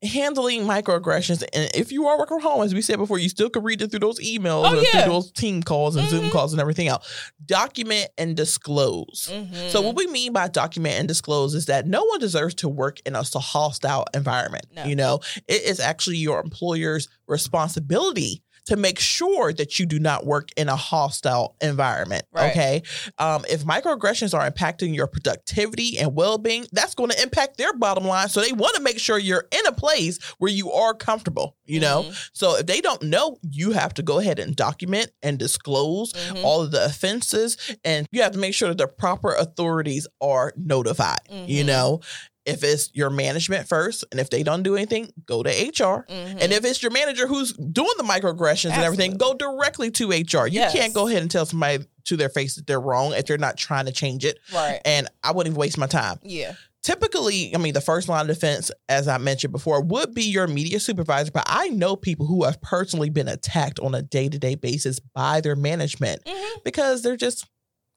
handling 0.01 0.63
microaggressions 0.63 1.43
and 1.53 1.69
if 1.75 1.91
you 1.91 2.07
are 2.07 2.17
working 2.17 2.39
from 2.39 2.49
home 2.49 2.63
as 2.63 2.73
we 2.73 2.81
said 2.81 2.99
before 2.99 3.19
you 3.19 3.29
still 3.29 3.51
can 3.51 3.65
read 3.65 3.83
it 3.83 3.91
through 3.91 3.99
those 3.99 4.21
emails 4.21 4.63
Oh, 4.65 4.75
yeah. 4.81 5.03
through 5.03 5.13
those 5.13 5.33
team 5.33 5.61
calls 5.61 5.97
and 5.97 6.09
zoom 6.09 6.27
Mhm. 6.27 6.31
calls 6.31 6.53
and 6.53 6.61
everything 6.61 6.87
else 6.87 7.05
document 7.45 8.09
and 8.17 8.37
disclose 8.37 9.29
Mhm. 9.29 9.71
so 9.73 9.81
what 9.81 9.97
we 9.97 10.07
mean 10.07 10.33
by 10.33 10.47
document 10.47 10.95
and 11.01 11.09
disclose 11.09 11.53
is 11.53 11.67
that 11.67 11.85
no 11.89 12.05
one 12.05 12.21
deserves 12.21 12.55
to 12.57 12.69
work 12.69 13.01
in 13.07 13.17
a 13.17 13.25
hostile 13.25 14.05
environment 14.15 14.67
No. 14.77 14.85
you 14.85 14.95
know 14.95 15.19
it 15.49 15.63
is 15.63 15.81
actually 15.81 16.19
your 16.19 16.39
employer's 16.39 17.09
responsibility 17.27 18.45
to 18.69 18.77
make 18.77 18.99
sure 18.99 19.53
that 19.53 19.79
you 19.79 19.87
do 19.87 19.99
not 19.99 20.25
work 20.25 20.49
in 20.57 20.69
a 20.69 20.77
hostile 20.77 21.57
environment. 21.61 22.25
Right. 22.33 22.51
Okay. 22.51 22.83
Um, 23.19 23.45
if 23.51 23.65
microaggressions 23.65 24.33
are 24.39 24.49
impacting 24.49 24.95
your 24.95 25.07
productivity 25.07 25.99
and 25.99 26.15
well 26.15 26.39
being, 26.39 26.67
that's 26.73 26.95
going 26.95 27.11
to 27.11 27.23
impact 27.23 27.57
their 27.59 27.75
bottom 27.75 28.05
line. 28.05 28.29
So 28.29 28.41
they 28.41 28.53
want 28.53 28.77
to 28.77 28.83
make 28.83 28.99
sure 28.99 29.19
you're 29.19 29.47
in 29.51 29.67
a 29.67 29.73
place 29.73 30.19
where 30.39 30.51
you 30.51 30.73
are 30.73 30.95
comfortable, 30.95 31.57
you 31.65 31.81
know? 31.81 32.05
Mhm. 32.05 32.29
So 32.33 32.57
if 32.57 32.67
they 32.67 32.81
don't 32.81 33.03
know, 33.03 33.39
you 33.43 33.73
have 33.73 33.95
to 33.95 34.03
go 34.03 34.19
ahead 34.19 34.39
and 34.39 34.55
document 34.57 35.11
and 35.23 35.39
disclose 35.39 36.13
Mhm. 36.13 36.45
all 36.45 36.63
of 36.63 36.71
the 36.71 36.85
offenses 36.85 37.57
and 37.85 38.07
you 38.13 38.23
have 38.23 38.33
to 38.33 38.39
make 38.39 38.55
sure 38.55 38.69
that 38.69 38.79
the 38.79 38.87
proper 38.89 39.35
authorities 39.35 40.07
are 40.21 40.53
notified, 40.57 41.21
you 41.47 41.63
Mhm. 41.65 41.67
know? 41.67 42.01
If 42.49 42.65
it's 42.65 42.91
your 42.95 43.11
management 43.11 43.69
first, 43.69 44.05
and 44.11 44.19
if 44.21 44.31
they 44.31 44.43
don't 44.43 44.63
do 44.63 44.75
anything, 44.77 45.13
go 45.27 45.43
to 45.43 45.51
HR. 45.51 46.07
Mhm. 46.09 46.39
And 46.41 46.53
if 46.53 46.65
it's 46.65 46.83
your 46.83 46.91
manager 46.91 47.27
who's 47.27 47.53
doing 47.53 47.91
the 47.99 48.05
microaggressions 48.05 48.73
and 48.73 48.83
everything, 48.83 49.17
go 49.17 49.35
directly 49.35 49.91
to 49.93 50.13
HR. 50.13 50.47
You 50.47 50.61
Yes. 50.61 50.73
can't 50.73 50.95
go 50.95 51.07
ahead 51.09 51.23
and 51.23 51.31
tell 51.31 51.45
somebody 51.47 51.85
to 52.05 52.17
their 52.17 52.31
face 52.31 52.57
that 52.57 52.67
they're 52.67 52.81
wrong 52.81 53.13
if 53.13 53.27
they're 53.27 53.37
not 53.39 53.57
trying 53.57 53.85
to 53.87 53.93
change 53.93 54.25
it. 54.25 54.39
right. 54.53 54.81
And 54.85 55.09
I 55.23 55.33
wouldn't 55.33 55.53
even 55.53 55.61
waste 55.61 55.77
my 55.79 55.87
time. 55.87 56.19
Yeah. 56.23 56.55
Typically, 56.83 57.55
I 57.55 57.59
mean, 57.59 57.75
the 57.75 57.81
first 57.83 58.09
line 58.09 58.23
of 58.23 58.29
defense, 58.29 58.71
as 58.89 59.09
I 59.09 59.19
mentioned 59.19 59.53
before, 59.53 59.83
would 59.83 60.15
be 60.15 60.23
your 60.25 60.47
media 60.47 60.81
supervisor. 60.81 61.31
But 61.33 61.45
I 61.47 61.69
know 61.69 61.97
people 61.97 62.25
who 62.27 62.45
have 62.45 62.61
personally 62.63 63.11
been 63.11 63.29
attacked 63.29 63.79
on 63.81 63.95
a 63.95 64.01
day 64.01 64.29
to 64.29 64.39
day 64.39 64.55
basis 64.55 64.99
by 65.01 65.41
their 65.43 65.57
management 65.57 66.25
Mhm. 66.25 66.65
because 66.65 67.03
they're 67.03 67.17
just 67.17 67.45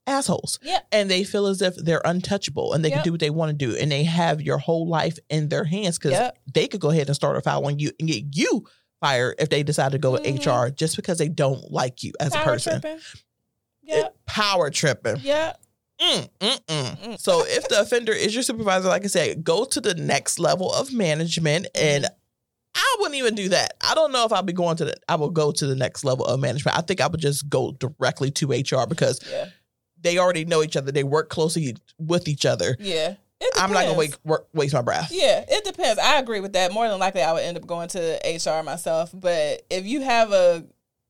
assholes. 0.08 0.60
Yeah. 0.62 0.80
And 0.92 1.10
they 1.10 1.24
feel 1.24 1.48
as 1.48 1.62
if 1.62 1.76
they're 1.76 2.02
untouchable 2.06 2.74
and 2.74 2.84
they 2.84 2.90
Yep. 2.90 2.98
can 2.98 3.04
do 3.06 3.12
what 3.12 3.20
they 3.20 3.30
want 3.30 3.50
to 3.52 3.66
do. 3.66 3.76
And 3.76 3.92
they 3.92 4.04
have 4.04 4.42
your 4.42 4.58
whole 4.58 4.88
life 4.88 5.18
in 5.30 5.50
their 5.50 5.64
hands 5.64 5.98
because 5.98 6.12
Yep. 6.14 6.38
they 6.54 6.68
could 6.68 6.82
go 6.82 6.90
ahead 6.90 7.08
and 7.08 7.16
start 7.16 7.38
a 7.38 7.42
file 7.42 7.66
on 7.66 7.80
you 7.80 7.92
and 8.00 8.08
get 8.08 8.24
you 8.36 8.66
fired 9.00 9.36
if 9.40 9.50
they 9.50 9.64
decide 9.64 9.92
to 9.94 9.98
go 9.98 10.12
with 10.12 10.24
Mhm. 10.24 10.38
HR 10.46 10.70
just 10.72 10.96
because 10.96 11.18
they 11.18 11.30
don't 11.30 11.72
like 11.72 12.04
you 12.04 12.14
as 12.20 12.34
a 12.36 12.40
person. 12.40 12.82
tripping. 12.82 12.98
It- 12.98 13.04
Yeah. 13.98 14.08
power 14.26 14.70
tripping. 14.70 15.18
Yeah. 15.24 15.54
Mm, 16.00 16.30
mm, 16.40 16.60
mm. 16.68 16.98
Mm. 17.04 17.20
So 17.20 17.46
if 17.46 17.68
the 17.68 17.80
offender 17.82 18.12
is 18.12 18.34
your 18.34 18.42
supervisor, 18.44 18.88
like 18.90 19.04
I 19.04 19.08
said, 19.08 19.44
go 19.44 19.66
to 19.66 19.80
the 19.82 19.94
next 19.94 20.40
level 20.40 20.72
of 20.74 20.92
management 20.92 21.68
and 21.76 22.08
I 22.74 22.96
wouldn't 23.00 23.18
even 23.18 23.36
do 23.36 23.50
that. 23.50 23.74
I 23.82 23.94
don't 23.96 24.12
know 24.12 24.26
if 24.26 24.32
I'll 24.32 24.42
be 24.44 24.54
going 24.54 24.78
to 24.78 24.86
the 24.86 24.96
I 25.08 25.16
will 25.16 25.30
go 25.30 25.52
to 25.52 25.68
the 25.68 25.76
next 25.76 26.04
level 26.04 26.26
of 26.26 26.40
management. 26.40 26.76
I 26.78 26.82
think 26.82 27.02
I 27.02 27.08
would 27.08 27.20
just 27.20 27.50
go 27.50 27.74
directly 27.74 28.32
to 28.32 28.52
HR 28.52 28.88
because 28.88 29.20
Yeah. 29.30 29.50
They 30.02 30.18
already 30.18 30.46
know 30.46 30.64
each 30.64 30.76
other. 30.78 30.92
They 30.92 31.04
work 31.04 31.30
closely 31.30 31.76
with 31.98 32.28
each 32.28 32.46
other. 32.46 32.76
Yeah. 32.80 33.16
I'm 33.58 33.72
not 33.72 33.86
gonna 33.86 33.98
wait, 33.98 34.16
work, 34.24 34.48
waste 34.54 34.74
my 34.76 34.82
breath. 34.84 35.10
Yeah, 35.12 35.44
it 35.48 35.64
depends. 35.64 36.00
I 36.00 36.20
agree 36.20 36.42
with 36.42 36.54
that. 36.54 36.72
More 36.72 36.88
than 36.88 37.00
likely, 37.00 37.24
I 37.24 37.34
would 37.34 37.42
end 37.42 37.58
up 37.58 37.66
going 37.66 37.88
to 37.90 38.20
HR 38.24 38.62
myself. 38.64 39.10
But 39.14 39.64
if 39.72 39.86
you 39.86 40.02
have 40.02 40.32
a, 40.32 40.64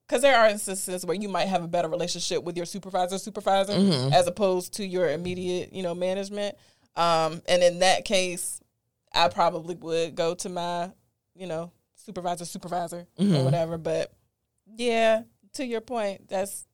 because 0.08 0.22
there 0.22 0.38
are 0.38 0.48
instances 0.48 1.06
where 1.06 1.16
you 1.16 1.28
might 1.28 1.48
have 1.48 1.62
a 1.64 1.68
better 1.68 1.90
relationship 1.90 2.44
with 2.44 2.56
your 2.56 2.66
supervisor, 2.66 3.18
supervisor, 3.18 3.74
Mhm. 3.74 4.14
as 4.14 4.28
opposed 4.28 4.74
to 4.76 4.86
your 4.86 5.10
immediate, 5.10 5.74
you 5.74 5.84
know, 5.84 5.94
management. 5.94 6.56
Um, 6.96 7.42
and 7.50 7.62
in 7.64 7.80
that 7.80 8.06
case, 8.06 8.62
I 9.14 9.28
probably 9.28 9.76
would 9.76 10.16
go 10.16 10.34
to 10.36 10.48
my, 10.50 10.92
you 11.36 11.48
know, 11.48 11.72
supervisor, 11.96 12.46
supervisor, 12.46 13.08
or 13.20 13.26
Mhm. 13.26 13.44
whatever. 13.44 13.78
But 13.78 14.14
yeah, 14.78 15.24
to 15.54 15.66
your 15.66 15.82
point, 15.82 16.30
that's 16.30 16.66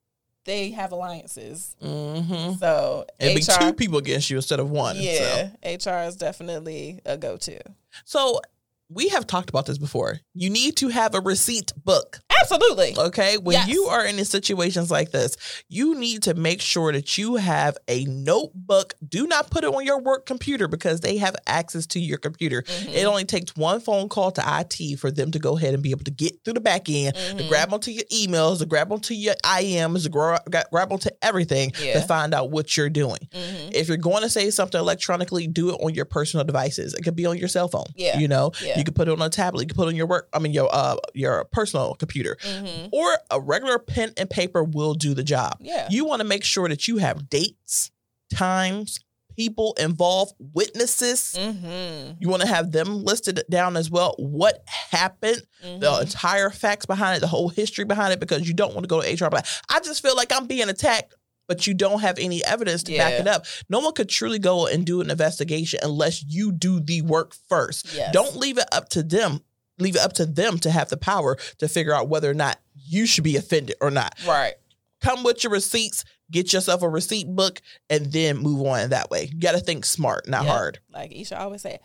they 0.47 0.71
have 0.71 0.91
alliances. 0.91 1.75
Mm-hmm. 1.83 2.53
So 2.53 3.05
It'd 3.19 3.35
be 3.35 3.41
two 3.43 3.73
people 3.73 3.99
against 3.99 4.29
you 4.31 4.37
instead 4.37 4.59
of 4.59 4.71
one. 4.71 4.95
so. 4.95 5.01
yeah, 5.01 5.49
HR 5.63 6.07
is 6.07 6.15
definitely 6.15 7.01
a 7.05 7.17
go-to. 7.17 7.59
So 8.05 8.41
we 8.89 9.09
have 9.09 9.27
talked 9.27 9.49
about 9.49 9.65
this 9.65 9.77
before. 9.77 10.19
You 10.33 10.49
need 10.49 10.77
to 10.77 10.87
have 10.89 11.13
a 11.13 11.19
receipt 11.19 11.73
book. 11.83 12.19
Absolutely. 12.41 12.95
Okay. 12.97 13.37
When 13.37 13.53
Yes. 13.55 13.67
you 13.67 13.85
are 13.85 14.05
in 14.05 14.23
situations 14.23 14.89
like 14.91 15.11
this, 15.11 15.35
you 15.67 15.95
need 15.95 16.23
to 16.23 16.33
make 16.35 16.61
sure 16.61 16.91
that 16.93 17.17
you 17.17 17.35
have 17.35 17.77
a 17.87 18.05
notebook. 18.05 18.93
Do 19.05 19.27
not 19.27 19.49
put 19.49 19.63
it 19.63 19.73
on 19.73 19.83
your 19.85 19.99
work 19.99 20.25
computer 20.25 20.67
because 20.67 21.01
they 21.01 21.17
have 21.17 21.35
access 21.47 21.85
to 21.87 21.99
your 21.99 22.17
computer. 22.19 22.61
Mhm. 22.61 22.93
It 22.93 23.05
only 23.05 23.25
takes 23.25 23.55
one 23.55 23.79
phone 23.81 24.07
call 24.07 24.31
to 24.31 24.41
IT 24.47 24.95
for 24.95 25.11
them 25.11 25.31
to 25.31 25.39
go 25.39 25.57
ahead 25.57 25.73
and 25.73 25.81
be 25.83 25.91
able 25.91 26.03
to 26.05 26.11
get 26.11 26.43
through 26.45 26.53
the 26.53 26.59
back 26.61 26.87
end, 26.89 27.15
to 27.15 27.43
Mhm. 27.43 27.49
grab 27.49 27.73
onto 27.73 27.91
your 27.91 28.05
emails, 28.05 28.59
to 28.59 28.65
grab 28.65 28.91
onto 28.91 29.13
your 29.15 29.35
IMs, 29.43 30.03
to 30.03 30.09
grab, 30.09 30.41
grab 30.71 30.91
onto 30.93 31.09
everything 31.21 31.73
Yeah. 31.81 31.99
to 31.99 32.07
find 32.07 32.33
out 32.33 32.51
what 32.51 32.77
you're 32.77 32.89
doing. 32.89 33.19
Mhm. 33.33 33.71
If 33.73 33.87
you're 33.87 33.97
going 33.97 34.21
to 34.23 34.29
say 34.29 34.49
something 34.51 34.79
electronically, 34.79 35.47
do 35.47 35.71
it 35.71 35.77
on 35.81 35.93
your 35.93 36.05
personal 36.05 36.45
devices. 36.45 36.93
It 36.93 37.01
could 37.03 37.15
be 37.15 37.25
on 37.25 37.37
your 37.37 37.47
cell 37.49 37.67
phone. 37.67 37.87
Yeah. 37.95 38.19
You 38.19 38.27
know, 38.27 38.51
Yeah. 38.63 38.76
You 38.77 38.83
could 38.83 38.95
put 38.95 39.07
it 39.07 39.11
on 39.11 39.21
a 39.21 39.29
tablet. 39.29 39.61
You 39.63 39.67
could 39.67 39.75
put 39.77 39.83
it 39.85 39.89
on 39.89 39.95
your 39.95 40.07
work. 40.07 40.29
I 40.33 40.39
mean, 40.39 40.53
your 40.53 40.69
uh 40.71 40.95
your 41.13 41.45
personal 41.51 41.95
computer, 41.95 42.37
Mhm. 42.45 42.89
or 42.91 43.17
a 43.31 43.39
regular 43.39 43.79
pen 43.79 44.13
and 44.17 44.29
paper 44.29 44.63
will 44.63 44.93
do 44.93 45.13
the 45.13 45.23
job. 45.23 45.57
Yeah. 45.59 45.87
You 45.89 46.05
want 46.05 46.21
to 46.21 46.27
make 46.27 46.43
sure 46.43 46.69
that 46.69 46.87
you 46.87 46.97
have 46.97 47.29
dates, 47.29 47.91
times, 48.33 48.99
people 49.35 49.75
involved, 49.79 50.33
witnesses. 50.53 51.35
Mm-hmm. 51.37 52.13
You 52.19 52.27
want 52.27 52.41
to 52.41 52.47
have 52.47 52.71
them 52.71 53.03
listed 53.03 53.43
down 53.51 53.77
as 53.77 53.89
well. 53.91 54.15
What 54.17 54.63
happened, 54.65 55.43
the 55.61 55.99
entire 56.01 56.49
facts 56.49 56.87
behind 56.87 57.17
it, 57.17 57.19
the 57.19 57.27
whole 57.27 57.49
history 57.49 57.85
behind 57.85 58.13
it, 58.13 58.19
because 58.19 58.47
you 58.47 58.55
don't 58.55 58.73
want 58.73 58.83
to 58.83 58.87
go 58.87 58.99
to 59.01 59.07
HR. 59.25 59.29
But 59.29 59.47
I 59.69 59.79
just 59.79 60.01
feel 60.01 60.15
like 60.15 60.31
I'm 60.31 60.47
being 60.47 60.69
attacked, 60.69 61.13
but 61.47 61.65
you 61.67 61.73
don't 61.73 62.01
have 62.01 62.19
any 62.19 62.43
evidence 62.45 62.83
to 62.83 62.97
back 62.97 63.13
it 63.13 63.27
up. 63.27 63.45
No 63.69 63.79
one 63.79 63.93
could 63.93 64.09
truly 64.09 64.39
go 64.39 64.67
and 64.67 64.85
do 64.85 65.01
an 65.01 65.09
investigation 65.09 65.79
unless 65.83 66.23
you 66.23 66.51
do 66.51 66.79
the 66.79 67.01
work 67.01 67.33
first. 67.49 67.93
Yes. 67.93 68.11
Don't 68.13 68.35
leave 68.35 68.57
it 68.57 68.67
up 68.71 68.89
to 68.89 69.03
them. 69.03 69.41
Leave 69.79 69.95
it 69.95 70.01
up 70.01 70.13
to 70.13 70.25
them 70.25 70.57
to 70.59 70.71
have 70.71 70.89
the 70.89 70.97
power 70.97 71.37
to 71.59 71.67
figure 71.67 71.93
out 71.93 72.09
whether 72.09 72.29
or 72.29 72.33
not 72.33 72.57
you 72.73 73.05
should 73.05 73.23
be 73.23 73.35
offended 73.37 73.75
or 73.81 73.91
not. 73.91 74.15
Right. 74.27 74.55
Come 75.01 75.23
with 75.23 75.43
your 75.43 75.53
receipts, 75.53 76.03
get 76.31 76.51
yourself 76.51 76.81
a 76.81 76.89
receipt 76.89 77.27
book, 77.27 77.61
and 77.89 78.11
then 78.11 78.37
move 78.37 78.65
on 78.65 78.89
that 78.89 79.11
way. 79.11 79.29
You 79.31 79.39
got 79.39 79.51
to 79.51 79.59
think 79.59 79.85
smart, 79.85 80.27
not 80.27 80.45
Yeah. 80.45 80.51
hard. 80.51 80.79
Like 80.91 81.11
Isha 81.13 81.39
always 81.39 81.61
say, 81.61 81.79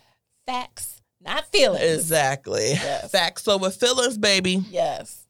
facts, 0.46 1.02
not 1.20 1.52
feelings. 1.52 1.82
Exactly. 1.84 2.70
Yes. 2.70 3.10
Facts 3.10 3.46
over 3.46 3.68
feelings, 3.70 4.16
baby. 4.16 4.64
Yes. 4.70 5.26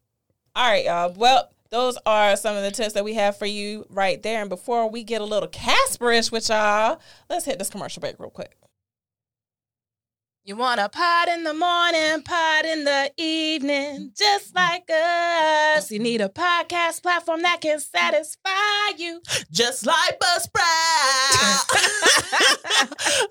All 0.54 0.64
right, 0.70 0.84
y'all. 0.84 1.12
Well, 1.16 1.50
those 1.72 1.98
are 2.04 2.36
some 2.36 2.54
of 2.54 2.62
the 2.62 2.70
tips 2.70 2.92
that 2.92 3.02
we 3.02 3.14
have 3.14 3.36
for 3.36 3.46
you 3.46 3.86
right 3.88 4.22
there. 4.22 4.42
And 4.42 4.50
before 4.50 4.88
we 4.88 5.02
get 5.02 5.22
a 5.22 5.24
little 5.24 5.48
Casperish 5.48 6.30
with 6.30 6.48
y'all, 6.48 7.00
let's 7.28 7.46
hit 7.46 7.58
this 7.58 7.70
commercial 7.70 8.00
break 8.00 8.20
real 8.20 8.30
quick. 8.30 8.56
You 10.44 10.56
want 10.56 10.80
a 10.80 10.88
pod 10.88 11.28
in 11.28 11.44
the 11.44 11.54
morning, 11.54 12.20
pod 12.24 12.64
in 12.64 12.82
the 12.82 13.12
evening, 13.16 14.10
just 14.18 14.52
like 14.56 14.90
us. 14.90 15.88
You 15.88 16.00
need 16.00 16.20
a 16.20 16.28
podcast 16.28 17.00
platform 17.00 17.42
that 17.42 17.60
can 17.60 17.78
satisfy 17.78 18.96
you. 18.98 19.22
Just 19.52 19.86
like 19.86 20.18
Buzzsprout. 20.18 21.70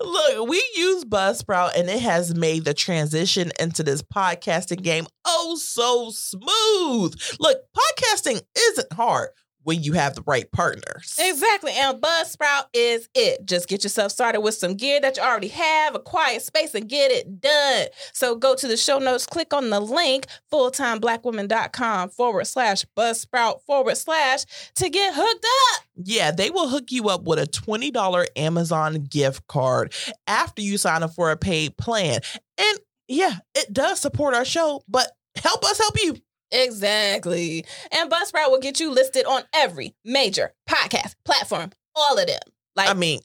Look, 0.00 0.48
we 0.48 0.64
use 0.74 1.04
Buzzsprout 1.04 1.76
and 1.76 1.90
it 1.90 2.00
has 2.00 2.34
made 2.34 2.64
the 2.64 2.72
transition 2.72 3.52
into 3.60 3.82
this 3.82 4.00
podcasting 4.00 4.80
game 4.82 5.06
oh 5.26 5.56
so 5.56 6.08
smooth. 6.12 7.14
Look, 7.38 7.58
podcasting 7.76 8.40
isn't 8.56 8.90
hard 8.94 9.28
when 9.64 9.82
you 9.82 9.92
have 9.92 10.14
the 10.14 10.22
right 10.26 10.50
partners. 10.52 11.16
Exactly. 11.18 11.72
And 11.74 12.00
Buzzsprout 12.00 12.64
is 12.72 13.08
it. 13.14 13.44
Just 13.46 13.68
get 13.68 13.82
yourself 13.82 14.12
started 14.12 14.40
with 14.40 14.54
some 14.54 14.74
gear 14.74 15.00
that 15.00 15.16
you 15.16 15.22
already 15.22 15.48
have, 15.48 15.94
a 15.94 15.98
quiet 15.98 16.42
space, 16.42 16.74
and 16.74 16.88
get 16.88 17.10
it 17.10 17.40
done. 17.40 17.86
So 18.12 18.34
go 18.36 18.54
to 18.54 18.66
the 18.66 18.76
show 18.76 18.98
notes, 18.98 19.26
click 19.26 19.54
on 19.54 19.70
the 19.70 19.80
link, 19.80 20.26
fulltimeblackwoman.com 20.52 22.10
forward 22.10 22.46
slash 22.46 22.84
Buzzsprout 22.96 23.62
forward 23.62 23.96
slash 23.96 24.44
to 24.74 24.88
get 24.88 25.14
hooked 25.14 25.46
up. 25.76 25.84
Yeah, 25.96 26.30
they 26.30 26.50
will 26.50 26.68
hook 26.68 26.90
you 26.90 27.08
up 27.08 27.24
with 27.24 27.38
a 27.38 27.46
$20 27.46 28.26
Amazon 28.36 29.04
gift 29.04 29.46
card 29.46 29.94
after 30.26 30.62
you 30.62 30.78
sign 30.78 31.02
up 31.02 31.14
for 31.14 31.30
a 31.30 31.36
paid 31.36 31.76
plan. 31.76 32.20
And 32.58 32.78
yeah, 33.08 33.36
it 33.54 33.72
does 33.72 34.00
support 34.00 34.34
our 34.34 34.44
show, 34.44 34.82
but 34.88 35.10
help 35.36 35.64
us 35.64 35.78
help 35.78 35.96
you. 36.02 36.16
Exactly. 36.52 37.64
And 37.90 38.10
Buzzsprout 38.10 38.50
will 38.50 38.60
get 38.60 38.78
you 38.78 38.90
listed 38.92 39.24
on 39.24 39.42
every 39.54 39.94
major 40.04 40.52
podcast 40.68 41.14
platform, 41.24 41.72
all 41.96 42.18
of 42.18 42.26
them. 42.26 42.40
Like 42.76 42.90
I 42.90 42.94
mean, 42.94 43.20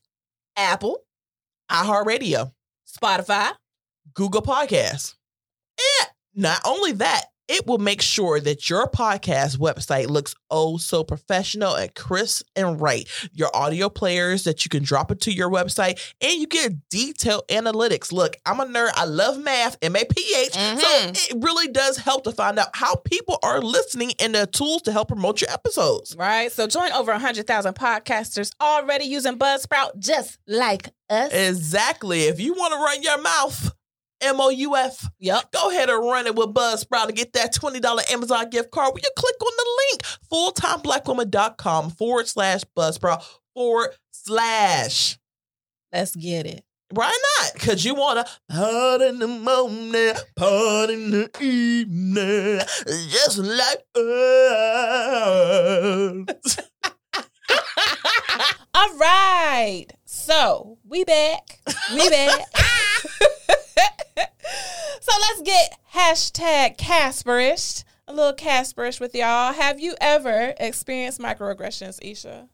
Apple, 0.56 1.00
iHeartRadio, 1.70 2.52
Spotify, 2.88 3.52
Google 4.13 4.42
Podcasts. 4.42 5.16
And 6.02 6.10
not 6.34 6.62
only 6.66 6.94
that, 6.94 7.26
It 7.47 7.65
will 7.65 7.77
make 7.77 8.01
sure 8.01 8.39
that 8.39 8.69
your 8.69 8.88
podcast 8.89 9.57
website 9.57 10.07
looks 10.07 10.36
oh 10.49 10.77
so 10.77 11.03
professional 11.03 11.75
and 11.75 11.93
crisp 11.95 12.47
and 12.55 12.79
right. 12.81 13.07
Your 13.31 13.49
audio 13.55 13.89
players 13.89 14.43
that 14.43 14.65
you 14.65 14.69
can 14.69 14.83
drop 14.83 15.12
it 15.12 15.21
to 15.21 15.31
your 15.31 15.49
website 15.49 15.99
and 16.21 16.39
you 16.39 16.47
get 16.47 16.89
detailed 16.89 17.47
analytics. 17.47 18.12
Look, 18.12 18.36
I'm 18.45 18.60
a 18.60 18.65
nerd. 18.65 18.91
I 18.95 19.05
love 19.05 19.39
math, 19.39 19.77
M 19.81 19.95
A 19.95 20.03
P 20.05 20.21
H. 20.38 20.53
So 20.53 20.60
mm-hmm. 20.60 21.10
it 21.10 21.43
really 21.43 21.71
does 21.71 21.97
help 21.97 22.23
to 22.25 22.31
find 22.31 22.60
out 22.60 22.69
how 22.73 22.95
people 22.95 23.39
are 23.43 23.62
listening 23.62 24.12
and 24.19 24.36
the 24.36 24.47
tools 24.47 24.81
to 24.83 24.91
help 24.91 25.07
promote 25.07 25.41
your 25.41 25.49
episodes. 25.51 26.15
Right. 26.17 26.51
So 26.51 26.67
join 26.67 26.91
over 26.91 27.12
100,000 27.12 27.73
podcasters 27.75 28.51
already 28.62 29.05
using 29.05 29.38
Buzzsprout 29.38 29.99
just 29.99 30.38
like 30.47 30.89
us. 31.10 31.31
Exactly. 31.31 32.23
If 32.23 32.39
you 32.39 32.53
want 32.53 32.73
to 32.73 32.79
run 32.79 33.01
your 33.01 33.21
mouth, 33.21 33.77
M 34.21 34.39
O 34.39 34.49
U 34.49 34.75
F. 34.75 35.08
Yep. 35.19 35.51
Go 35.51 35.69
ahead 35.69 35.89
and 35.89 36.03
run 36.03 36.27
it 36.27 36.36
with 36.36 36.53
Buzzsprout 36.53 37.08
and 37.08 37.15
get 37.15 37.34
that 37.34 37.53
$20 37.53 38.12
Amazon 38.12 38.49
gift 38.49 38.71
card 38.71 38.93
when 38.93 39.03
you 39.03 39.10
click 39.15 39.36
on 39.41 39.51
the 39.58 39.65
link, 39.91 40.03
fulltimeblackwoman.com 40.32 41.91
forward 41.91 42.27
slash 42.27 42.62
Buzzsprout 42.75 43.23
forward 43.53 43.91
slash. 44.12 45.17
Let's 45.91 46.15
get 46.15 46.45
it. 46.45 46.63
Why 46.89 47.08
not? 47.41 47.53
Because 47.53 47.84
you 47.84 47.95
want 47.95 48.25
to 48.25 48.34
part 48.49 49.01
in 49.01 49.19
the 49.19 49.27
morning, 49.27 50.13
part 50.38 50.89
in 50.89 51.12
the 51.12 51.30
evening, 51.41 52.62
just 53.10 53.39
like 53.39 53.84
us. 56.47 56.58
All 58.73 58.97
right. 58.97 59.88
So 60.06 60.77
we 60.88 61.03
back. 61.03 61.60
We 61.93 62.10
back. 62.10 62.45
so 65.02 65.12
let's 65.22 65.42
get 65.44 65.78
hashtag 65.94 66.78
Casperish. 66.78 67.84
A 68.08 68.13
little 68.13 68.34
Casperish 68.34 69.00
with 69.02 69.13
y'all. 69.13 69.52
Have 69.54 69.80
you 69.80 69.96
ever 70.00 70.54
experienced 70.60 71.20
microaggressions, 71.20 72.00
Isha? 72.02 72.48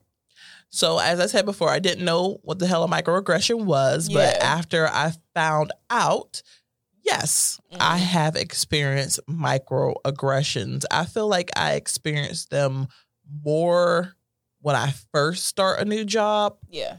So, 0.70 0.98
as 0.98 1.20
I 1.20 1.28
said 1.28 1.46
before, 1.46 1.70
I 1.70 1.78
didn't 1.78 2.04
know 2.04 2.40
what 2.42 2.58
the 2.58 2.66
hell 2.66 2.84
a 2.84 2.88
microaggression 2.88 3.66
was, 3.66 4.10
but 4.10 4.42
after 4.42 4.88
I 4.88 5.12
found 5.36 5.72
out, 5.92 6.42
yes, 7.04 7.60
I 7.80 8.00
Mhm. 8.00 8.04
have 8.04 8.36
experienced 8.36 9.20
microaggressions. 9.30 10.86
I 10.90 11.06
feel 11.06 11.28
like 11.28 11.52
I 11.56 11.74
experienced 11.74 12.50
them 12.50 12.88
more 13.44 14.16
when 14.62 14.76
I 14.76 14.96
first 15.14 15.46
start 15.46 15.80
a 15.80 15.86
new 15.86 16.06
job, 16.06 16.58
Yeah. 16.70 16.98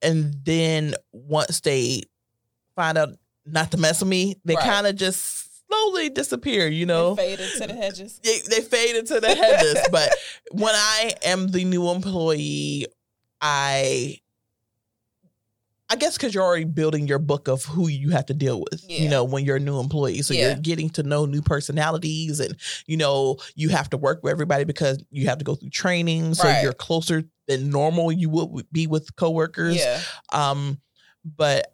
and 0.00 0.34
then 0.44 0.94
once 1.12 1.60
they 1.60 2.04
find 2.74 2.96
out 2.96 3.10
not 3.46 3.70
to 3.72 3.76
mess 3.76 4.00
with 4.00 4.08
me, 4.08 4.36
they 4.44 4.54
Right. 4.54 4.64
kind 4.64 4.86
of 4.86 4.96
just 4.96 5.66
slowly 5.68 6.08
disappear. 6.10 6.66
You 6.68 6.86
know, 6.86 7.14
They 7.14 7.36
fade 7.36 7.40
into 7.52 7.66
the 7.66 7.74
hedges. 7.74 8.20
they, 8.22 8.38
they 8.48 8.60
fade 8.60 8.96
into 8.96 9.20
the 9.20 9.34
hedges. 9.34 9.78
but 9.90 10.10
when 10.52 10.74
I 10.74 11.14
am 11.24 11.48
the 11.48 11.64
new 11.64 11.88
employee, 11.90 12.86
I 13.40 14.18
I 15.90 15.96
guess 15.96 16.16
because 16.16 16.34
you're 16.34 16.42
already 16.42 16.64
building 16.64 17.06
your 17.06 17.18
book 17.18 17.46
of 17.46 17.62
who 17.66 17.88
you 17.88 18.10
have 18.10 18.26
to 18.26 18.34
deal 18.34 18.58
with, 18.60 18.82
Yeah. 18.88 19.02
you 19.02 19.08
know, 19.10 19.22
when 19.22 19.44
you're 19.44 19.56
a 19.56 19.60
new 19.60 19.78
employee. 19.78 20.22
So 20.22 20.32
Yeah. 20.32 20.46
you're 20.48 20.56
getting 20.56 20.88
to 20.90 21.02
know 21.02 21.26
new 21.26 21.42
personalities 21.42 22.40
and, 22.40 22.56
you 22.86 22.96
know, 22.96 23.36
you 23.54 23.68
have 23.68 23.90
to 23.90 23.98
work 23.98 24.22
with 24.22 24.30
everybody 24.32 24.64
because 24.64 24.98
you 25.10 25.26
have 25.28 25.38
to 25.38 25.44
go 25.44 25.54
through 25.54 25.70
training. 25.70 26.34
So 26.34 26.44
Right. 26.44 26.62
you're 26.62 26.72
closer 26.72 27.24
than 27.48 27.68
normal 27.68 28.10
you 28.10 28.30
would 28.30 28.66
be 28.72 28.86
with 28.86 29.14
coworkers. 29.16 29.76
Yeah. 29.76 30.00
Um, 30.32 30.80
but 31.24 31.73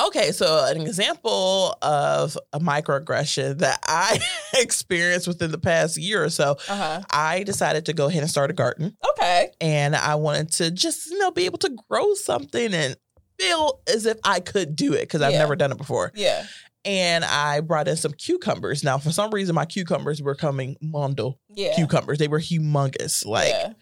okay, 0.00 0.32
so 0.32 0.64
an 0.66 0.80
example 0.80 1.76
of 1.82 2.36
a 2.52 2.60
microaggression 2.60 3.58
that 3.58 3.78
I 3.86 4.18
experienced 4.54 5.26
within 5.28 5.50
the 5.50 5.58
past 5.58 5.96
year 5.96 6.24
or 6.24 6.30
so, 6.30 6.56
Uh 6.68 6.76
huh. 6.76 7.02
I 7.10 7.42
decided 7.44 7.86
to 7.86 7.92
go 7.92 8.06
ahead 8.06 8.22
and 8.22 8.30
start 8.30 8.50
a 8.50 8.54
garden, 8.54 8.96
Okay. 9.12 9.50
and 9.60 9.94
I 9.96 10.14
wanted 10.16 10.50
to 10.52 10.70
just 10.70 11.06
you 11.10 11.18
know 11.18 11.30
be 11.30 11.44
able 11.44 11.58
to 11.58 11.76
grow 11.88 12.14
something 12.14 12.72
and 12.74 12.96
feel 13.38 13.80
as 13.92 14.06
if 14.06 14.18
I 14.24 14.40
could 14.40 14.76
do 14.76 14.92
it 14.92 15.00
because 15.00 15.20
I've 15.22 15.32
Yeah. 15.32 15.38
never 15.40 15.56
done 15.56 15.72
it 15.72 15.78
before. 15.78 16.12
Yeah. 16.14 16.46
And 16.86 17.24
I 17.24 17.60
brought 17.60 17.88
in 17.88 17.96
some 17.96 18.12
cucumbers. 18.12 18.84
Now, 18.84 18.98
for 18.98 19.10
some 19.10 19.30
reason, 19.30 19.54
my 19.54 19.64
cucumbers 19.64 20.20
were 20.20 20.34
coming 20.34 20.76
mondo 20.82 21.38
Yeah. 21.48 21.74
cucumbers. 21.74 22.18
They 22.18 22.28
were 22.28 22.38
humongous. 22.40 23.24
Like 23.24 23.48
yeah. 23.48 23.72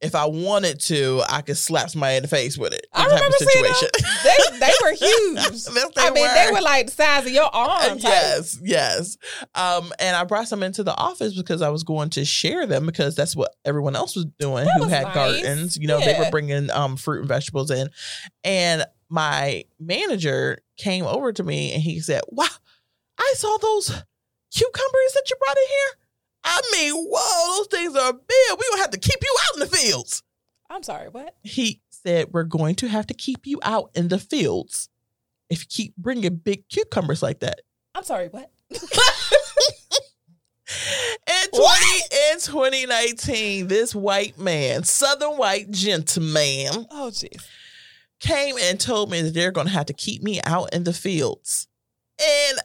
If 0.00 0.14
I 0.14 0.26
wanted 0.26 0.78
to, 0.82 1.22
I 1.28 1.40
could 1.42 1.56
slap 1.56 1.90
somebody 1.90 2.16
in 2.16 2.22
the 2.22 2.28
face 2.28 2.56
with 2.56 2.72
it. 2.72 2.86
I 2.92 3.04
remember 3.06 3.30
seeing 3.38 3.64
them. 3.64 3.74
situation. 3.74 3.88
They 4.22 4.58
they 4.60 4.72
were 4.82 4.90
huge. 4.94 5.34
Yes, 5.34 5.68
I 5.96 6.10
mean, 6.10 6.28
they 6.34 6.50
were 6.52 6.60
like 6.60 6.86
the 6.86 6.92
size 6.92 7.26
of 7.26 7.32
your 7.32 7.52
arm. 7.52 7.98
type. 7.98 8.02
yes, 8.02 8.58
yes. 8.62 9.16
Um, 9.56 9.92
and 9.98 10.14
I 10.16 10.22
brought 10.24 10.46
some 10.46 10.62
into 10.62 10.84
the 10.84 10.94
office 10.94 11.34
because 11.36 11.62
I 11.62 11.70
was 11.70 11.82
going 11.82 12.10
to 12.10 12.24
share 12.24 12.64
them 12.66 12.86
because 12.86 13.16
that's 13.16 13.34
what 13.34 13.56
everyone 13.64 13.96
else 13.96 14.14
was 14.14 14.26
doing 14.38 14.66
That 14.66 14.74
who 14.76 14.84
was 14.84 14.92
had 14.92 15.04
nice. 15.04 15.14
gardens. 15.14 15.76
You 15.76 15.88
know, 15.88 15.98
they 15.98 16.16
were 16.18 16.30
bringing 16.30 16.70
um 16.70 16.96
fruit 16.96 17.20
and 17.20 17.28
vegetables 17.28 17.70
in, 17.72 17.88
and 18.44 18.84
my 19.08 19.64
manager 19.80 20.58
came 20.76 21.06
over 21.06 21.32
to 21.32 21.42
me 21.42 21.72
and 21.72 21.82
he 21.82 21.98
said, 21.98 22.22
"Wow, 22.28 22.46
I 23.18 23.32
saw 23.36 23.56
those 23.58 23.88
cucumbers 24.54 25.12
that 25.14 25.24
you 25.28 25.36
brought 25.36 25.56
in 25.56 25.68
here. 25.68 25.97
I 26.44 26.60
mean, 26.72 26.94
whoa, 26.94 27.56
those 27.58 27.66
things 27.68 27.96
are 27.96 28.12
big. 28.12 28.58
We 28.58 28.66
don't 28.70 28.78
have 28.80 28.90
to 28.90 28.98
keep 28.98 29.18
you 29.22 29.36
out 29.46 29.54
in 29.56 29.60
the 29.68 29.76
fields." 29.76 30.22
I'm 30.70 30.82
sorry. 30.82 31.08
What? 31.08 31.34
He 31.42 31.80
said, 31.90 32.28
"We're 32.32 32.44
going 32.44 32.74
to 32.76 32.88
have 32.88 33.06
to 33.08 33.14
keep 33.14 33.46
you 33.46 33.58
out 33.62 33.90
in 33.94 34.08
the 34.08 34.18
fields 34.18 34.88
if 35.50 35.60
you 35.60 35.66
keep 35.68 35.96
bringing 35.96 36.36
big 36.36 36.68
cucumbers 36.68 37.22
like 37.22 37.40
that." 37.40 37.60
I'm 37.94 38.04
sorry. 38.04 38.28
What? 38.28 38.50
In 41.26 41.50
20 41.50 41.84
in 42.32 42.38
2019, 42.40 43.68
this 43.68 43.94
white 43.94 44.38
man, 44.38 44.84
southern 44.84 45.38
white 45.38 45.70
gentleman, 45.70 46.86
Oh, 46.90 47.08
jeez. 47.10 47.46
came 48.20 48.56
and 48.60 48.78
told 48.78 49.10
me 49.10 49.22
that 49.22 49.32
they're 49.32 49.50
going 49.50 49.66
to 49.66 49.72
have 49.72 49.86
to 49.86 49.94
keep 49.94 50.22
me 50.22 50.40
out 50.44 50.74
in 50.74 50.84
the 50.84 50.92
fields. 50.92 51.68
And 52.20 52.58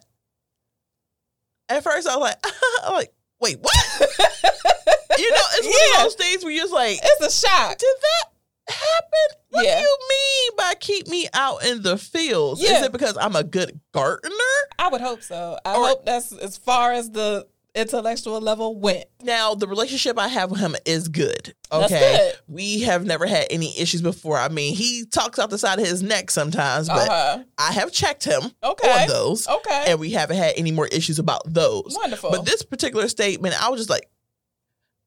at 1.69 1.83
first, 1.83 2.07
I 2.07 2.17
was 2.17 2.21
like, 2.43 2.45
like, 2.91 3.13
wait, 3.43 3.59
what? 3.61 3.75
you 5.19 5.31
know, 5.31 5.41
it's 5.53 5.67
one 5.67 5.75
Yeah. 5.91 5.97
of 5.97 6.03
those 6.05 6.15
things 6.15 6.43
where 6.43 6.51
you're 6.53 6.63
just 6.63 6.73
like, 6.73 6.99
It's 7.03 7.43
a 7.43 7.47
shock. 7.47 7.77
did 7.77 7.95
that 8.01 8.73
happen? 8.73 9.37
What 9.49 9.65
Yeah. 9.65 9.79
do 9.79 9.83
you 9.85 9.97
mean 10.09 10.51
by 10.57 10.73
keep 10.79 11.07
me 11.07 11.27
out 11.33 11.65
in 11.65 11.81
the 11.83 11.97
fields? 11.97 12.61
Yeah. 12.61 12.79
Is 12.79 12.85
it 12.85 12.91
because 12.91 13.17
I'm 13.17 13.35
a 13.35 13.43
good 13.43 13.79
gardener? 13.93 14.33
I 14.79 14.87
would 14.89 15.01
hope 15.01 15.21
so. 15.21 15.57
I 15.65 15.75
Or- 15.75 15.87
hope 15.89 16.05
that's 16.05 16.31
as 16.31 16.57
far 16.57 16.93
as 16.93 17.11
the 17.11 17.45
intellectual 17.75 18.39
level 18.39 18.75
went. 18.79 19.05
Now, 19.23 19.55
the 19.55 19.67
relationship 19.67 20.19
I 20.19 20.27
have 20.27 20.51
with 20.51 20.59
him 20.59 20.75
is 20.85 21.07
good. 21.07 21.55
Okay. 21.71 21.89
good. 22.17 22.33
We 22.47 22.81
have 22.81 23.05
never 23.05 23.25
had 23.25 23.47
any 23.49 23.77
issues 23.79 24.01
before. 24.01 24.37
I 24.37 24.47
mean, 24.49 24.75
he 24.75 25.05
talks 25.05 25.39
out 25.39 25.49
the 25.49 25.57
side 25.57 25.79
of 25.79 25.85
his 25.85 26.03
neck 26.03 26.29
sometimes, 26.29 26.87
but 26.87 27.09
Uh-huh. 27.09 27.43
I 27.57 27.71
have 27.73 27.91
checked 27.91 28.23
him 28.25 28.43
Okay. 28.63 29.01
on 29.01 29.07
those, 29.07 29.47
Okay. 29.47 29.85
and 29.87 29.99
we 29.99 30.11
haven't 30.11 30.37
had 30.37 30.53
any 30.55 30.71
more 30.71 30.87
issues 30.87 31.17
about 31.19 31.41
those. 31.51 31.95
Wonderful. 31.99 32.29
But 32.31 32.45
this 32.45 32.61
particular 32.61 33.07
statement, 33.07 33.55
I 33.61 33.69
was 33.69 33.79
just 33.79 33.89
like, 33.89 34.07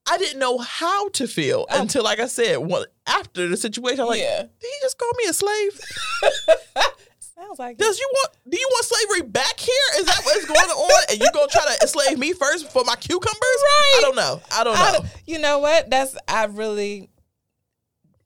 I 0.09 0.17
didn't 0.17 0.39
know 0.39 0.57
how 0.57 1.09
to 1.09 1.27
feel 1.27 1.65
Oh. 1.69 1.81
until, 1.81 2.03
like 2.03 2.19
I 2.19 2.27
said, 2.27 2.57
one, 2.57 2.85
after 3.05 3.47
the 3.47 3.57
situation, 3.57 4.01
I'm 4.01 4.07
like, 4.07 4.19
yeah. 4.21 4.41
did 4.41 4.49
he 4.61 4.69
just 4.81 4.97
call 4.97 5.11
me 5.17 5.25
a 5.29 5.33
slave? 5.33 5.81
Sounds 7.47 7.59
like 7.59 7.77
Does 7.77 7.97
you 7.99 8.09
want? 8.13 8.33
Do 8.49 8.57
you 8.59 8.67
want 8.71 8.85
slavery 8.85 9.29
back 9.29 9.59
here? 9.59 9.73
Is 9.99 10.05
that 10.05 10.21
what's 10.23 10.45
going 10.45 10.59
on? 10.59 11.03
And 11.11 11.19
you 11.19 11.27
gonna 11.33 11.47
try 11.49 11.65
to 11.75 11.81
enslave 11.81 12.17
me 12.19 12.33
first 12.33 12.71
for 12.71 12.83
my 12.83 12.95
cucumbers? 12.95 13.31
Right. 13.41 13.93
I 13.97 14.01
don't 14.01 14.15
know. 14.15 14.41
I 14.51 14.63
don't 14.63 14.77
I 14.77 14.91
know. 14.91 14.97
don't- 14.99 15.07
you 15.25 15.39
know 15.39 15.59
what? 15.59 15.89
That's 15.89 16.15
I 16.27 16.45
really. 16.45 17.09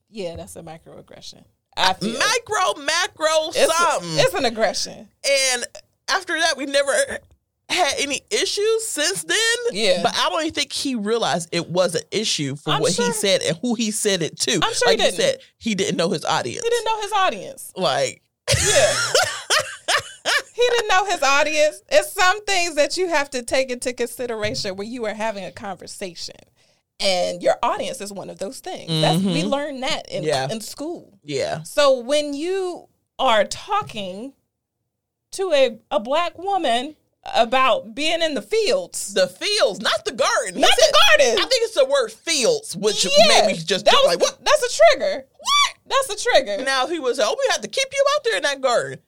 Yeah, 0.10 0.36
that's 0.36 0.56
a 0.56 0.62
microaggression. 0.62 1.44
I 1.78 1.94
feel 1.94 2.12
Micro, 2.20 2.84
macro, 2.84 3.48
it's, 3.48 3.58
a- 3.58 3.68
something. 3.92 4.10
it's 4.16 4.34
an 4.34 4.44
aggression. 4.46 5.08
And 5.54 5.66
after 6.10 6.38
that, 6.38 6.58
we 6.58 6.66
never 6.66 6.92
had 7.70 7.94
any 8.00 8.20
issues 8.30 8.86
since 8.88 9.24
then. 9.24 9.38
Yeah. 9.72 10.02
But 10.04 10.14
I 10.18 10.30
don't 10.30 10.42
even 10.42 10.54
think 10.54 10.74
he 10.74 10.96
realized 10.96 11.48
it 11.54 11.70
was 11.70 11.96
an 11.96 12.02
issue 12.12 12.58
for 12.58 12.72
I'm 12.72 12.82
what 12.82 12.92
he 12.92 13.14
said 13.14 13.42
and 13.42 13.58
who 13.62 13.76
he 13.76 13.92
said 13.92 14.22
it 14.22 14.38
to. 14.42 14.56
I'm 14.62 14.74
sure 14.74 14.92
he 14.92 14.98
like 14.98 14.98
you 14.98 15.04
didn't. 15.06 15.16
said, 15.22 15.38
he 15.58 15.76
didn't 15.76 15.96
know 15.96 16.10
his 16.10 16.26
audience. 16.26 16.62
He 16.62 16.70
didn't 16.70 16.86
know 16.86 17.02
his 17.02 17.12
audience. 17.14 17.72
Like, 17.78 18.21
Yeah. 18.50 18.94
he 20.54 20.68
didn't 20.70 20.88
know 20.90 21.06
his 21.06 21.22
audience. 21.24 21.82
It's 21.90 22.12
some 22.14 22.44
things 22.46 22.76
that 22.76 22.98
you 22.98 23.08
have 23.10 23.30
to 23.32 23.44
take 23.44 23.70
into 23.72 23.94
consideration 23.94 24.76
when 24.76 24.92
you 24.92 25.06
are 25.06 25.14
having 25.14 25.46
a 25.46 25.52
conversation. 25.52 26.36
And 27.00 27.42
your 27.42 27.56
audience 27.64 28.00
is 28.02 28.14
one 28.14 28.30
of 28.30 28.38
those 28.38 28.60
things. 28.60 28.90
That's, 29.02 29.24
we 29.24 29.42
Mhm. 29.42 29.50
learned 29.50 29.84
that 29.84 30.08
in, 30.10 30.24
Yeah. 30.24 30.48
in 30.52 30.62
school. 30.62 31.18
yeah. 31.24 31.64
So 31.64 32.00
when 32.00 32.34
you 32.36 32.88
are 33.18 33.44
talking 33.46 34.34
to 35.32 35.52
a, 35.54 35.80
a 35.90 36.00
black 36.00 36.38
woman 36.38 36.96
about 37.36 37.96
being 37.96 38.22
in 38.22 38.34
the 38.36 38.42
fields, 38.42 39.14
The 39.14 39.28
fields, 39.28 39.80
not 39.80 40.06
the 40.06 40.12
garden. 40.12 40.60
Not 40.62 40.70
said- 40.70 40.90
the 40.92 40.98
garden. 41.18 41.44
I 41.44 41.48
think 41.50 41.64
it's 41.64 41.76
the 41.76 41.86
word 41.86 42.12
fields, 42.12 42.76
which 42.76 43.06
Yeah, 43.06 43.28
made 43.28 43.48
me 43.48 43.54
just 43.64 43.86
that 43.86 43.94
was 43.94 44.08
like, 44.08 44.20
what? 44.22 44.38
That's 44.44 44.64
a 44.76 44.78
trigger. 44.94 45.26
What? 45.38 45.61
That's 45.92 46.22
a 46.22 46.30
trigger. 46.30 46.64
Now, 46.64 46.86
if 46.86 46.90
he 46.92 47.00
was, 47.00 47.20
oh, 47.20 47.36
we 47.38 47.52
had 47.52 47.62
to 47.62 47.68
keep 47.68 47.88
you 47.92 48.06
out 48.16 48.24
there 48.24 48.38
in 48.38 48.44
that 48.44 48.62
garden. 48.62 49.00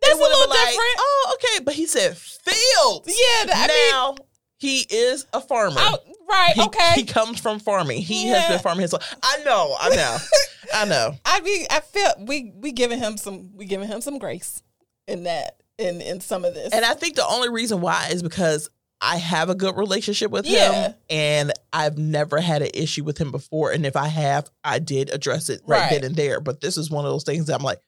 That's 0.00 0.14
a 0.14 0.22
little 0.22 0.48
like, 0.48 0.58
different. 0.68 0.94
oh, 0.98 1.34
okay. 1.36 1.64
But 1.64 1.74
he 1.74 1.86
said 1.86 2.16
fields. 2.16 3.06
Yeah, 3.08 3.44
th- 3.46 3.56
I 3.56 3.66
mean- 3.66 3.90
now, 3.90 4.16
He 4.58 4.86
is 4.90 5.26
a 5.32 5.40
farmer. 5.40 5.76
Oh, 5.78 5.98
right. 6.28 6.52
He, 6.54 6.62
okay. 6.62 6.92
He 6.94 7.04
comes 7.04 7.40
from 7.40 7.58
farming. 7.60 8.02
He 8.02 8.28
Yeah. 8.28 8.40
has 8.40 8.48
been 8.50 8.58
farming 8.60 8.82
his 8.82 8.92
life. 8.92 9.14
I 9.22 9.42
know. 9.44 9.76
I 9.78 9.88
know. 9.96 10.16
I 10.74 10.84
know. 10.84 11.14
I 11.24 11.40
be 11.40 11.66
I 11.70 11.80
feel 11.80 12.10
we 12.26 12.52
we 12.56 12.72
giving 12.72 12.98
him 12.98 13.16
some 13.16 13.56
we 13.56 13.64
giving 13.66 13.88
him 13.88 14.00
some 14.00 14.18
grace 14.18 14.62
in 15.06 15.22
that 15.24 15.56
in 15.78 16.00
in 16.00 16.20
some 16.20 16.44
of 16.44 16.54
this. 16.54 16.72
And 16.72 16.84
I 16.84 16.94
think 16.94 17.14
the 17.16 17.26
only 17.26 17.48
reason 17.48 17.80
why 17.80 18.08
is 18.10 18.22
because 18.22 18.68
I 19.00 19.16
have 19.18 19.48
a 19.48 19.54
good 19.54 19.76
relationship 19.76 20.30
with 20.30 20.46
Yeah. 20.46 20.72
him 20.88 20.94
and 21.08 21.52
I've 21.72 21.98
never 21.98 22.40
had 22.40 22.62
an 22.62 22.70
issue 22.74 23.04
with 23.04 23.18
him 23.18 23.30
before. 23.30 23.70
And 23.70 23.86
if 23.86 23.96
I 23.96 24.08
have, 24.08 24.50
I 24.64 24.80
did 24.80 25.12
address 25.14 25.48
it 25.48 25.60
right, 25.66 25.82
Right. 25.82 25.90
then 25.92 26.04
and 26.04 26.16
there. 26.16 26.40
But 26.40 26.60
this 26.60 26.76
is 26.76 26.90
one 26.90 27.04
of 27.04 27.12
those 27.12 27.24
things 27.24 27.46
that 27.46 27.54
I'm 27.54 27.62
like, 27.62 27.80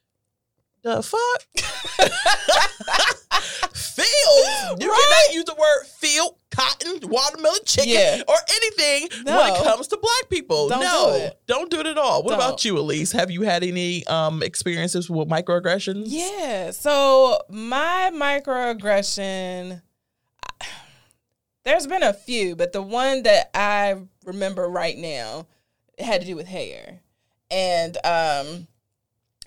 the 0.83 1.03
fuck? 1.03 1.43
Field. 3.73 4.81
You 4.81 4.89
Right. 4.89 5.25
cannot 5.27 5.35
use 5.35 5.45
the 5.45 5.55
word 5.55 5.85
feel, 5.99 6.37
cotton, 6.49 6.99
watermelon, 7.09 7.59
chicken, 7.65 7.89
Yeah. 7.91 8.21
or 8.27 8.35
anything 8.49 9.09
when 9.25 9.53
it 9.53 9.63
comes 9.63 9.87
to 9.89 9.97
black 9.97 10.29
people. 10.29 10.69
Don't 10.69 10.79
no, 10.81 11.11
do 11.17 11.23
it. 11.25 11.39
don't 11.47 11.69
do 11.69 11.79
it 11.81 11.85
at 11.87 11.97
all. 11.97 12.23
What 12.23 12.31
Don't. 12.31 12.39
about 12.39 12.65
you, 12.65 12.77
Elise? 12.79 13.11
Have 13.11 13.29
you 13.31 13.41
had 13.41 13.63
any 13.63 14.05
um 14.07 14.41
experiences 14.41 15.09
with 15.09 15.27
microaggressions? 15.27 16.05
Yeah. 16.07 16.71
So 16.71 17.41
my 17.49 18.09
microaggression, 18.13 19.81
there's 21.63 21.87
been 21.87 22.03
a 22.03 22.13
few, 22.13 22.55
but 22.55 22.73
the 22.73 22.81
one 22.81 23.23
that 23.23 23.49
I 23.53 23.95
remember 24.25 24.67
right 24.67 24.97
now 24.97 25.47
had 25.99 26.21
to 26.21 26.27
do 26.27 26.35
with 26.35 26.47
hair, 26.47 27.01
and 27.49 27.95
um, 28.05 28.67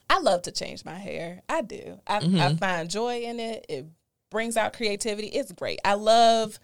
I 0.08 0.18
love 0.20 0.42
to 0.42 0.52
change 0.52 0.84
my 0.84 0.94
hair. 0.98 1.42
I 1.48 1.62
do. 1.62 1.98
I, 2.06 2.16
I 2.16 2.20
Mhm. 2.20 2.58
find 2.58 2.90
joy 2.90 3.20
in 3.22 3.40
it. 3.40 3.66
It 3.68 3.86
brings 4.30 4.56
out 4.56 4.72
creativity. 4.74 5.28
It's 5.28 5.52
great. 5.52 5.80
I 5.84 5.94
love 5.94 6.58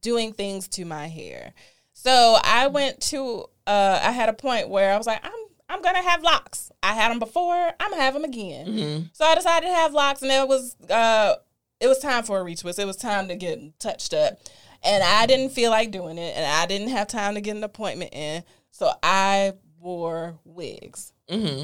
doing 0.00 0.32
things 0.32 0.66
to 0.68 0.84
my 0.84 1.06
hair. 1.08 1.52
So 1.92 2.38
I 2.42 2.66
went 2.68 3.00
to. 3.02 3.44
Uh, 3.66 4.00
I 4.02 4.10
had 4.12 4.28
a 4.28 4.32
point 4.32 4.68
where 4.68 4.92
I 4.92 4.96
was 4.98 5.06
like, 5.06 5.24
I'm. 5.24 5.32
I'm 5.72 5.82
gonna 5.82 6.02
have 6.02 6.24
locks. 6.24 6.72
I 6.82 6.94
had 6.94 7.12
them 7.12 7.20
before. 7.20 7.54
I'm 7.78 7.90
gonna 7.92 8.02
have 8.02 8.14
them 8.14 8.24
again. 8.24 8.66
hmm 8.66 9.02
So 9.12 9.24
I 9.24 9.36
decided 9.36 9.66
to 9.68 9.72
have 9.72 9.92
locks, 9.92 10.20
and 10.20 10.32
it 10.32 10.48
was 10.48 10.74
uh, 10.90 11.34
it 11.78 11.86
was 11.86 12.00
time 12.00 12.24
for 12.24 12.40
a 12.40 12.44
retwist. 12.44 12.80
It 12.80 12.86
was 12.86 12.96
time 12.96 13.28
to 13.28 13.36
get 13.36 13.78
touched 13.78 14.12
up, 14.12 14.40
and 14.82 15.02
I 15.02 15.26
didn't 15.26 15.50
feel 15.50 15.70
like 15.70 15.90
doing 15.90 16.18
it, 16.18 16.36
and 16.36 16.44
I 16.46 16.66
didn't 16.66 16.88
have 16.88 17.08
time 17.08 17.34
to 17.34 17.40
get 17.40 17.56
an 17.56 17.64
appointment 17.64 18.12
in. 18.14 18.42
So 18.70 18.90
I 19.02 19.52
wore 19.78 20.38
wigs, 20.44 21.12
hmm 21.28 21.62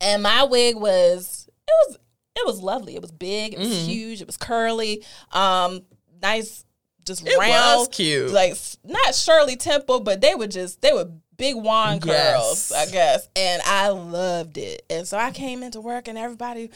and 0.00 0.22
my 0.22 0.42
wig 0.44 0.76
was 0.76 1.48
it 1.66 1.72
was 1.88 1.98
it 2.36 2.46
was 2.46 2.60
lovely. 2.60 2.94
It 2.96 3.00
was 3.02 3.12
big. 3.12 3.54
It 3.54 3.58
was 3.60 3.68
Mhm. 3.68 3.86
huge. 3.86 4.20
It 4.20 4.26
was 4.26 4.36
curly. 4.36 5.04
Um, 5.30 5.82
nice, 6.20 6.64
just 7.06 7.26
It 7.26 7.38
round 7.38 7.78
was 7.80 7.88
cute. 7.88 8.32
like 8.32 8.56
not 8.82 9.14
Shirley 9.14 9.56
Temple, 9.56 10.00
but 10.00 10.20
they 10.20 10.34
were 10.34 10.48
just 10.48 10.80
they 10.82 10.92
were 10.92 11.08
big 11.36 11.56
wand 11.56 12.02
curls, 12.02 12.70
I 12.72 12.86
guess, 12.86 13.28
and 13.36 13.62
I 13.64 13.88
loved 13.88 14.58
it. 14.58 14.84
And 14.90 15.06
so 15.06 15.16
I 15.16 15.30
came 15.30 15.62
into 15.62 15.80
work, 15.80 16.06
and 16.08 16.18
everybody, 16.18 16.70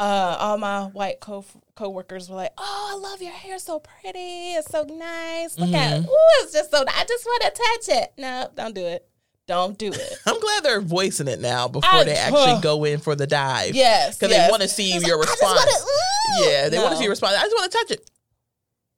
uh, 0.00 0.36
all 0.40 0.56
my 0.58 0.84
white 0.84 1.20
co 1.20 1.44
coworkers 1.76 2.28
were 2.30 2.36
like, 2.36 2.52
"Oh, 2.58 2.90
I 2.94 2.98
love 2.98 3.20
your 3.22 3.32
hair, 3.32 3.58
so 3.58 3.78
pretty, 3.80 4.54
it's 4.54 4.70
so 4.70 4.82
nice. 4.84 5.58
Look 5.58 5.72
at 5.74 5.98
it, 5.98 6.06
ooh, 6.06 6.42
it's 6.42 6.52
just 6.52 6.70
so. 6.70 6.82
I 6.88 7.04
just 7.06 7.24
want 7.26 7.42
to 7.42 7.50
touch 7.50 7.98
it. 8.02 8.12
No, 8.18 8.48
don't 8.56 8.74
do 8.74 8.86
it. 8.86 9.06
Don't 9.46 9.76
do 9.76 9.88
it. 9.92 10.12
I'm 10.26 10.40
glad 10.40 10.62
they're 10.64 10.80
voicing 10.80 11.28
it 11.28 11.40
now 11.40 11.68
before 11.68 11.90
I- 12.00 12.04
they 12.04 12.14
actually 12.16 12.52
ugh. 12.52 12.62
go 12.62 12.84
in 12.84 12.98
for 13.00 13.14
the 13.14 13.26
dive. 13.26 13.74
yes, 13.74 14.16
Because 14.16 14.30
yes. 14.30 14.46
they 14.46 14.50
want 14.50 14.62
to 14.62 14.68
see 14.68 14.90
your 14.98 15.18
like, 15.18 15.28
response. 15.28 15.60
wanna- 15.60 16.50
yeah, 16.50 16.68
they 16.68 16.78
want 16.78 16.92
to 16.92 16.96
see 16.96 17.02
your 17.04 17.10
response. 17.10 17.36
I 17.36 17.42
just 17.42 17.54
want 17.56 17.70
to 17.72 17.78
touch 17.78 17.90
it. 17.90 18.10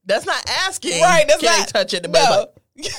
That's 0.04 0.26
not 0.26 0.44
asking. 0.66 1.00
Right, 1.00 1.24
that's 1.26 1.40
Can 1.42 1.58
not- 1.60 1.68
touch 1.68 1.94
it? 1.94 2.08
No. 2.10 2.20
like, 2.20 2.48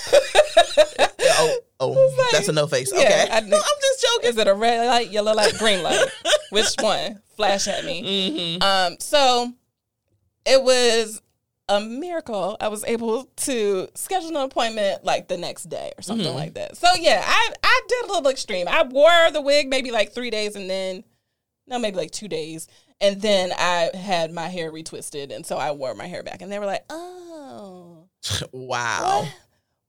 oh, 1.21 1.57
oh 1.91 2.15
like- 2.17 2.31
that's 2.31 2.47
a 2.47 2.51
no 2.53 2.67
face. 2.67 2.91
Yeah, 2.93 2.99
okay. 3.01 3.27
I 3.31 3.37
I'm 3.41 3.49
just 3.49 4.01
joking. 4.15 4.29
Is 4.29 4.37
it 4.37 4.47
a 4.47 4.53
red 4.53 4.85
light, 4.87 5.09
yellow 5.11 5.33
light, 5.33 5.53
green 5.57 5.83
light? 5.83 6.05
Which 6.51 6.67
one? 6.79 7.21
Flash 7.35 7.67
at 7.67 7.83
me. 7.85 8.57
hmm 8.57 8.63
Um, 8.63 8.97
so 8.99 9.51
it 10.45 10.61
was 10.61 11.21
a 11.69 11.79
miracle. 11.79 12.57
I 12.61 12.67
was 12.67 12.83
able 12.85 13.25
to 13.37 13.87
schedule 13.95 14.29
an 14.29 14.35
appointment 14.37 15.03
like 15.05 15.27
the 15.29 15.37
next 15.37 15.63
day 15.69 15.91
or 15.97 16.01
something 16.01 16.27
Mhm. 16.31 16.35
like 16.35 16.53
that. 16.55 16.75
So 16.77 16.87
yeah, 16.99 17.23
I 17.25 17.53
I 17.63 17.81
did 17.87 18.05
a 18.05 18.13
little 18.13 18.29
extreme. 18.29 18.67
I 18.67 18.83
wore 18.83 19.31
the 19.31 19.41
wig 19.41 19.69
maybe 19.69 19.89
like 19.91 20.13
three 20.13 20.29
days 20.29 20.55
and 20.55 20.69
then 20.69 21.03
no, 21.65 21.79
maybe 21.79 21.95
like 21.97 22.11
two 22.11 22.27
days. 22.27 22.67
And 23.01 23.21
then 23.21 23.51
I 23.57 23.89
had 23.95 24.31
my 24.33 24.47
hair 24.49 24.71
retwisted 24.71 25.33
and 25.33 25.45
so 25.45 25.57
I 25.57 25.71
wore 25.71 25.95
my 25.95 26.05
hair 26.07 26.21
back. 26.23 26.41
And 26.41 26.51
they 26.51 26.59
were 26.59 26.65
like, 26.65 26.83
Oh 26.89 28.07
Wow. 28.51 29.25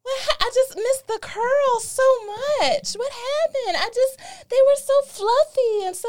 What? 0.05 0.13
What 0.13 0.21
ha- 0.25 0.37
I 0.41 0.51
just 0.55 0.77
missed 0.77 1.07
the 1.09 1.19
curls 1.21 1.85
so 1.85 2.03
much. 2.27 2.93
What 2.95 3.13
happened? 3.13 3.77
I 3.79 3.91
just 3.93 4.49
they 4.51 4.57
were 4.67 4.77
so 4.77 5.03
fluffy 5.07 5.87
and 5.87 5.97
so 5.97 6.09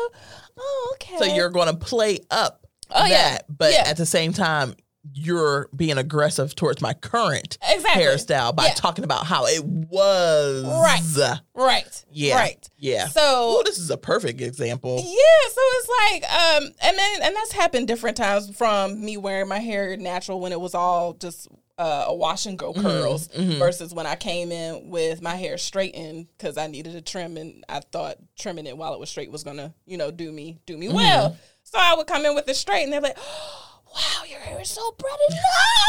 oh 0.57 0.95
okay. 0.95 1.17
So 1.17 1.25
you're 1.35 1.49
going 1.49 1.67
to 1.69 1.75
play 1.77 2.19
up 2.29 2.67
Oh, 2.91 2.99
that, 2.99 3.09
yeah. 3.09 3.37
but 3.49 3.71
Yeah. 3.73 3.83
at 3.87 3.97
the 3.97 4.05
same 4.05 4.31
time, 4.33 4.75
you're 5.13 5.69
being 5.75 5.97
aggressive 5.97 6.55
towards 6.55 6.81
my 6.81 6.93
current 6.93 7.57
exactly 7.67 8.03
hairstyle 8.03 8.55
by 8.55 8.67
Yeah. 8.67 8.73
talking 8.73 9.03
about 9.03 9.25
how 9.25 9.45
it 9.45 9.63
was. 9.63 10.63
Right. 10.65 11.39
Right. 11.53 12.05
Yeah. 12.11 12.35
Right. 12.35 12.69
Yeah. 12.77 13.07
So 13.07 13.21
Oh, 13.23 13.61
this 13.65 13.77
is 13.77 13.89
a 13.91 13.97
perfect 13.97 14.41
example. 14.41 14.95
yeah, 14.97 15.49
so 15.51 15.61
it's 15.77 15.89
like 16.01 16.31
um 16.31 16.63
and 16.81 16.97
then 16.97 17.21
and 17.23 17.35
that's 17.35 17.51
happened 17.53 17.87
different 17.87 18.17
times 18.17 18.55
from 18.55 19.03
me 19.03 19.15
wearing 19.17 19.47
my 19.47 19.59
hair 19.59 19.95
natural 19.97 20.39
when 20.39 20.51
it 20.51 20.59
was 20.59 20.73
all 20.75 21.13
just 21.13 21.47
uh, 21.77 22.05
a 22.07 22.15
wash 22.15 22.45
and 22.45 22.57
go 22.57 22.73
curls 22.73 23.27
mhm. 23.29 23.59
versus 23.59 23.93
when 23.93 24.05
I 24.05 24.15
came 24.15 24.51
in 24.51 24.89
with 24.89 25.21
my 25.21 25.35
hair 25.35 25.57
straightened 25.57 26.27
because 26.37 26.57
I 26.57 26.67
needed 26.67 26.95
a 26.95 27.01
trim 27.01 27.35
and 27.37 27.63
I 27.67 27.81
thought 27.81 28.17
trimming 28.37 28.65
it 28.65 28.77
while 28.77 28.93
it 28.93 28.99
was 28.99 29.09
straight 29.09 29.31
was 29.31 29.43
gonna 29.43 29.73
you 29.85 29.97
know 29.97 30.11
do 30.11 30.31
me 30.31 30.59
do 30.65 30.77
me 30.77 30.89
well. 30.89 31.37
So 31.63 31.77
I 31.79 31.95
would 31.95 32.07
come 32.07 32.25
in 32.25 32.35
with 32.35 32.47
it 32.47 32.55
straight 32.55 32.83
and 32.83 32.93
they're 32.93 33.01
like, 33.01 33.17
"Wow, 33.95 34.23
your 34.29 34.39
hair 34.39 34.61
is 34.61 34.69
so 34.69 34.91
pretty!" 34.91 35.15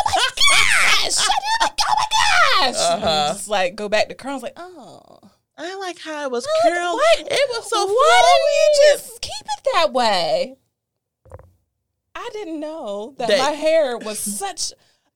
Oh 0.08 0.12
my 0.16 0.30
gosh! 1.02 1.18
I 1.18 1.28
did 1.28 1.62
like, 1.62 1.78
oh 1.88 1.94
my 1.98 2.72
gosh! 2.72 2.80
Uh-huh. 2.80 3.28
Just 3.32 3.48
like 3.48 3.76
go 3.76 3.88
back 3.88 4.08
to 4.08 4.14
curls, 4.14 4.42
like 4.42 4.54
oh. 4.56 5.18
I 5.58 5.74
like 5.76 5.98
how 6.00 6.24
it 6.24 6.30
was 6.30 6.46
Like, 6.64 6.74
curled. 6.74 6.94
what? 6.94 7.18
It 7.20 7.48
was 7.50 7.70
so 7.70 7.86
Why 7.86 8.22
didn't 8.22 8.52
you 8.52 8.92
just 9.06 9.20
keep 9.22 9.32
it 9.40 9.68
that 9.72 9.92
way? 9.92 10.56
I 12.14 12.28
didn't 12.32 12.60
know 12.60 13.14
that, 13.18 13.28
That- 13.28 13.38
my 13.38 13.50
hair 13.50 13.96
was 13.98 14.18
such 14.18 14.72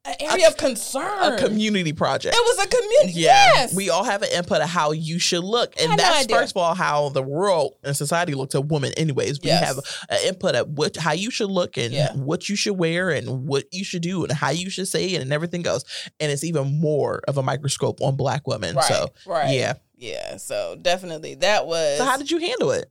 an 0.06 0.14
area 0.20 0.48
of 0.48 0.56
concern. 0.56 1.34
A 1.34 1.36
community 1.36 1.92
project. 1.92 2.34
It 2.34 2.40
was 2.42 2.64
a 2.64 2.68
community. 2.68 3.20
Yeah, 3.20 3.50
Yes. 3.54 3.74
we 3.74 3.90
all 3.90 4.02
have 4.04 4.22
an 4.22 4.30
input 4.32 4.62
of 4.62 4.68
how 4.68 4.92
you 4.92 5.18
should 5.18 5.44
look, 5.44 5.74
and 5.78 5.90
had 5.90 5.98
no 5.98 6.02
that's 6.04 6.26
first 6.32 6.52
of 6.52 6.56
all 6.56 6.74
how 6.74 7.10
the 7.10 7.22
world 7.22 7.74
and 7.84 7.94
society 7.94 8.32
looks 8.34 8.54
at 8.54 8.66
women. 8.66 8.92
Anyways, 8.96 9.40
we 9.42 9.48
Yes. 9.48 9.64
have 9.66 9.78
an 10.08 10.26
input 10.26 10.54
of 10.54 10.68
what 10.70 10.96
how 10.96 11.12
you 11.12 11.30
should 11.30 11.50
look 11.50 11.76
and 11.76 11.92
Yeah. 11.92 12.12
what 12.14 12.48
you 12.48 12.56
should 12.56 12.78
wear 12.78 13.10
and 13.10 13.46
what 13.46 13.64
you 13.72 13.84
should 13.84 14.02
do 14.02 14.22
and 14.24 14.32
how 14.32 14.50
you 14.50 14.70
should 14.70 14.88
say 14.88 15.06
it 15.06 15.20
and 15.20 15.32
everything 15.32 15.66
else. 15.66 15.84
And 16.18 16.32
it's 16.32 16.44
even 16.44 16.80
more 16.80 17.20
of 17.28 17.36
a 17.36 17.42
microscope 17.42 18.00
on 18.00 18.16
black 18.16 18.46
women. 18.46 18.76
right. 18.76 18.84
So 18.86 19.10
right. 19.26 19.54
yeah. 19.54 19.74
Yeah. 19.96 20.38
So 20.38 20.76
definitely 20.80 21.34
that 21.36 21.66
was. 21.66 21.98
So 21.98 22.04
how 22.04 22.16
did 22.16 22.30
you 22.30 22.38
handle 22.38 22.70
it? 22.70 22.90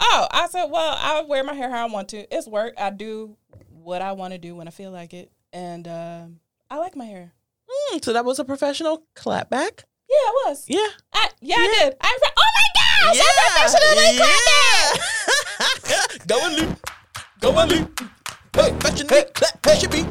Oh, 0.00 0.26
I 0.30 0.48
said, 0.48 0.66
well, 0.66 0.96
I 0.98 1.22
wear 1.22 1.42
my 1.44 1.54
hair 1.54 1.70
how 1.70 1.86
I 1.86 1.90
want 1.90 2.08
to. 2.10 2.34
It's 2.34 2.46
work. 2.48 2.74
I 2.78 2.90
do 2.90 3.36
what 3.70 4.02
I 4.02 4.12
want 4.12 4.32
to 4.32 4.38
do 4.38 4.54
when 4.56 4.66
I 4.68 4.70
feel 4.70 4.90
like 4.90 5.12
it, 5.14 5.30
and 5.52 5.88
um, 5.88 6.40
I 6.70 6.76
like 6.76 6.96
my 6.96 7.06
hair. 7.06 7.32
Hmm, 7.68 7.98
so 8.02 8.12
that 8.12 8.24
was 8.24 8.38
a 8.38 8.44
professional 8.44 9.04
clapback. 9.16 9.84
Yeah, 10.08 10.26
it 10.28 10.34
was. 10.46 10.64
Yeah. 10.68 10.86
I, 11.12 11.28
yeah, 11.40 11.56
Yeah. 11.56 11.62
I 11.62 11.78
did. 11.80 11.96
I, 12.00 12.18
oh 12.36 12.50
my 12.58 13.12
gosh! 13.12 13.20
I 13.20 13.24
professionally 13.68 14.16
clapped 15.58 16.20
it. 16.20 16.26
Go 16.28 16.46
and 16.46 16.54
leap. 16.56 16.78
Go 17.40 17.58
and 17.58 17.70
leap. 17.70 18.00
Professional 18.52 19.22
clap 19.34 19.62
back 19.62 19.78
should 19.78 19.90
be 19.90 20.04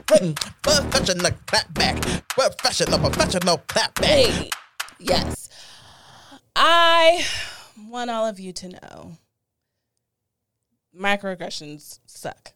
professional 0.61 1.31
clap 1.47 1.73
back. 1.73 2.01
Professional, 2.29 2.99
professional 2.99 3.57
clap 3.67 3.95
back. 3.95 4.05
Hey, 4.05 4.49
yes. 4.99 5.49
I 6.55 7.25
want 7.87 8.09
all 8.09 8.25
of 8.25 8.39
you 8.39 8.53
to 8.53 8.69
know 8.69 9.17
microaggressions 10.97 11.99
suck. 12.05 12.53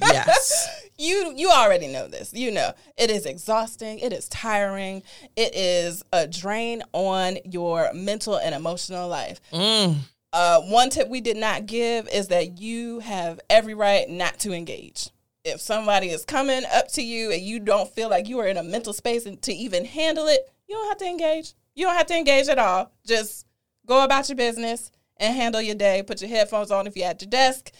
Yes. 0.00 0.68
You 1.00 1.32
you 1.36 1.48
already 1.48 1.86
know 1.86 2.08
this. 2.08 2.34
You 2.34 2.50
know. 2.50 2.72
It 2.96 3.08
is 3.08 3.24
exhausting, 3.24 4.00
it 4.00 4.12
is 4.12 4.28
tiring, 4.28 5.04
it 5.36 5.54
is 5.54 6.02
a 6.12 6.26
drain 6.26 6.82
on 6.92 7.38
your 7.44 7.92
mental 7.94 8.36
and 8.36 8.52
emotional 8.52 9.06
life. 9.06 9.40
Mm. 9.52 9.98
Uh, 10.32 10.60
one 10.62 10.90
tip 10.90 11.08
we 11.08 11.20
did 11.20 11.36
not 11.36 11.66
give 11.66 12.08
is 12.08 12.26
that 12.28 12.60
you 12.60 12.98
have 12.98 13.38
every 13.48 13.74
right 13.74 14.10
not 14.10 14.40
to 14.40 14.52
engage. 14.52 15.10
If 15.44 15.60
somebody 15.60 16.08
is 16.08 16.24
coming 16.24 16.64
up 16.74 16.88
to 16.94 17.02
you 17.02 17.30
and 17.30 17.42
you 17.42 17.60
don't 17.60 17.88
feel 17.88 18.10
like 18.10 18.28
you 18.28 18.40
are 18.40 18.48
in 18.48 18.56
a 18.56 18.64
mental 18.64 18.92
space 18.92 19.22
to 19.22 19.52
even 19.52 19.84
handle 19.84 20.26
it, 20.26 20.50
you 20.66 20.74
don't 20.74 20.88
have 20.88 20.98
to 20.98 21.06
engage. 21.06 21.54
You 21.76 21.86
don't 21.86 21.94
have 21.94 22.06
to 22.06 22.16
engage 22.16 22.48
at 22.48 22.58
all. 22.58 22.90
Just 23.06 23.46
go 23.86 24.04
about 24.04 24.28
your 24.28 24.36
business 24.36 24.90
and 25.16 25.34
handle 25.34 25.62
your 25.62 25.76
day. 25.76 26.02
Put 26.02 26.20
your 26.20 26.30
headphones 26.30 26.72
on 26.72 26.86
if 26.86 26.96
you're 26.96 27.08
at 27.08 27.22
your 27.22 27.30
desk. 27.30 27.70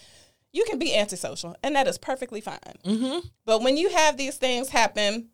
You 0.51 0.65
can 0.65 0.79
be 0.79 0.95
antisocial, 0.95 1.55
and 1.61 1.75
that 1.75 1.87
is 1.87 1.97
perfectly 1.97 2.41
fine. 2.41 2.59
Mm-hmm. 2.83 3.27
But 3.45 3.61
when 3.61 3.77
you 3.77 3.89
have 3.89 4.17
these 4.17 4.37
things 4.37 4.69
happen, 4.69 5.29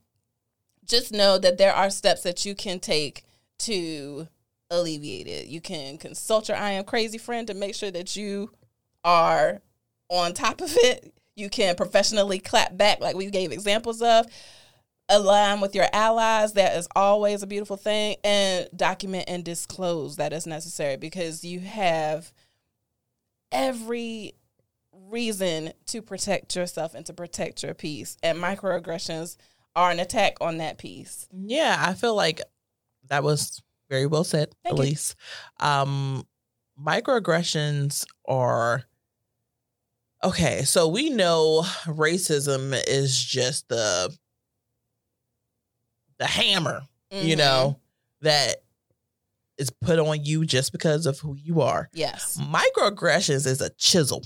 just 0.86 1.12
know 1.12 1.38
that 1.38 1.58
there 1.58 1.74
are 1.74 1.90
steps 1.90 2.24
that 2.24 2.46
you 2.46 2.54
can 2.54 2.80
take 2.80 3.24
to 3.60 4.28
alleviate 4.70 5.28
it. 5.28 5.48
You 5.48 5.62
can 5.62 5.98
consult 5.98 6.50
your 6.50 6.58
I 6.58 6.72
am 6.72 6.84
crazy 6.84 7.18
friend 7.18 7.48
to 7.48 7.54
make 7.54 7.76
sure 7.76 7.92
that 7.92 8.16
you 8.16 8.52
are 9.04 9.62
on 10.10 10.34
top 10.34 10.62
of 10.62 10.72
it. 10.76 11.14
You 11.36 11.50
can 11.50 11.76
professionally 11.76 12.40
clap 12.40 12.78
back, 12.78 13.00
like 13.00 13.16
we 13.16 13.30
gave 13.30 13.52
examples 13.52 14.02
of. 14.02 14.26
Align 15.08 15.62
with 15.62 15.76
your 15.76 15.86
allies. 15.94 16.54
That 16.54 16.76
is 16.78 16.88
always 16.96 17.44
a 17.44 17.48
beautiful 17.48 17.78
thing. 17.78 18.16
And 18.24 18.68
document 18.76 19.26
and 19.28 19.44
disclose 19.44 20.16
that 20.16 20.34
is 20.34 20.48
necessary 20.48 20.98
because 20.98 21.44
you 21.44 21.60
have 21.60 22.34
every 23.52 24.34
reason 25.10 25.74
to 25.88 26.02
protect 26.02 26.56
yourself 26.56 26.94
and 26.96 27.06
to 27.06 27.14
protect 27.14 27.64
your 27.64 27.74
peace. 27.74 28.18
And 28.24 28.38
microaggressions 28.38 29.38
are 29.76 29.92
an 29.92 30.00
attack 30.00 30.36
on 30.42 30.58
that 30.58 30.78
peace. 30.78 31.28
Yeah, 31.32 31.76
I 31.80 31.94
feel 31.94 32.16
like 32.16 32.42
that 33.10 33.24
was 33.24 33.62
very 33.90 34.06
well 34.08 34.24
said, 34.24 34.54
Thank 34.64 34.78
you. 34.78 34.84
Elise. 34.84 35.16
Um, 35.60 36.26
microaggressions 36.82 38.06
are 38.28 38.84
okay. 40.24 40.64
So 40.64 40.88
we 40.88 41.10
know 41.10 41.62
racism 41.86 42.74
is 42.88 43.22
just 43.24 43.68
the 43.70 44.16
the 46.18 46.26
hammer, 46.28 46.82
you 47.12 47.36
Mhm. 47.36 47.38
know, 47.38 47.80
that 48.22 48.64
is 49.58 49.70
put 49.70 50.00
on 50.00 50.24
you 50.24 50.46
just 50.46 50.72
because 50.72 51.06
of 51.06 51.20
who 51.20 51.36
you 51.36 51.62
are. 51.62 51.90
Yes. 51.94 52.38
Microaggressions 52.38 53.46
is 53.46 53.60
a 53.62 53.70
chisel. 53.72 54.24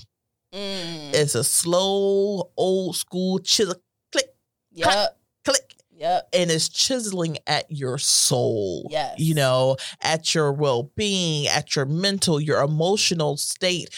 Mm. 0.54 1.14
It's 1.14 1.34
a 1.34 1.44
slow, 1.44 2.50
old 2.56 2.96
school 2.96 3.38
chisel, 3.38 3.74
click, 4.12 4.34
Yep. 4.72 5.18
click, 5.44 5.74
Yep. 5.96 6.28
and 6.32 6.50
it's 6.50 6.68
chiseling 6.68 7.38
at 7.46 7.70
your 7.70 7.98
soul. 7.98 8.88
Yes. 8.90 9.18
You 9.18 9.34
know, 9.34 9.76
at 10.00 10.34
your 10.34 10.52
well 10.52 10.84
being, 10.96 11.46
at 11.46 11.76
your 11.76 11.84
mental, 11.86 12.40
your 12.40 12.62
emotional 12.62 13.36
state. 13.36 13.90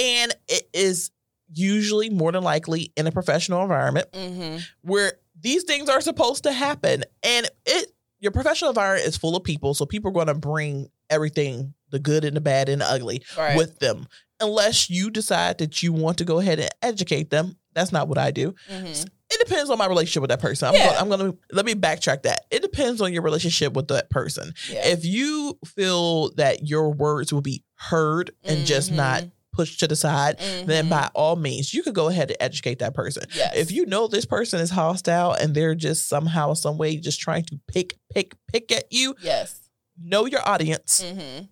And 0.00 0.34
it 0.48 0.68
is 0.72 1.10
usually 1.54 2.08
more 2.08 2.32
than 2.32 2.42
likely 2.42 2.92
in 2.96 3.06
a 3.06 3.12
professional 3.12 3.62
environment 3.62 4.10
Mm-hmm. 4.12 4.58
where 4.82 5.14
these 5.38 5.64
things 5.64 5.88
are 5.88 6.00
supposed 6.00 6.44
to 6.44 6.52
happen. 6.52 7.04
And 7.22 7.48
it 7.66 7.92
your 8.20 8.30
professional 8.32 8.70
environment 8.70 9.06
is 9.08 9.16
full 9.16 9.34
of 9.36 9.42
people, 9.42 9.74
so 9.74 9.84
people 9.84 10.08
are 10.10 10.14
gonna 10.14 10.34
bring 10.34 10.88
everything, 11.10 11.74
the 11.92 11.98
good 12.00 12.24
and 12.24 12.36
the 12.36 12.40
bad 12.40 12.68
and 12.68 12.80
the 12.80 12.86
ugly, 12.90 13.22
Right. 13.38 13.56
with 13.56 13.78
them. 13.78 14.08
Unless 14.40 14.90
you 14.90 15.08
decide 15.10 15.58
that 15.58 15.82
you 15.84 15.92
want 15.92 16.18
to 16.18 16.24
go 16.24 16.40
ahead 16.40 16.58
and 16.58 16.68
educate 16.82 17.30
them. 17.30 17.56
That's 17.74 17.92
not 17.92 18.08
what 18.08 18.18
I 18.18 18.32
do 18.32 18.54
hmm 18.68 18.92
it 19.34 19.48
depends 19.48 19.70
on 19.70 19.78
my 19.78 19.86
relationship 19.86 20.20
with 20.20 20.28
that 20.28 20.40
person. 20.40 20.68
I'm, 20.68 20.74
Yeah. 20.74 20.88
gonna, 20.88 20.98
I'm 21.00 21.08
gonna 21.08 21.34
let 21.52 21.64
me 21.64 21.74
backtrack 21.74 22.24
that. 22.24 22.42
It 22.50 22.60
depends 22.60 23.00
on 23.00 23.14
your 23.14 23.22
relationship 23.22 23.72
with 23.72 23.88
that 23.88 24.10
person. 24.10 24.52
Yeah. 24.68 24.86
If 24.88 25.06
you 25.06 25.58
feel 25.64 26.34
that 26.34 26.68
your 26.68 26.90
words 26.92 27.32
will 27.32 27.40
be 27.40 27.64
heard 27.76 28.32
and 28.44 28.66
just 28.66 28.90
Mhm. 28.92 28.96
not 28.96 29.24
pushed 29.54 29.80
to 29.80 29.88
the 29.88 29.96
side, 29.96 30.36
then 30.66 30.84
Mhm. 30.86 30.90
by 30.90 31.10
all 31.14 31.36
means, 31.36 31.72
you 31.72 31.82
could 31.82 31.94
go 31.94 32.08
ahead 32.08 32.28
and 32.30 32.36
educate 32.40 32.78
that 32.80 32.92
person. 32.92 33.24
yes. 33.34 33.54
If 33.56 33.72
you 33.72 33.86
know 33.86 34.06
this 34.06 34.26
person 34.26 34.60
is 34.60 34.68
hostile 34.68 35.32
and 35.32 35.54
they're 35.54 35.74
just 35.74 36.08
somehow, 36.10 36.52
some 36.52 36.76
way, 36.76 36.96
just 36.98 37.18
trying 37.18 37.44
to 37.44 37.58
pick, 37.68 37.96
pick, 38.12 38.34
pick 38.52 38.70
at 38.70 38.84
you, 38.92 39.14
yes. 39.22 39.60
know 39.98 40.26
your 40.26 40.46
audience, 40.46 41.00
Mm-hmm. 41.02 41.44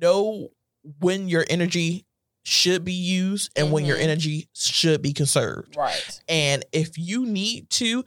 Know 0.00 0.48
when 1.00 1.28
your 1.28 1.44
energy 1.48 2.06
should 2.44 2.84
be 2.84 2.92
used 2.92 3.50
and 3.56 3.70
when 3.70 3.84
your 3.84 3.96
Mhm. 3.96 4.02
energy 4.02 4.48
should 4.52 5.00
be 5.00 5.12
conserved. 5.12 5.76
Right. 5.76 6.20
And 6.28 6.64
if 6.72 6.98
you 6.98 7.24
need 7.24 7.70
to, 7.70 8.04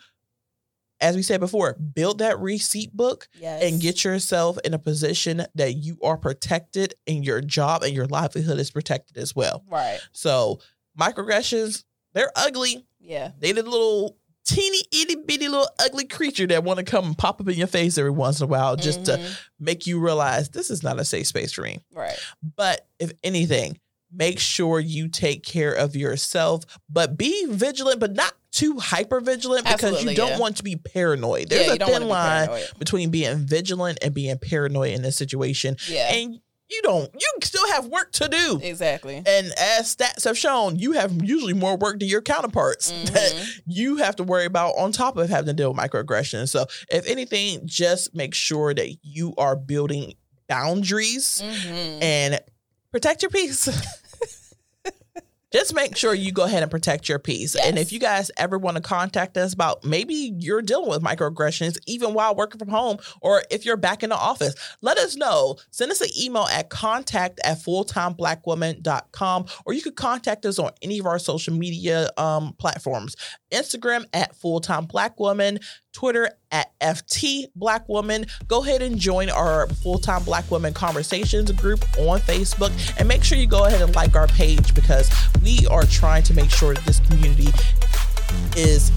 as 0.99 1.15
we 1.15 1.23
said 1.23 1.39
before, 1.39 1.73
build 1.75 2.17
that 2.17 2.37
receipt 2.39 2.91
book 2.91 3.29
Yes. 3.39 3.63
and 3.63 3.79
get 3.79 4.03
yourself 4.03 4.57
in 4.65 4.73
a 4.73 4.79
position 4.79 5.45
that 5.55 5.75
you 5.75 5.97
are 6.03 6.17
protected 6.17 6.95
and 7.07 7.23
your 7.25 7.39
job 7.41 7.83
and 7.83 7.93
your 7.93 8.07
livelihood 8.07 8.59
is 8.59 8.71
protected 8.71 9.17
as 9.17 9.33
well. 9.35 9.63
right. 9.69 9.99
So 10.11 10.59
microaggressions, 10.99 11.83
they're 12.13 12.31
ugly. 12.35 12.85
Yeah. 12.99 13.31
They 13.39 13.51
the 13.53 13.63
little 13.63 14.17
teeny 14.45 14.79
itty 14.91 15.15
bitty 15.15 15.47
little 15.47 15.67
ugly 15.79 16.05
creature 16.05 16.45
that 16.47 16.63
want 16.63 16.77
to 16.79 16.85
come 16.85 17.05
and 17.05 17.17
pop 17.17 17.41
up 17.41 17.47
in 17.49 17.55
your 17.55 17.67
face 17.67 17.97
every 17.97 18.11
once 18.11 18.39
in 18.39 18.45
a 18.45 18.47
while 18.47 18.75
just 18.75 19.05
to 19.05 19.13
Mhm. 19.17 19.37
make 19.59 19.87
you 19.87 19.99
realize 19.99 20.49
this 20.49 20.69
is 20.69 20.83
not 20.83 20.99
a 20.99 21.05
safe 21.05 21.27
space 21.27 21.51
for 21.51 21.61
me. 21.63 21.79
right. 21.93 22.17
But 22.55 22.87
if 22.99 23.11
anything, 23.23 23.79
make 24.13 24.39
sure 24.39 24.79
you 24.79 25.07
take 25.09 25.43
care 25.43 25.73
of 25.73 25.95
yourself, 25.95 26.63
but 26.89 27.17
be 27.17 27.45
vigilant, 27.47 27.99
but 27.99 28.13
not 28.13 28.33
too 28.51 28.77
hyper 28.79 29.19
vigilant 29.19 29.65
because 29.65 29.83
Absolutely, 29.83 30.13
you 30.13 30.15
don't 30.17 30.29
yeah. 30.33 30.37
want 30.39 30.55
to 30.57 30.63
be 30.63 30.75
paranoid. 30.77 31.49
There's 31.49 31.65
yeah, 31.65 31.71
a 31.71 31.73
you 31.73 31.79
don't 31.79 31.91
wanna 31.91 32.05
thin 32.05 32.09
line 32.09 32.61
between 32.79 33.09
being 33.09 33.45
vigilant 33.45 33.97
and 34.01 34.13
being 34.13 34.37
paranoid 34.37 34.93
in 34.93 35.01
this 35.01 35.17
situation. 35.17 35.75
Yeah. 35.89 36.13
And 36.13 36.39
you 36.69 36.81
don't, 36.83 37.09
you 37.13 37.27
still 37.43 37.67
have 37.73 37.85
work 37.87 38.11
to 38.13 38.27
do. 38.27 38.59
exactly. 38.61 39.17
And 39.17 39.51
as 39.57 39.95
stats 39.95 40.23
have 40.25 40.37
shown, 40.37 40.77
you 40.77 40.93
have 40.93 41.11
usually 41.23 41.53
more 41.53 41.77
work 41.77 41.99
than 41.99 42.07
your 42.09 42.21
counterparts 42.21 42.89
that 43.11 43.31
Mhm. 43.33 43.61
you 43.67 43.97
have 43.97 44.15
to 44.17 44.23
worry 44.23 44.45
about 44.45 44.71
on 44.77 44.91
top 44.91 45.15
of 45.17 45.29
having 45.29 45.47
to 45.47 45.53
deal 45.53 45.71
with 45.73 45.79
microaggressions. 45.79 46.49
So, 46.49 46.65
if 46.89 47.05
anything, 47.07 47.61
just 47.65 48.15
make 48.15 48.33
sure 48.33 48.73
that 48.73 48.97
you 49.03 49.33
are 49.37 49.55
building 49.55 50.15
boundaries 50.47 51.41
Mhm. 51.43 52.01
and 52.03 52.39
protect 52.91 53.21
your 53.21 53.29
peace. 53.31 53.67
Just 55.55 55.73
make 55.73 55.95
sure 55.95 56.13
you 56.13 56.33
go 56.33 56.43
ahead 56.43 56.63
and 56.63 56.69
protect 56.69 57.07
your 57.07 57.17
peace. 57.17 57.55
And 57.55 57.79
if 57.79 57.93
you 57.93 57.97
guys 57.97 58.29
ever 58.35 58.57
want 58.57 58.75
to 58.75 58.83
contact 58.83 59.37
us 59.37 59.53
about 59.53 59.85
maybe 59.85 60.35
you're 60.37 60.61
dealing 60.61 60.89
with 60.89 61.01
microaggressions 61.01 61.77
even 61.87 62.13
while 62.13 62.35
working 62.35 62.59
from 62.59 62.67
home, 62.67 62.97
or 63.21 63.41
if 63.49 63.63
you're 63.63 63.77
back 63.77 64.03
in 64.03 64.09
the 64.09 64.17
office, 64.17 64.53
let 64.81 64.97
us 64.97 65.15
know. 65.15 65.55
Send 65.71 65.93
us 65.93 66.01
an 66.01 66.09
email 66.21 66.43
at 66.51 66.69
contact 66.69 67.39
at 67.45 67.59
fulltimeblackwoman.com, 67.59 69.45
or 69.65 69.71
you 69.71 69.81
could 69.81 69.95
contact 69.95 70.45
us 70.45 70.59
on 70.59 70.71
any 70.81 70.99
of 70.99 71.05
our 71.05 71.17
social 71.17 71.53
media 71.53 72.09
um, 72.17 72.51
platforms 72.59 73.15
Instagram 73.55 74.05
at 74.13 74.35
fulltime 74.35 74.89
black 74.89 75.17
woman, 75.21 75.59
Twitter 75.95 76.29
at 76.51 76.77
FT 76.79 77.45
Black 77.55 77.87
Woman. 77.87 78.25
Go 78.47 78.63
ahead 78.63 78.81
and 78.81 78.99
join 78.99 79.29
our 79.29 79.67
Full 79.67 79.97
Time 79.97 80.23
Black 80.23 80.51
Women 80.51 80.73
Conversations 80.73 81.51
group 81.53 81.83
on 81.97 82.19
Facebook 82.19 82.71
and 82.99 83.07
make 83.07 83.23
sure 83.23 83.37
you 83.37 83.47
go 83.47 83.65
ahead 83.65 83.81
and 83.81 83.95
like 83.95 84.15
our 84.15 84.27
page 84.27 84.75
because 84.75 85.09
we 85.41 85.65
are 85.67 85.83
trying 85.83 86.21
to 86.23 86.33
make 86.33 86.51
sure 86.51 86.73
that 86.73 86.85
this 86.85 86.99
community 86.99 87.47
is. 88.57 88.91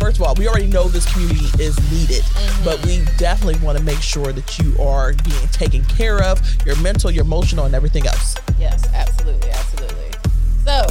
First 0.00 0.18
of 0.18 0.24
all, 0.24 0.34
we 0.34 0.46
already 0.46 0.66
know 0.66 0.88
this 0.88 1.10
community 1.10 1.46
is 1.62 1.78
needed, 1.90 2.22
mm-hmm. 2.22 2.64
but 2.64 2.84
we 2.84 3.02
definitely 3.16 3.58
want 3.64 3.78
to 3.78 3.84
make 3.84 4.02
sure 4.02 4.30
that 4.30 4.58
you 4.58 4.76
are 4.78 5.14
being 5.14 5.48
taken 5.52 5.82
care 5.84 6.22
of, 6.22 6.38
your 6.66 6.76
mental, 6.82 7.10
your 7.10 7.24
emotional, 7.24 7.64
and 7.64 7.74
everything 7.74 8.06
else. 8.06 8.34
Yes, 8.58 8.86
absolutely, 8.92 9.48
absolutely. 9.50 10.10
So, 10.66 10.86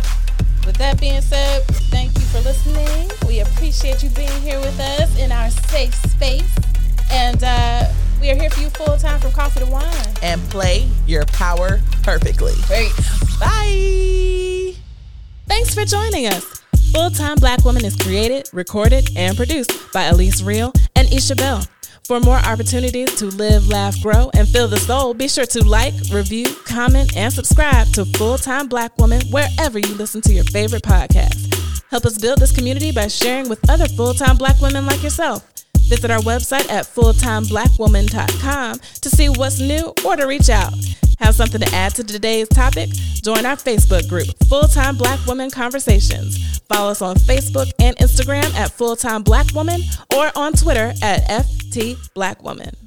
with 0.66 0.78
that 0.78 1.00
being 1.00 1.22
said, 1.22 1.64
thank 1.92 2.14
you 2.16 2.26
for 2.26 2.40
listening. 2.42 3.10
We 3.28 3.42
appreciate 3.42 4.04
you 4.04 4.10
being 4.10 4.42
here 4.42 4.60
with 4.60 4.80
us 4.80 5.18
in 5.20 5.32
our 5.32 5.50
safe 5.50 5.94
space. 5.94 6.56
And 7.12 7.44
uh, 7.44 7.92
we 8.20 8.32
are 8.32 8.36
here 8.36 8.50
for 8.50 8.62
you 8.62 8.70
full 8.70 8.98
time 8.98 9.20
from 9.20 9.32
coffee 9.32 9.60
to 9.60 9.66
wine. 9.68 10.08
And 10.22 10.42
play 10.50 10.88
your 11.06 11.26
power 11.26 11.82
perfectly. 12.04 12.54
Great. 12.68 12.92
Bye. 13.40 14.74
Thanks 15.48 15.76
for 15.76 15.86
joining 15.86 16.28
us. 16.28 16.62
Full 16.92 17.12
Time 17.12 17.36
Black 17.36 17.64
Woman 17.66 17.84
is 17.84 17.96
created, 17.96 18.50
recorded, 18.54 19.10
and 19.16 19.36
produced 19.36 19.92
by 19.92 20.04
Elise 20.04 20.42
Real 20.42 20.72
and 20.96 21.12
Isha 21.12 21.36
Bell. 21.36 21.66
For 22.06 22.20
more 22.20 22.38
opportunities 22.38 23.16
to 23.16 23.26
live, 23.26 23.68
laugh, 23.68 24.00
grow, 24.00 24.30
and 24.36 24.48
fill 24.48 24.68
the 24.68 24.78
soul, 24.78 25.16
be 25.16 25.28
sure 25.28 25.48
to 25.48 25.68
like, 25.68 25.96
review, 26.12 26.46
comment, 26.64 27.18
and 27.18 27.34
subscribe 27.34 27.88
to 27.94 28.06
Full 28.06 28.38
Time 28.38 28.68
Black 28.68 28.96
Woman 29.00 29.24
wherever 29.32 29.80
you 29.80 29.96
listen 29.96 30.22
to 30.22 30.32
your 30.32 30.44
favorite 30.44 30.84
podcast. 30.84 31.82
Help 31.90 32.06
us 32.06 32.20
build 32.20 32.38
this 32.38 32.52
community 32.52 32.92
by 32.92 33.08
sharing 33.08 33.50
with 33.50 33.68
other 33.72 33.88
full 33.88 34.14
time 34.14 34.38
black 34.38 34.62
women 34.62 34.86
like 34.86 35.02
yourself. 35.02 35.55
Visit 35.88 36.12
our 36.12 36.20
website 36.20 36.70
at 36.70 36.86
fulltimeblackwoman.com 36.86 38.80
to 39.02 39.10
see 39.10 39.30
what's 39.30 39.60
new 39.60 39.94
or 40.06 40.16
to 40.16 40.26
reach 40.26 40.50
out. 40.50 40.74
Have 41.20 41.36
something 41.36 41.62
to 41.62 41.74
add 41.74 41.96
to 41.96 42.04
today's 42.04 42.50
topic? 42.50 42.90
Join 42.90 43.46
our 43.46 43.56
Facebook 43.56 44.10
group, 44.10 44.28
Full 44.50 44.68
Time 44.68 44.98
Black 44.98 45.26
Women 45.26 45.50
Conversations. 45.50 46.60
Follow 46.68 46.92
us 46.92 47.02
on 47.02 47.16
Facebook 47.16 47.72
and 47.80 47.96
Instagram 47.98 48.54
at 48.56 48.72
Full 48.72 48.96
Time 48.96 49.24
Black 49.24 49.54
Woman 49.54 49.82
or 50.16 50.32
on 50.36 50.54
Twitter 50.54 50.94
at 51.02 51.24
FT 51.30 51.98
Black 52.14 52.44
Woman. 52.44 52.85